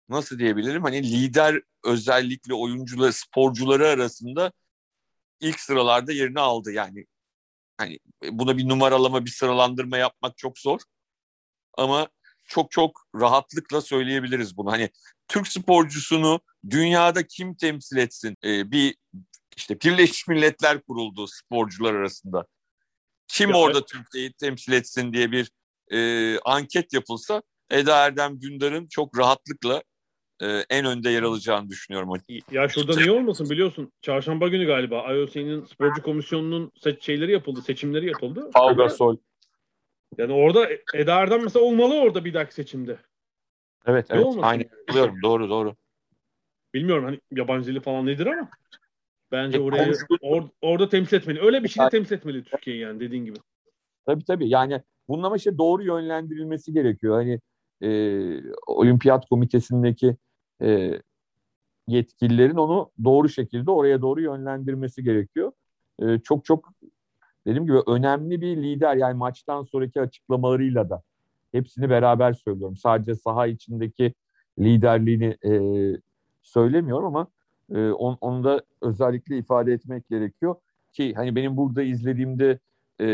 nasıl 0.09 0.39
diyebilirim 0.39 0.83
hani 0.83 1.03
lider 1.03 1.61
özellikle 1.83 2.53
oyuncuları 2.53 3.13
sporcuları 3.13 3.87
arasında 3.87 4.51
ilk 5.39 5.59
sıralarda 5.59 6.11
yerini 6.11 6.39
aldı 6.39 6.71
yani 6.71 7.05
hani 7.77 7.99
buna 8.31 8.57
bir 8.57 8.69
numaralama 8.69 9.25
bir 9.25 9.29
sıralandırma 9.29 9.97
yapmak 9.97 10.37
çok 10.37 10.59
zor 10.59 10.79
ama 11.77 12.09
çok 12.43 12.71
çok 12.71 13.07
rahatlıkla 13.15 13.81
söyleyebiliriz 13.81 14.57
bunu. 14.57 14.71
Hani 14.71 14.89
Türk 15.27 15.47
sporcusunu 15.47 16.41
dünyada 16.69 17.27
kim 17.27 17.55
temsil 17.55 17.97
etsin? 17.97 18.37
Ee, 18.43 18.71
bir 18.71 18.95
işte 19.57 19.81
Birleşmiş 19.81 20.27
Milletler 20.27 20.81
kuruldu 20.81 21.27
sporcular 21.27 21.93
arasında. 21.93 22.45
Kim 23.27 23.49
Ya, 23.49 23.57
orada 23.57 23.85
Türkiye'yi 23.85 24.33
temsil 24.33 24.71
etsin 24.71 25.13
diye 25.13 25.31
bir 25.31 25.51
e, 25.91 26.39
anket 26.39 26.93
yapılsa 26.93 27.41
Eda 27.69 28.05
Erdem 28.05 28.41
Dündar'ın 28.41 28.87
çok 28.87 29.19
rahatlıkla 29.19 29.83
e, 30.41 30.47
en 30.69 30.85
önde 30.85 31.09
yer 31.09 31.23
alacağını 31.23 31.69
düşünüyorum. 31.69 32.13
Ya 32.51 32.69
şurada 32.69 32.95
niye 32.95 33.11
olmasın 33.11 33.49
biliyorsun. 33.49 33.91
Çarşamba 34.01 34.47
günü 34.47 34.65
galiba 34.65 35.13
IOC'nin 35.13 35.65
sporcu 35.65 36.01
komisyonunun 36.01 36.71
seç 36.75 37.03
şeyleri 37.03 37.31
yapıldı, 37.31 37.61
seçimleri 37.61 38.07
yapıldı. 38.07 38.49
Pau 38.53 38.75
Gasol. 38.75 39.17
Yani 40.17 40.33
orada 40.33 40.69
Eda 40.93 41.15
Erdem 41.15 41.43
mesela 41.43 41.65
olmalı 41.65 41.93
orada 41.93 42.25
bir 42.25 42.33
dahaki 42.33 42.53
seçimde. 42.53 42.99
Evet 43.85 44.09
Ne 44.09 44.15
evet 44.15 44.25
olmasın 44.25 44.41
aynen 44.41 44.69
biliyorum 44.87 45.19
doğru 45.23 45.49
doğru. 45.49 45.75
Bilmiyorum 46.73 47.05
hani 47.05 47.19
yabancı 47.31 47.67
dili 47.67 47.79
falan 47.79 48.05
nedir 48.05 48.25
ama 48.25 48.49
Bence 49.31 49.57
E, 49.57 49.61
orayı 49.61 49.93
or- 50.21 50.49
orada 50.61 50.89
temsil 50.89 51.17
etmeli. 51.17 51.41
Öyle 51.41 51.63
bir 51.63 51.67
şey 51.69 51.85
de 51.85 51.89
temsil 51.89 52.15
etmeli 52.15 52.43
Türkiye 52.43 52.77
yani 52.77 52.99
dediğin 52.99 53.25
gibi. 53.25 53.37
Tabii 54.05 54.23
tabii. 54.23 54.49
Yani 54.49 54.81
bunun 55.07 55.23
ama 55.23 55.35
işte 55.35 55.57
doğru 55.57 55.83
yönlendirilmesi 55.83 56.73
gerekiyor. 56.73 57.15
Hani 57.15 57.39
e, 57.81 57.89
olimpiyat 58.67 59.25
komitesindeki 59.25 60.17
e, 60.61 60.99
yetkililerin 61.87 62.55
onu 62.55 62.91
doğru 63.03 63.29
şekilde 63.29 63.71
oraya 63.71 64.01
doğru 64.01 64.21
yönlendirmesi 64.21 65.03
gerekiyor. 65.03 65.51
E, 66.01 66.19
çok 66.19 66.45
çok 66.45 66.69
dediğim 67.47 67.65
gibi 67.65 67.77
önemli 67.87 68.41
bir 68.41 68.57
lider 68.57 68.95
yani 68.95 69.17
maçtan 69.17 69.63
sonraki 69.63 70.01
açıklamalarıyla 70.01 70.89
da 70.89 71.01
hepsini 71.51 71.89
beraber 71.89 72.33
söylüyorum. 72.33 72.77
Sadece 72.77 73.15
saha 73.15 73.47
içindeki 73.47 74.13
liderliğini 74.59 75.37
e, 75.45 75.51
söylemiyorum 76.43 77.05
ama 77.05 77.27
e, 77.71 77.91
on, 77.91 78.17
onu 78.21 78.43
da 78.43 78.61
özellikle 78.81 79.37
ifade 79.37 79.73
etmek 79.73 80.09
gerekiyor 80.09 80.55
ki 80.91 81.13
hani 81.13 81.35
benim 81.35 81.57
burada 81.57 81.83
izlediğimde 81.83 82.59
e, 82.99 83.05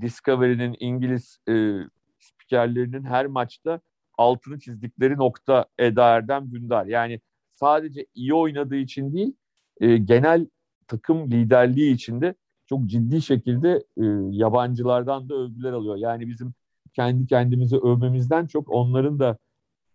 Discovery'nin 0.00 0.76
İngiliz 0.80 1.38
e, 1.48 1.80
spikerlerinin 2.18 3.04
her 3.04 3.26
maçta 3.26 3.80
altını 4.18 4.60
çizdikleri 4.60 5.16
nokta 5.16 5.66
Eda 5.78 6.04
Erdem 6.04 6.52
Dündar. 6.52 6.86
Yani 6.86 7.20
sadece 7.54 8.06
iyi 8.14 8.34
oynadığı 8.34 8.76
için 8.76 9.12
değil, 9.12 9.34
e, 9.80 9.96
genel 9.96 10.46
takım 10.88 11.30
liderliği 11.30 11.94
için 11.94 12.20
de 12.20 12.34
çok 12.66 12.86
ciddi 12.86 13.22
şekilde 13.22 13.70
e, 13.96 14.04
yabancılardan 14.30 15.28
da 15.28 15.34
övgüler 15.34 15.72
alıyor. 15.72 15.96
Yani 15.96 16.28
bizim 16.28 16.54
kendi 16.92 17.26
kendimizi 17.26 17.76
övmemizden 17.76 18.46
çok 18.46 18.70
onların 18.70 19.18
da 19.18 19.38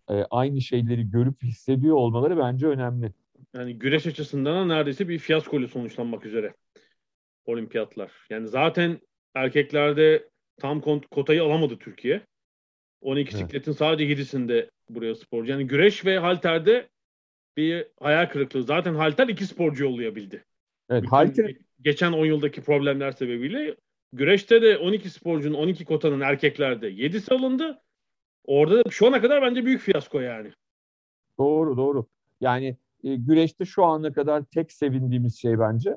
e, 0.10 0.14
aynı 0.14 0.62
şeyleri 0.62 1.10
görüp 1.10 1.44
hissediyor 1.44 1.96
olmaları 1.96 2.38
bence 2.38 2.68
önemli. 2.68 3.14
Yani 3.56 3.80
güreş 3.80 4.08
açısından 4.08 4.70
da 4.70 4.76
neredeyse 4.76 5.10
bir 5.10 5.20
fiyaskoyla 5.20 5.68
sonuçlanmak 5.68 6.26
üzere 6.26 6.54
olimpiyatlar. 7.46 8.12
Yani 8.30 8.48
zaten 8.48 9.00
erkeklerde 9.36 10.30
tam 10.58 10.82
kotayı 11.12 11.44
alamadı 11.44 11.78
Türkiye. 11.78 12.22
12 13.02 13.30
Evet. 13.36 13.46
sikletin 13.46 13.72
sadece 13.72 14.14
7'sinde 14.14 14.70
buraya 14.90 15.16
sporcu. 15.16 15.52
Yani 15.52 15.68
güreş 15.68 16.06
ve 16.06 16.20
halterde 16.20 16.90
bir 17.58 17.88
hayal 18.00 18.26
kırıklığı. 18.26 18.64
Zaten 18.64 18.96
halter 18.96 19.28
iki 19.28 19.46
sporcu 19.46 19.84
yollayabildi. 19.84 20.44
Evet, 20.90 21.04
Bütün 21.04 21.10
halter 21.16 21.56
geçen 21.82 22.12
10 22.12 22.26
yıldaki 22.26 22.62
problemler 22.62 23.12
sebebiyle 23.12 23.76
güreşte 24.14 24.62
de 24.62 24.78
12 24.78 25.10
sporcunun 25.10 25.56
12 25.56 25.86
kotanın 25.86 26.22
erkeklerde 26.22 26.90
7'si 26.92 27.34
alındı. 27.34 27.82
Orada 28.46 28.86
da 28.86 28.90
şu 28.90 29.08
ana 29.08 29.22
kadar 29.22 29.42
bence 29.42 29.66
büyük 29.66 29.82
fiyasko 29.82 30.20
yani. 30.20 30.52
Doğru 31.40 31.78
doğru. 31.78 32.06
Yani 32.42 32.78
e, 33.04 33.16
güreşte 33.16 33.66
şu 33.66 33.86
ana 33.86 34.14
kadar 34.14 34.44
tek 34.44 34.72
sevindiğimiz 34.72 35.42
şey 35.42 35.60
bence 35.60 35.96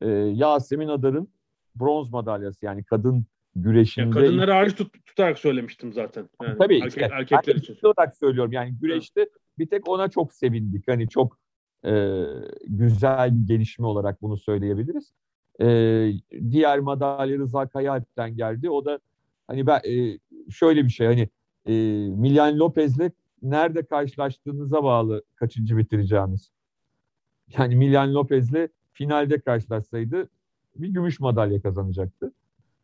e, 0.00 0.08
Yasemin 0.10 0.88
Adar'ın 0.88 1.28
bronz 1.76 2.10
madalyası 2.10 2.66
yani 2.66 2.84
kadın 2.84 3.24
güreşinde. 3.56 4.04
Yani 4.04 4.14
kadınları 4.14 4.52
hariç 4.52 4.74
tut, 4.74 5.06
tutarak 5.06 5.38
söylemiştim 5.38 5.92
zaten. 5.92 6.28
Yani 6.42 6.58
Tabii 6.58 6.76
erkek- 6.76 6.88
işte. 6.88 7.08
erkekler 7.12 7.54
için. 7.54 7.78
olarak 7.82 8.16
söylüyorum 8.16 8.52
yani 8.52 8.74
güreşte 8.80 9.28
bir 9.58 9.66
tek 9.66 9.88
ona 9.88 10.08
çok 10.08 10.32
sevindik. 10.34 10.88
Hani 10.88 11.08
çok 11.08 11.38
e, 11.86 12.24
güzel 12.66 13.40
bir 13.40 13.46
gelişme 13.46 13.86
olarak 13.86 14.22
bunu 14.22 14.36
söyleyebiliriz. 14.36 15.12
E, 15.60 15.66
diğer 16.50 16.78
madalya 16.78 17.38
Rıza 17.38 17.68
Kayaalp'ten 17.68 18.36
geldi. 18.36 18.70
O 18.70 18.84
da 18.84 18.98
hani 19.46 19.66
ben 19.66 19.80
e, 19.88 20.18
şöyle 20.50 20.84
bir 20.84 20.90
şey 20.90 21.06
hani 21.06 21.28
e, 21.66 21.72
Milyan 22.16 22.58
Lopez'le 22.58 23.10
nerede 23.42 23.86
karşılaştığınıza 23.86 24.84
bağlı 24.84 25.22
kaçıncı 25.36 25.76
bitireceğiniz. 25.76 26.50
Yani 27.58 27.76
Milyan 27.76 28.14
Lopez'le 28.14 28.68
finalde 28.92 29.40
karşılaşsaydı 29.40 30.28
bir 30.76 30.88
gümüş 30.88 31.20
madalya 31.20 31.62
kazanacaktı. 31.62 32.32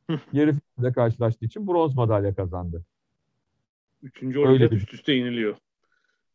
Yarı 0.33 0.53
finalde 0.53 0.93
karşılaştığı 0.93 1.45
için 1.45 1.67
bronz 1.67 1.95
madalya 1.95 2.35
kazandı. 2.35 2.85
Üçüncü 4.03 4.39
Öyle 4.39 4.49
olimpiyat 4.49 4.73
üst 4.73 4.95
üste 4.95 5.13
yeniliyor. 5.13 5.57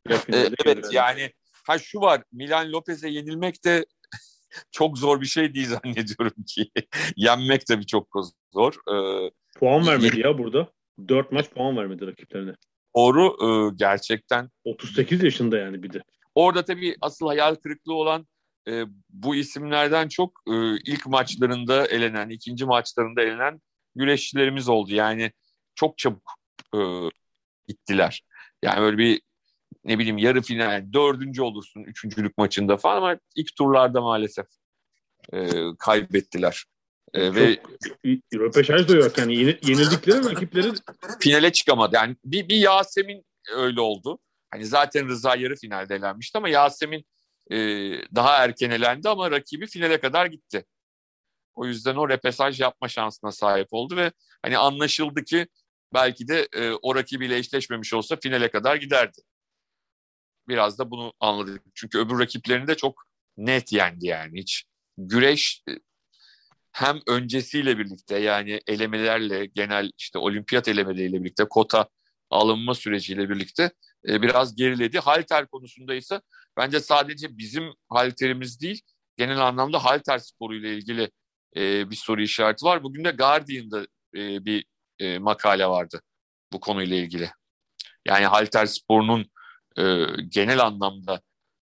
Ya 0.10 0.16
E, 0.16 0.20
finalde 0.20 0.56
evet 0.66 0.94
yani 0.94 1.32
ha 1.68 1.80
şu 1.80 2.02
var 2.02 2.24
Milan 2.32 2.72
Lopez'e 2.72 3.10
yenilmek 3.10 3.66
de 3.66 3.86
çok 4.72 4.98
zor 4.98 5.22
bir 5.22 5.26
şey 5.26 5.54
değil 5.54 5.68
zannediyorum 5.68 6.44
ki. 6.48 6.72
Yenmek 7.16 7.70
de 7.70 7.84
çok 7.84 8.08
zor. 8.54 8.74
Ee, 8.74 9.32
Puan 9.60 9.88
vermedi 9.88 10.20
ya 10.20 10.38
burada. 10.38 10.70
4 11.08 11.32
maç 11.32 11.50
puan 11.50 11.78
vermedi 11.78 12.08
rakiplerine. 12.08 12.56
doğru 12.96 13.36
e, 13.42 13.76
gerçekten. 13.76 14.50
38 14.64 15.24
yaşında 15.24 15.58
yani 15.58 15.84
bir 15.84 15.94
de. 15.94 16.04
Orada 16.36 16.66
tabii 16.66 16.96
asıl 17.02 17.28
hayal 17.28 17.56
kırıklığı 17.56 17.94
olan 17.94 18.28
e, 18.68 18.84
bu 19.10 19.36
isimlerden 19.36 20.08
çok 20.08 20.40
e, 20.48 20.76
ilk 20.78 21.08
maçlarında 21.08 21.88
elenen, 21.88 22.30
ikinci 22.30 22.66
maçlarında 22.66 23.22
elenen 23.22 23.62
güreşçilerimiz 23.96 24.70
oldu. 24.70 24.94
Yani 24.94 25.32
çok 25.76 25.98
çabuk 25.98 26.32
e, 26.76 26.80
gittiler. 27.68 28.24
Yani 28.64 28.82
böyle 28.82 28.98
bir 28.98 29.22
ne 29.84 30.00
bileyim 30.00 30.18
yarı 30.18 30.42
final, 30.42 30.94
dördüncü 30.94 31.42
olursun 31.42 31.84
üçüncülük 31.84 32.38
maçında 32.38 32.78
falan 32.78 32.98
ama 32.98 33.18
ilk 33.36 33.56
turlarda 33.56 34.02
maalesef 34.02 34.46
e, 35.34 35.48
kaybettiler. 35.80 36.66
E, 37.14 37.36
ve 37.36 37.56
Çok 37.86 38.42
röpeşaj 38.42 38.88
da 38.88 38.96
yok 38.96 39.18
yani 39.18 39.36
Yeni- 39.36 39.60
yenildikleri 39.64 40.26
rakipleri 40.26 40.72
finale 41.20 41.52
çıkamadı. 41.52 41.96
Yani 41.96 42.16
bir, 42.26 42.50
bir 42.50 42.56
Yasemin 42.56 43.26
öyle 43.56 43.82
oldu. 43.82 44.20
Hani 44.52 44.66
zaten 44.66 45.08
Rıza 45.08 45.36
yarı 45.36 45.56
finalde 45.56 45.96
elenmişti 45.96 46.38
ama 46.38 46.50
Yasemin 46.50 47.06
e, 47.52 47.58
daha 48.16 48.38
erken 48.44 48.72
elendi 48.72 49.10
ama 49.10 49.32
rakibi 49.32 49.68
finale 49.68 50.00
kadar 50.00 50.26
gitti. 50.26 50.66
O 51.56 51.66
yüzden 51.66 51.96
o 51.96 52.10
repesaj 52.10 52.60
yapma 52.60 52.88
şansına 52.88 53.32
sahip 53.32 53.68
oldu 53.72 53.96
ve 53.96 54.12
hani 54.42 54.58
anlaşıldı 54.58 55.24
ki 55.24 55.48
belki 55.94 56.28
de 56.28 56.48
e, 56.54 56.72
o 56.82 56.96
rakibiyle 56.96 57.38
eşleşmemiş 57.38 57.94
olsa 57.94 58.18
finale 58.24 58.52
kadar 58.52 58.76
giderdi. 58.76 59.22
Biraz 60.48 60.80
da 60.80 60.92
bunu 60.92 61.14
anladık. 61.20 61.62
Çünkü 61.76 61.98
öbür 62.00 62.20
rakiplerini 62.20 62.68
de 62.68 62.76
çok 62.76 63.04
net 63.38 63.74
yendi 63.74 64.06
yani. 64.08 64.40
Hiç 64.40 64.64
güreş 64.98 65.64
e, 65.70 65.72
hem 66.74 67.00
öncesiyle 67.08 67.78
birlikte 67.78 68.18
yani 68.18 68.62
elemelerle 68.68 69.46
genel 69.46 69.92
işte 69.98 70.20
olimpiyat 70.20 70.68
elemeleriyle 70.68 71.24
birlikte 71.24 71.46
kota 71.50 71.90
alınma 72.30 72.76
süreciyle 72.76 73.30
birlikte 73.30 73.72
e, 74.08 74.22
biraz 74.22 74.56
geriledi. 74.56 75.00
Halter 75.00 75.48
konusunda 75.48 75.96
ise 75.96 76.22
bence 76.58 76.80
sadece 76.80 77.38
bizim 77.38 77.64
halterimiz 77.90 78.62
değil 78.62 78.82
genel 79.18 79.48
anlamda 79.48 79.86
halter 79.86 80.18
sporuyla 80.18 80.70
ilgili 80.70 81.12
e, 81.56 81.90
bir 81.90 81.96
soru 81.96 82.22
işareti 82.22 82.66
var. 82.66 82.84
Bugün 82.84 83.06
de 83.06 83.12
Guardian'da 83.12 83.88
e, 84.16 84.46
bir 84.46 84.66
e, 85.00 85.20
makale 85.20 85.68
vardı 85.68 86.02
bu 86.54 86.60
konuyla 86.60 86.98
ilgili. 86.98 87.32
Yani 88.06 88.26
halter 88.26 88.66
sporunun 88.66 89.26
e, 89.78 90.06
genel 90.30 90.60
anlamda 90.60 91.22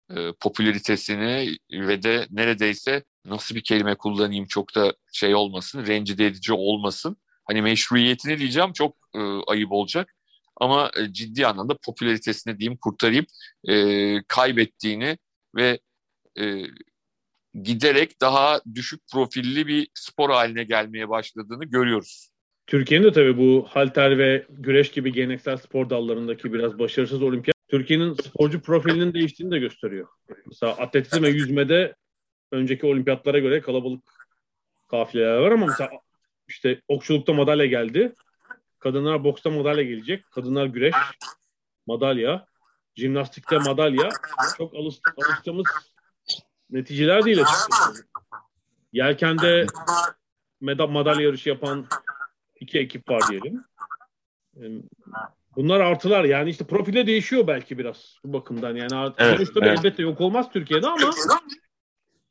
e, 0.10 0.34
popülaritesini 0.40 1.58
ve 1.72 2.04
de 2.04 2.28
neredeyse 2.32 3.04
nasıl 3.26 3.56
bir 3.56 3.64
kelime 3.64 3.96
kullanayım 3.96 4.46
çok 4.46 4.76
da 4.76 4.94
şey 5.14 5.36
olmasın, 5.36 5.86
rencide 5.88 6.26
edici 6.26 6.54
olmasın. 6.54 7.18
Hani 7.46 7.62
meşruiyetini 7.62 8.40
diyeceğim 8.40 8.74
çok 8.74 8.98
e, 9.16 9.20
ayıp 9.48 9.72
olacak. 9.72 10.16
Ama 10.56 10.92
e, 10.98 11.14
ciddi 11.14 11.48
anlamda 11.48 11.78
popülaritesini 11.86 12.60
diyeyim 12.60 12.78
kurtarayım 12.78 13.26
e, 13.68 14.24
kaybettiğini 14.28 15.18
ve 15.56 15.80
e, 16.40 16.64
giderek 17.64 18.22
daha 18.22 18.62
düşük 18.76 19.02
profilli 19.12 19.68
bir 19.68 19.88
spor 19.94 20.30
haline 20.30 20.64
gelmeye 20.64 21.10
başladığını 21.10 21.66
görüyoruz. 21.66 22.30
Türkiye'nin 22.68 23.06
de 23.06 23.12
tabii 23.12 23.38
bu 23.38 23.66
halter 23.70 24.18
ve 24.18 24.46
güreş 24.50 24.92
gibi 24.92 25.14
geleneksel 25.14 25.58
spor 25.58 25.90
dallarındaki 25.90 26.54
biraz 26.54 26.80
başarısız 26.80 27.22
olimpiyat 27.22 27.56
Türkiye'nin 27.70 28.14
sporcu 28.14 28.62
profilinin 28.62 29.14
değiştiğini 29.14 29.52
de 29.52 29.60
gösteriyor. 29.60 30.08
Mesela 30.46 30.72
atletizm 30.72 31.24
ve 31.24 31.30
yüzmede 31.30 31.96
önceki 32.52 32.86
olimpiyatlara 32.86 33.40
göre 33.40 33.62
kalabalık 33.62 34.28
kafileler 34.88 35.38
var 35.38 35.52
ama 35.52 35.66
mesela 35.66 35.90
işte 36.48 36.82
okçulukta 36.88 37.34
madalya 37.34 37.66
geldi. 37.66 38.14
Kadınlar 38.80 39.24
boksta 39.24 39.50
madalya 39.50 39.84
gelecek. 39.84 40.32
Kadınlar 40.32 40.66
güreş, 40.66 40.96
madalya. 41.88 42.46
Jimnastikte 42.96 43.58
madalya. 43.58 44.10
Çok 44.58 44.74
alış, 44.76 44.96
alıştığımız 45.18 45.66
neticeler 46.70 47.26
değil 47.26 47.42
açıkçası. 47.42 48.06
Yelkende 48.94 49.66
meda- 50.62 50.92
madalya 50.92 51.26
yarışı 51.26 51.50
yapan 51.50 51.86
iki 52.60 52.80
ekip 52.80 53.10
var 53.10 53.22
diyelim. 53.30 53.64
Yani 54.56 54.82
Bunlar 55.56 55.80
artılar 55.80 56.24
yani 56.24 56.50
işte 56.50 56.68
profile 56.68 57.08
değişiyor 57.08 57.48
belki 57.48 57.78
biraz 57.78 58.16
bu 58.26 58.34
bakımdan. 58.34 58.76
Yani 58.76 59.14
Evet, 59.18 59.36
sonuçta 59.38 59.60
evet. 59.66 59.80
elbette 59.80 60.04
yok 60.04 60.22
olmaz 60.22 60.52
Türkiye'de 60.54 60.88
ama 60.88 61.12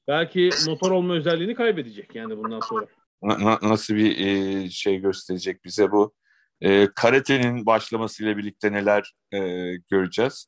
belki 0.09 0.51
motor 0.67 0.91
olma 0.91 1.15
özelliğini 1.15 1.55
kaybedecek 1.55 2.15
yani 2.15 2.37
bundan 2.37 2.61
sonra. 2.61 2.87
Na- 3.23 3.45
na- 3.45 3.59
nasıl 3.63 3.95
bir 3.95 4.27
e, 4.27 4.71
şey 4.71 4.99
gösterecek 4.99 5.65
bize 5.65 5.93
bu? 5.93 6.15
E, 6.61 6.89
karatenin 6.95 7.67
başlamasıyla 7.67 8.37
birlikte 8.37 8.73
neler 8.73 9.15
e, 9.33 9.39
göreceğiz? 9.91 10.47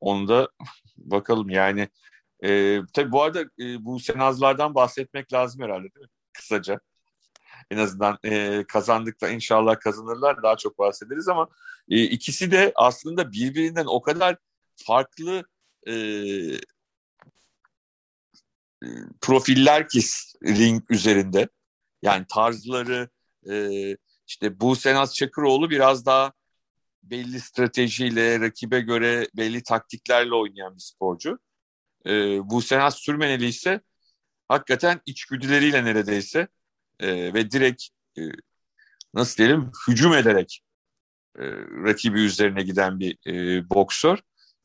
Onu 0.00 0.28
da 0.28 0.48
bakalım 0.96 1.50
yani 1.50 1.88
E, 2.44 2.80
tabii 2.94 3.12
bu 3.12 3.22
arada 3.22 3.40
e, 3.40 3.84
bu 3.84 4.00
senazlardan 4.00 4.74
bahsetmek 4.74 5.32
lazım 5.32 5.62
herhalde 5.62 5.94
değil 5.94 6.04
mi? 6.06 6.10
Kısaca. 6.32 6.80
En 7.70 7.78
azından 7.78 8.18
e, 8.24 8.64
kazandıkta 8.68 9.28
inşallah 9.28 9.80
kazanırlar 9.80 10.42
daha 10.42 10.56
çok 10.56 10.78
bahsederiz 10.78 11.28
ama 11.28 11.48
e, 11.88 12.02
ikisi 12.02 12.50
de 12.50 12.72
aslında 12.74 13.32
birbirinden 13.32 13.86
o 13.88 14.02
kadar 14.02 14.36
farklı 14.86 15.44
e 15.88 15.92
profiller 19.20 19.88
ki 19.88 20.00
ring 20.44 20.82
üzerinde. 20.90 21.48
Yani 22.02 22.26
tarzları 22.28 23.08
e, 23.50 23.70
işte 24.26 24.60
bu 24.60 24.76
Senaz 24.76 25.14
Çakıroğlu 25.14 25.70
biraz 25.70 26.06
daha 26.06 26.32
belli 27.02 27.40
stratejiyle, 27.40 28.40
rakibe 28.40 28.80
göre 28.80 29.28
belli 29.36 29.62
taktiklerle 29.62 30.34
oynayan 30.34 30.74
bir 30.74 30.80
sporcu. 30.80 31.38
E, 32.06 32.10
bu 32.50 32.62
Senaz 32.62 32.94
Sürmeneli 32.94 33.46
ise 33.46 33.80
hakikaten 34.48 35.00
içgüdüleriyle 35.06 35.84
neredeyse 35.84 36.48
e, 37.00 37.34
ve 37.34 37.50
direkt 37.50 37.82
e, 38.18 38.22
nasıl 39.14 39.36
diyelim 39.36 39.70
hücum 39.88 40.14
ederek 40.14 40.62
e, 41.38 41.42
rakibi 41.84 42.20
üzerine 42.20 42.62
giden 42.62 43.00
bir 43.00 43.18
e, 43.26 43.64
boksör. 43.70 44.18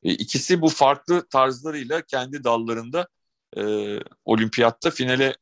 E, 0.04 0.14
ikisi 0.14 0.62
bu 0.62 0.68
farklı 0.70 1.28
tarzlarıyla 1.28 2.02
kendi 2.02 2.44
dallarında 2.44 3.08
e, 3.58 3.98
olimpiyatta 4.26 4.92
finale 4.92 5.36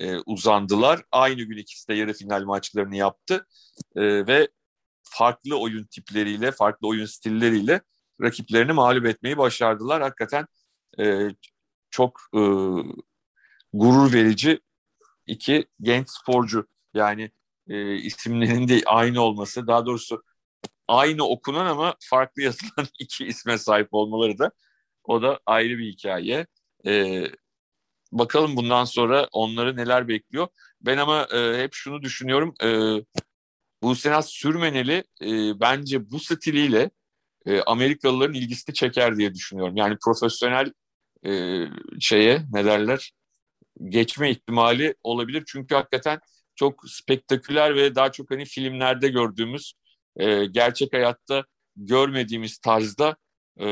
e, 0.00 0.16
uzandılar. 0.18 1.02
Aynı 1.12 1.42
gün 1.42 1.56
ikisi 1.56 1.88
de 1.88 1.94
yarı 1.94 2.12
final 2.12 2.44
maçlarını 2.44 2.96
yaptı 2.96 3.46
e, 3.96 4.26
ve 4.26 4.48
farklı 5.02 5.60
oyun 5.60 5.84
tipleriyle, 5.84 6.52
farklı 6.52 6.88
oyun 6.88 7.06
stilleriyle 7.06 7.80
rakiplerini 8.22 8.72
mağlup 8.72 9.06
etmeyi 9.06 9.38
başardılar. 9.38 10.02
Hakikaten 10.02 10.46
e, 11.00 11.28
çok 11.90 12.20
e, 12.34 12.40
gurur 13.72 14.12
verici 14.12 14.60
iki 15.26 15.66
genç 15.82 16.10
sporcu. 16.10 16.68
Yani 16.94 17.30
e, 17.68 17.94
isimlerinin 17.96 18.68
de 18.68 18.82
aynı 18.86 19.20
olması, 19.22 19.66
daha 19.66 19.86
doğrusu 19.86 20.24
aynı 20.88 21.28
okunan 21.28 21.66
ama 21.66 21.96
farklı 22.10 22.42
yazılan 22.42 22.88
iki 23.00 23.26
isme 23.26 23.58
sahip 23.58 23.88
olmaları 23.92 24.38
da 24.38 24.52
o 25.04 25.22
da 25.22 25.40
ayrı 25.46 25.78
bir 25.78 25.92
hikaye. 25.92 26.46
E, 26.86 27.24
bakalım 28.12 28.56
bundan 28.56 28.84
sonra 28.84 29.28
onları 29.32 29.76
neler 29.76 30.08
bekliyor. 30.08 30.48
Ben 30.80 30.98
ama 30.98 31.28
e, 31.34 31.62
hep 31.62 31.74
şunu 31.74 32.02
düşünüyorum. 32.02 32.54
E, 32.62 32.68
bu 33.82 33.96
Senat 33.96 34.30
Sürmeneli 34.30 35.04
e, 35.22 35.60
bence 35.60 36.10
bu 36.10 36.20
stiliyle 36.20 36.90
e, 37.46 37.60
Amerikalıların 37.60 38.34
ilgisini 38.34 38.74
çeker 38.74 39.16
diye 39.16 39.34
düşünüyorum. 39.34 39.76
Yani 39.76 39.96
profesyonel 40.04 40.72
e, 41.26 41.30
şeye 42.00 42.42
ne 42.52 42.64
derler 42.64 43.12
geçme 43.88 44.30
ihtimali 44.30 44.94
olabilir. 45.02 45.44
Çünkü 45.46 45.74
hakikaten 45.74 46.20
çok 46.54 46.90
spektaküler 46.90 47.76
ve 47.76 47.94
daha 47.94 48.12
çok 48.12 48.30
hani 48.30 48.44
filmlerde 48.44 49.08
gördüğümüz 49.08 49.74
e, 50.16 50.44
gerçek 50.44 50.92
hayatta 50.92 51.44
görmediğimiz 51.76 52.58
tarzda 52.58 53.16
e, 53.60 53.66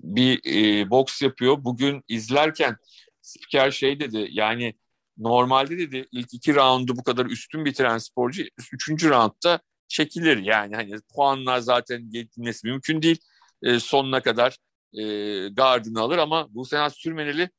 bir 0.00 0.40
e, 0.46 0.90
boks 0.90 1.22
yapıyor. 1.22 1.64
Bugün 1.64 2.02
izlerken 2.08 2.76
spiker 3.24 3.70
şey 3.70 4.00
dedi 4.00 4.28
yani 4.30 4.74
normalde 5.18 5.78
dedi 5.78 6.08
ilk 6.12 6.34
iki 6.34 6.54
roundu 6.54 6.96
bu 6.96 7.02
kadar 7.04 7.26
üstün 7.26 7.64
bitiren 7.64 7.98
sporcu 7.98 8.44
üçüncü 8.72 9.10
roundda 9.10 9.60
çekilir. 9.88 10.36
Yani 10.36 10.76
hani 10.76 10.94
puanlar 11.14 11.58
zaten 11.58 12.10
gitmesi 12.10 12.66
mümkün 12.66 13.02
değil. 13.02 13.18
E, 13.62 13.80
sonuna 13.80 14.22
kadar 14.22 14.58
e, 14.92 15.02
gardını 15.48 16.00
alır 16.00 16.18
ama 16.18 16.54
bu 16.54 16.64
sene 16.64 16.90
Sürmeneli 16.90 17.50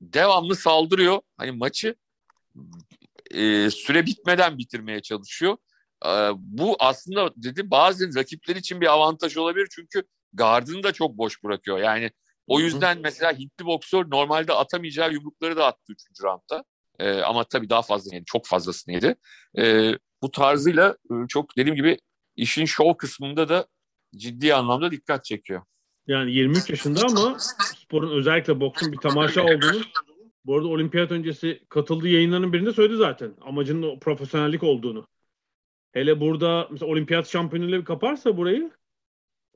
devamlı 0.00 0.56
saldırıyor. 0.56 1.20
Hani 1.36 1.52
maçı 1.52 1.94
e, 3.30 3.70
süre 3.70 4.06
bitmeden 4.06 4.58
bitirmeye 4.58 5.02
çalışıyor. 5.02 5.56
E, 6.06 6.10
bu 6.34 6.76
aslında 6.78 7.32
dedi 7.36 7.70
bazı 7.70 8.14
rakipler 8.16 8.56
için 8.56 8.80
bir 8.80 8.86
avantaj 8.86 9.36
olabilir 9.36 9.68
çünkü 9.70 10.02
gardını 10.32 10.82
da 10.82 10.92
çok 10.92 11.18
boş 11.18 11.44
bırakıyor. 11.44 11.78
Yani 11.78 12.10
o 12.46 12.60
yüzden 12.60 12.98
mesela 13.02 13.32
Hintli 13.32 13.66
boksör 13.66 14.10
normalde 14.10 14.52
atamayacağı 14.52 15.12
yumrukları 15.12 15.56
da 15.56 15.66
attı 15.66 15.92
3. 15.92 16.22
roundda. 16.22 16.64
E, 16.98 17.20
ama 17.20 17.44
tabii 17.44 17.70
daha 17.70 17.82
fazla 17.82 18.14
yedi, 18.14 18.24
çok 18.24 18.46
fazlasını 18.46 18.94
yedi. 18.94 19.16
E, 19.58 19.92
bu 20.22 20.30
tarzıyla 20.30 20.96
e, 21.10 21.14
çok 21.28 21.56
dediğim 21.56 21.76
gibi 21.76 21.98
işin 22.36 22.64
şov 22.64 22.94
kısmında 22.94 23.48
da 23.48 23.66
ciddi 24.16 24.54
anlamda 24.54 24.90
dikkat 24.90 25.24
çekiyor. 25.24 25.62
Yani 26.06 26.32
23 26.32 26.70
yaşında 26.70 27.00
ama 27.06 27.36
sporun 27.76 28.18
özellikle 28.18 28.60
boksun 28.60 28.92
bir 28.92 28.98
tamaşa 28.98 29.42
olduğunu 29.42 29.82
bu 30.44 30.56
arada 30.56 30.68
olimpiyat 30.68 31.12
öncesi 31.12 31.62
katıldığı 31.68 32.08
yayınların 32.08 32.52
birinde 32.52 32.72
söyledi 32.72 32.96
zaten. 32.96 33.34
Amacının 33.40 33.98
profesyonellik 33.98 34.62
olduğunu. 34.62 35.06
Hele 35.92 36.20
burada 36.20 36.68
mesela 36.70 36.90
olimpiyat 36.90 37.28
şampiyonuyla 37.28 37.84
kaparsa 37.84 38.36
burayı 38.36 38.70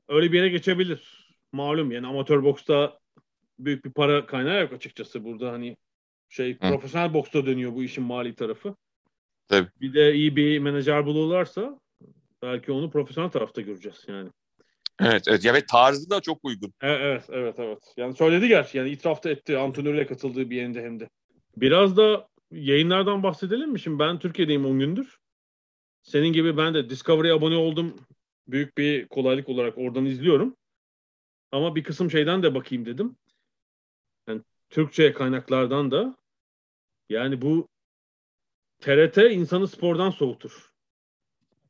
öyle 0.07 0.31
bir 0.31 0.37
yere 0.37 0.49
geçebilir. 0.49 1.20
Malum 1.51 1.91
yani 1.91 2.07
amatör 2.07 2.43
boksta 2.43 2.99
büyük 3.59 3.85
bir 3.85 3.91
para 3.91 4.25
kaynağı 4.25 4.61
yok 4.61 4.73
açıkçası. 4.73 5.23
Burada 5.23 5.51
hani 5.51 5.77
şey 6.29 6.53
Hı. 6.53 6.59
profesyonel 6.59 7.13
boksta 7.13 7.45
dönüyor 7.45 7.75
bu 7.75 7.83
işin 7.83 8.03
mali 8.03 8.35
tarafı. 8.35 8.75
Tabii. 9.47 9.69
Bir 9.81 9.93
de 9.93 10.13
iyi 10.13 10.35
bir 10.35 10.59
menajer 10.59 11.05
bulurlarsa 11.05 11.79
belki 12.41 12.71
onu 12.71 12.91
profesyonel 12.91 13.29
tarafta 13.29 13.61
göreceğiz 13.61 14.05
yani. 14.07 14.29
Evet, 15.01 15.23
evet. 15.27 15.45
Ya 15.45 15.53
ve 15.53 15.65
tarzı 15.65 16.09
da 16.09 16.21
çok 16.21 16.39
uygun. 16.43 16.73
Evet, 16.81 17.01
evet, 17.01 17.25
evet. 17.29 17.55
evet. 17.59 17.93
Yani 17.97 18.15
söyledi 18.15 18.47
gerçi. 18.47 18.77
Yani 18.77 18.89
itiraf 18.89 19.23
da 19.23 19.29
etti. 19.29 19.57
Antrenörle 19.57 20.07
katıldığı 20.07 20.49
bir 20.49 20.55
yerinde 20.55 20.81
hem 20.81 20.99
de. 20.99 21.09
Biraz 21.57 21.97
da 21.97 22.27
yayınlardan 22.51 23.23
bahsedelim 23.23 23.71
mi? 23.71 23.79
Şimdi 23.79 23.99
ben 23.99 24.19
Türkiye'deyim 24.19 24.65
10 24.65 24.79
gündür. 24.79 25.17
Senin 26.03 26.33
gibi 26.33 26.57
ben 26.57 26.73
de 26.73 26.89
Discovery'e 26.89 27.33
abone 27.33 27.55
oldum. 27.55 27.95
Büyük 28.47 28.77
bir 28.77 29.07
kolaylık 29.07 29.49
olarak 29.49 29.77
oradan 29.77 30.05
izliyorum. 30.05 30.55
Ama 31.51 31.75
bir 31.75 31.83
kısım 31.83 32.11
şeyden 32.11 32.43
de 32.43 32.55
bakayım 32.55 32.85
dedim. 32.85 33.15
Yani 34.27 34.41
Türkçe 34.69 35.13
kaynaklardan 35.13 35.91
da 35.91 36.15
yani 37.09 37.41
bu 37.41 37.67
TRT 38.79 39.17
insanı 39.17 39.67
spordan 39.67 40.09
soğutur. 40.09 40.71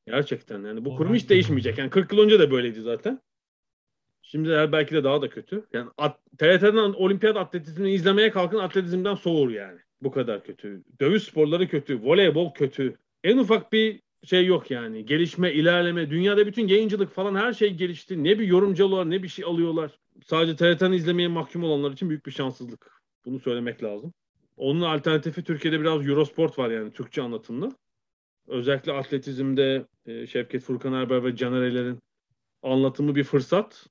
Gerçekten 0.07 0.63
yani 0.63 0.86
bu 0.86 0.95
kurum 0.95 1.13
hiç 1.15 1.29
değişmeyecek. 1.29 1.77
Yani 1.77 1.89
40 1.89 2.13
yıl 2.13 2.19
önce 2.19 2.39
de 2.39 2.51
böyleydi 2.51 2.82
zaten. 2.82 3.21
Şimdi 4.21 4.49
belki 4.49 4.95
de 4.95 5.03
daha 5.03 5.21
da 5.21 5.29
kötü. 5.29 5.65
Yani 5.73 5.89
at, 5.97 6.19
TRT'den 6.38 6.93
olimpiyat 6.93 7.38
atletizmini 7.38 7.93
izlemeye 7.93 8.32
kalkın 8.32 8.57
atletizmden 8.57 9.15
soğur 9.15 9.49
yani. 9.49 9.79
Bu 10.01 10.11
kadar 10.11 10.43
kötü. 10.43 10.84
Dövüş 11.01 11.23
sporları 11.23 11.67
kötü. 11.67 12.03
Voleybol 12.03 12.53
kötü. 12.53 12.97
En 13.23 13.38
ufak 13.38 13.73
bir 13.73 14.01
şey 14.24 14.45
yok 14.45 14.72
yani. 14.72 15.05
Gelişme, 15.05 15.53
ilerleme. 15.53 16.09
Dünyada 16.09 16.47
bütün 16.47 16.67
yayıncılık 16.67 17.11
falan 17.11 17.36
her 17.36 17.53
şey 17.53 17.74
gelişti. 17.74 18.24
Ne 18.24 18.39
bir 18.39 18.47
yorumcu 18.47 18.86
alıyorlar 18.86 19.09
ne 19.09 19.24
bir 19.24 19.28
şey 19.28 19.45
alıyorlar. 19.45 19.91
Sadece 20.26 20.55
TRT'den 20.55 20.91
izlemeye 20.91 21.28
mahkum 21.28 21.63
olanlar 21.63 21.91
için 21.91 22.09
büyük 22.09 22.26
bir 22.26 22.32
şanssızlık. 22.32 23.01
Bunu 23.26 23.39
söylemek 23.39 23.84
lazım. 23.84 24.13
Onun 24.57 24.82
alternatifi 24.82 25.43
Türkiye'de 25.43 25.80
biraz 25.80 26.07
Eurosport 26.07 26.59
var 26.59 26.69
yani 26.69 26.91
Türkçe 26.91 27.22
anlatımlı 27.22 27.72
özellikle 28.47 28.91
atletizmde 28.91 29.86
e, 30.05 30.28
Şevket 30.28 30.63
Furkan 30.63 30.93
Erber 30.93 31.24
ve 31.24 31.36
Caner 31.36 31.61
Eler'in 31.61 31.99
anlatımı 32.63 33.15
bir 33.15 33.24
fırsat. 33.24 33.88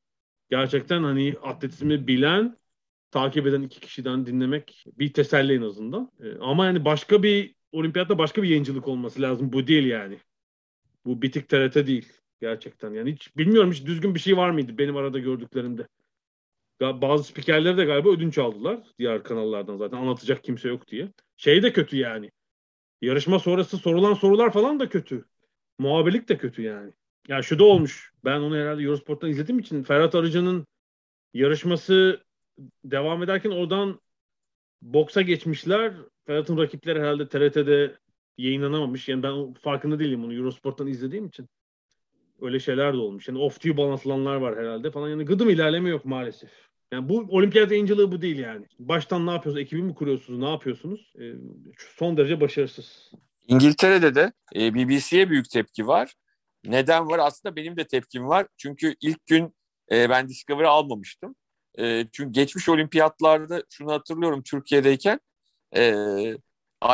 Gerçekten 0.51 1.03
hani 1.03 1.35
atletizmi 1.43 2.07
bilen, 2.07 2.57
takip 3.11 3.47
eden 3.47 3.63
iki 3.63 3.81
kişiden 3.81 4.27
dinlemek 4.27 4.85
bir 4.99 5.13
teselli 5.13 5.55
en 5.55 5.63
azından. 5.63 6.11
E, 6.21 6.39
ama 6.41 6.67
yani 6.67 6.85
başka 6.85 7.23
bir 7.23 7.55
olimpiyatta 7.73 8.19
başka 8.19 8.43
bir 8.43 8.49
yayıncılık 8.49 8.89
olması 8.89 9.23
lazım. 9.23 9.53
Bu 9.53 9.67
değil 9.67 9.87
yani. 9.87 10.19
Bu 11.05 11.23
bitik 11.23 11.49
TRT 11.49 11.75
değil 11.75 12.13
gerçekten. 12.41 12.95
Yani 12.95 13.13
hiç 13.13 13.37
bilmiyorum 13.37 13.73
hiç 13.73 13.87
düzgün 13.87 14.15
bir 14.15 14.21
şey 14.21 14.37
var 14.37 14.51
mıydı 14.51 14.79
benim 14.79 14.97
arada 14.97 15.19
gördüklerimde. 15.19 15.87
Bazı 16.81 17.25
spikerleri 17.25 17.77
de 17.77 17.85
galiba 17.85 18.09
ödünç 18.09 18.39
aldılar 18.39 18.81
diğer 18.99 19.23
kanallardan 19.23 19.77
zaten 19.77 19.97
anlatacak 19.97 20.45
kimse 20.45 20.69
yok 20.69 20.89
diye. 20.89 21.09
Şey 21.37 21.63
de 21.63 21.73
kötü 21.73 21.97
yani. 21.97 22.31
Yarışma 23.03 23.39
sonrası 23.39 23.79
sorulan 23.79 24.15
sorular 24.15 24.53
falan 24.53 24.81
da 24.81 24.89
kötü. 24.89 25.25
Muhabirlik 25.79 26.29
de 26.29 26.39
kötü 26.39 26.63
yani. 26.63 26.93
Ya 27.29 27.43
şu 27.43 27.59
da 27.59 27.65
olmuş. 27.65 28.13
Ben 28.25 28.41
onu 28.41 28.57
herhalde 28.57 28.83
Eurosport'tan 28.83 29.31
izlediğim 29.31 29.59
için 29.59 29.83
Ferhat 29.83 30.15
Arıcı'nın 30.15 30.67
yarışması 31.35 32.25
devam 32.85 33.23
ederken 33.23 33.51
oradan 33.51 34.01
boksa 34.83 35.23
geçmişler. 35.23 35.93
Ferhat'ın 36.27 36.59
rakipleri 36.59 37.01
herhalde 37.01 37.29
TRT'de 37.29 37.97
yayınlanamamış. 38.39 39.09
Yani 39.09 39.23
ben 39.23 39.55
farkında 39.55 39.99
değilim 39.99 40.25
onu 40.25 40.35
Eurosport'tan 40.35 40.87
izlediğim 40.87 41.27
için. 41.27 41.49
Öyle 42.41 42.61
şeyler 42.61 42.93
de 42.93 42.97
olmuş. 42.97 43.29
Yani 43.29 43.39
off-tube 43.39 43.83
anlatılanlar 43.83 44.37
var 44.37 44.59
herhalde 44.59 44.91
falan. 44.91 45.09
Yani 45.09 45.25
gıdım 45.25 45.51
ilerleme 45.51 45.91
yok 45.91 46.05
maalesef. 46.05 46.51
Yani 46.93 47.09
bu 47.09 47.27
olimpiyat 47.29 47.71
yayıncılığı 47.71 48.13
bu 48.13 48.23
değil 48.23 48.39
yani. 48.39 48.67
Baştan 48.79 49.27
ne 49.27 49.31
yapıyorsunuz? 49.31 49.63
Ekibi 49.63 49.83
mi 49.83 49.95
kuruyorsunuz? 49.95 50.39
Ne 50.39 50.51
yapıyorsunuz? 50.51 51.13
E, 51.21 51.25
son 51.97 52.17
derece 52.17 52.41
başarısız. 52.41 53.11
İngiltere'de 53.49 54.15
de 54.15 54.33
e, 54.57 54.75
BBC'ye 54.75 55.31
büyük 55.31 55.51
tepki 55.51 55.87
var. 55.87 56.15
Neden 56.65 57.09
var? 57.09 57.19
Aslında 57.19 57.57
benim 57.57 57.77
de 57.77 57.87
tepkim 57.87 58.29
var. 58.29 58.47
Çünkü 58.57 58.95
ilk 59.01 59.27
gün 59.27 59.55
e, 59.93 60.11
ben 60.11 60.29
Discovery 60.29 60.67
almamıştım. 60.67 61.35
E, 61.79 62.07
çünkü 62.13 62.33
geçmiş 62.33 62.69
olimpiyatlarda 62.69 63.63
şunu 63.71 63.93
hatırlıyorum 63.93 64.43
Türkiye'deyken 64.43 65.21
e, 65.77 65.95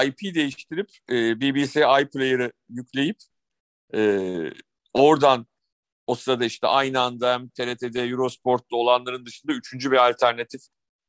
IP 0.06 0.34
değiştirip 0.34 0.90
e, 1.10 1.40
BBC 1.40 1.80
iPlayer'ı 1.80 2.52
yükleyip 2.68 3.16
e, 3.94 4.20
oradan 4.94 5.46
o 6.06 6.14
sırada 6.14 6.44
işte 6.44 6.66
aynı 6.66 7.00
anda 7.00 7.32
hem 7.34 7.48
TRT'de 7.48 8.02
Eurosport'ta 8.02 8.76
olanların 8.76 9.26
dışında 9.26 9.52
üçüncü 9.52 9.92
bir 9.92 10.08
alternatif 10.08 10.60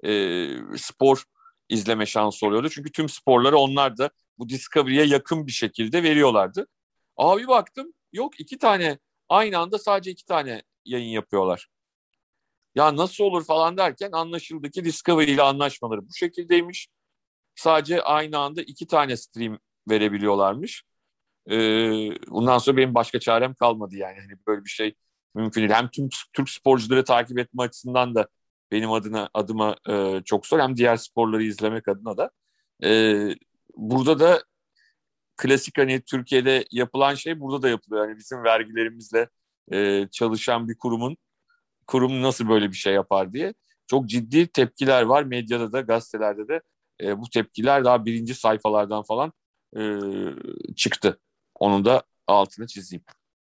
e, 0.03 0.47
spor 0.78 1.24
izleme 1.70 2.05
şansı 2.05 2.45
oluyordu. 2.47 2.70
Çünkü 2.70 2.91
tüm 2.91 3.09
sporları 3.09 3.57
onlar 3.57 3.97
da 3.97 4.09
bu 4.38 4.49
Discovery'e 4.49 5.03
yakın 5.05 5.47
bir 5.47 5.51
şekilde 5.51 6.03
veriyorlardı. 6.03 6.68
Abi 7.18 7.47
baktım 7.47 7.93
yok 8.13 8.39
iki 8.39 8.57
tane 8.57 8.99
aynı 9.30 9.57
anda 9.57 9.80
sadece 9.80 10.11
iki 10.11 10.26
tane 10.26 10.63
yayın 10.86 11.09
yapıyorlar. 11.09 11.68
Ya 12.78 12.95
nasıl 12.95 13.23
olur 13.23 13.45
falan 13.45 13.78
derken 13.78 14.11
anlaşıldı 14.11 14.71
ki 14.71 14.86
Discovery 14.86 15.32
ile 15.32 15.41
anlaşmaları 15.41 16.01
bu 16.07 16.13
şekildeymiş. 16.13 16.88
Sadece 17.55 18.01
aynı 18.03 18.39
anda 18.39 18.61
iki 18.61 18.88
tane 18.88 19.17
stream 19.17 19.59
verebiliyorlarmış. 19.89 20.84
Ee, 21.51 21.55
bundan 22.30 22.57
sonra 22.57 22.78
benim 22.78 22.95
başka 22.95 23.19
çarem 23.19 23.55
kalmadı 23.55 23.95
yani. 23.95 24.19
Hani 24.19 24.39
böyle 24.47 24.65
bir 24.65 24.69
şey 24.69 24.95
mümkün 25.36 25.61
değil. 25.61 25.71
Hem 25.73 25.89
tüm 25.89 26.09
Türk 26.34 26.49
sporcuları 26.49 27.03
takip 27.05 27.39
etme 27.39 27.63
açısından 27.63 28.15
da 28.15 28.28
benim 28.71 28.91
adına 28.91 29.30
adıma 29.34 29.75
e, 29.89 30.21
çok 30.25 30.47
zor. 30.47 30.59
Hem 30.59 30.78
diğer 30.78 30.97
sporları 30.97 31.43
izlemek 31.43 31.88
adına 31.88 32.17
da. 32.17 32.32
E, 32.84 33.19
burada 33.75 34.19
da 34.19 34.43
klasik 35.38 35.78
hani 35.78 36.01
Türkiye'de 36.01 36.65
yapılan 36.71 37.15
şey 37.15 37.39
burada 37.41 37.61
da 37.61 37.69
yapılıyor. 37.69 38.07
Yani 38.09 38.17
bizim 38.17 38.43
vergilerimizle 38.43 39.30
e, 39.73 40.07
çalışan 40.11 40.69
bir 40.69 40.78
kurumun 40.78 41.17
kurum 41.88 42.21
nasıl 42.21 42.49
böyle 42.49 42.71
bir 42.71 42.75
şey 42.75 42.93
yapar 42.93 43.33
diye 43.33 43.53
çok 43.88 44.09
ciddi 44.09 44.47
tepkiler 44.47 45.01
var. 45.01 45.23
Medyada 45.23 45.71
da 45.71 45.81
gazetelerde 45.81 46.47
de 46.47 46.61
e, 47.01 47.19
bu 47.19 47.29
tepkiler 47.29 47.83
daha 47.83 48.05
birinci 48.05 48.35
sayfalardan 48.35 49.03
falan 49.03 49.33
e, 49.77 49.81
çıktı. 50.75 51.19
Onun 51.55 51.85
da 51.85 52.03
altını 52.27 52.67
çizeyim. 52.67 53.03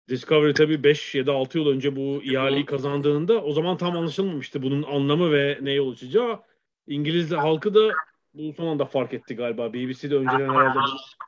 Discovery 0.10 0.54
tabii 0.54 0.84
5 0.84 1.16
ya 1.16 1.28
da 1.28 1.34
6 1.34 1.58
yıl 1.58 1.68
önce 1.68 1.96
bu 1.96 2.24
ihaleyi 2.24 2.66
kazandığında 2.66 3.44
o 3.44 3.52
zaman 3.52 3.78
tam 3.78 3.98
anlaşılmamıştı 3.98 4.64
bunun 4.64 4.84
anlamı 4.84 5.32
ve 5.32 5.60
neye 5.62 5.82
olacağı. 5.82 6.40
İngiliz 6.88 7.32
halkı 7.32 7.74
da 7.74 7.92
bu 8.34 8.54
son 8.54 8.68
anda 8.68 8.86
fark 8.86 9.14
etti 9.14 9.36
galiba. 9.36 9.74
BBC'de 9.74 10.16
önceden 10.16 10.50
herhalde 10.50 10.80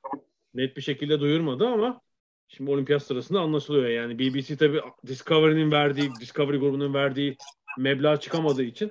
net 0.54 0.78
bir 0.78 0.82
şekilde 0.82 1.20
duyurmadı 1.20 1.68
ama 1.68 2.02
şimdi 2.50 2.72
olimpiyat 2.72 3.04
sırasında 3.04 3.39
anlaşılıyor. 3.39 3.89
Yani 3.89 4.20
BBC 4.20 4.58
tabii 4.58 4.82
Discovery'nin 5.08 5.72
verdiği, 5.72 6.12
Discovery 6.20 6.58
grubunun 6.58 6.93
verdiği 6.93 7.38
meblağ 7.78 8.20
çıkamadığı 8.20 8.64
için 8.64 8.89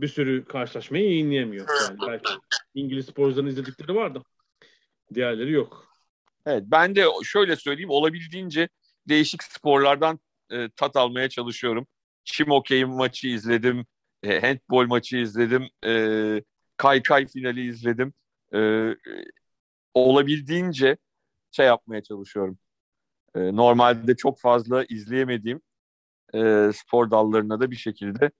bir 0.00 0.08
sürü 0.08 0.44
karşılaşmayı 0.44 1.04
yayınlayamıyor. 1.04 1.66
Yani 1.82 1.98
belki 2.08 2.32
İngiliz 2.74 3.06
sporcuların 3.06 3.46
izledikleri 3.46 3.94
var 3.94 4.14
da 4.14 4.22
diğerleri 5.14 5.52
yok. 5.52 5.94
Evet 6.46 6.62
ben 6.66 6.96
de 6.96 7.06
şöyle 7.24 7.56
söyleyeyim 7.56 7.90
olabildiğince 7.90 8.68
değişik 9.08 9.42
sporlardan 9.42 10.20
e, 10.50 10.68
tat 10.76 10.96
almaya 10.96 11.28
çalışıyorum. 11.28 11.86
Çim 12.24 12.50
okey 12.50 12.84
maçı 12.84 13.28
izledim, 13.28 13.86
e, 14.22 14.40
handball 14.40 14.86
maçı 14.86 15.16
izledim, 15.16 15.68
e, 15.86 16.42
kaykay 16.76 17.26
finali 17.26 17.68
izledim. 17.68 18.12
E, 18.54 18.90
olabildiğince 19.94 20.96
şey 21.54 21.66
yapmaya 21.66 22.02
çalışıyorum. 22.02 22.58
E, 23.34 23.56
normalde 23.56 24.16
çok 24.16 24.40
fazla 24.40 24.84
izleyemediğim 24.84 25.60
e, 26.34 26.70
spor 26.74 27.10
dallarına 27.10 27.60
da 27.60 27.70
bir 27.70 27.76
şekilde 27.76 28.30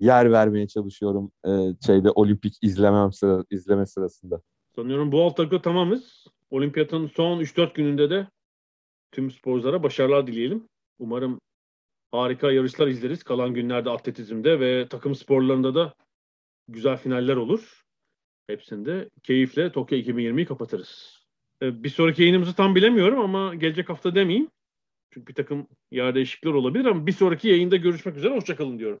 yer 0.00 0.32
vermeye 0.32 0.68
çalışıyorum 0.68 1.32
e, 1.46 1.50
şeyde 1.86 2.10
olimpik 2.10 2.58
izlemem 2.62 3.12
sıra, 3.12 3.44
izleme 3.50 3.86
sırasında. 3.86 4.40
Sanıyorum 4.76 5.12
bu 5.12 5.24
hafta 5.24 5.62
tamamız. 5.62 6.26
Olimpiyatın 6.50 7.06
son 7.06 7.40
3-4 7.40 7.74
gününde 7.74 8.10
de 8.10 8.28
tüm 9.12 9.30
sporculara 9.30 9.82
başarılar 9.82 10.26
dileyelim. 10.26 10.68
Umarım 10.98 11.40
harika 12.10 12.52
yarışlar 12.52 12.86
izleriz. 12.86 13.22
Kalan 13.22 13.54
günlerde 13.54 13.90
atletizmde 13.90 14.60
ve 14.60 14.88
takım 14.88 15.14
sporlarında 15.14 15.74
da 15.74 15.94
güzel 16.68 16.96
finaller 16.96 17.36
olur. 17.36 17.82
Hepsinde 18.46 19.10
keyifle 19.22 19.72
Tokyo 19.72 19.98
2020'yi 19.98 20.46
kapatırız. 20.46 21.21
Ee, 21.62 21.84
bir 21.84 21.88
sonraki 21.88 22.22
yayınımızı 22.22 22.54
tam 22.54 22.74
bilemiyorum 22.74 23.20
ama 23.20 23.54
gelecek 23.54 23.88
hafta 23.88 24.14
demeyeyim. 24.14 24.48
Çünkü 25.10 25.26
bir 25.26 25.34
takım 25.34 25.66
yer 25.90 26.14
değişiklikler 26.14 26.52
olabilir 26.52 26.84
ama 26.84 27.06
bir 27.06 27.12
sonraki 27.12 27.48
yayında 27.48 27.76
görüşmek 27.76 28.16
üzere. 28.16 28.34
Hoşçakalın 28.34 28.78
diyorum. 28.78 29.00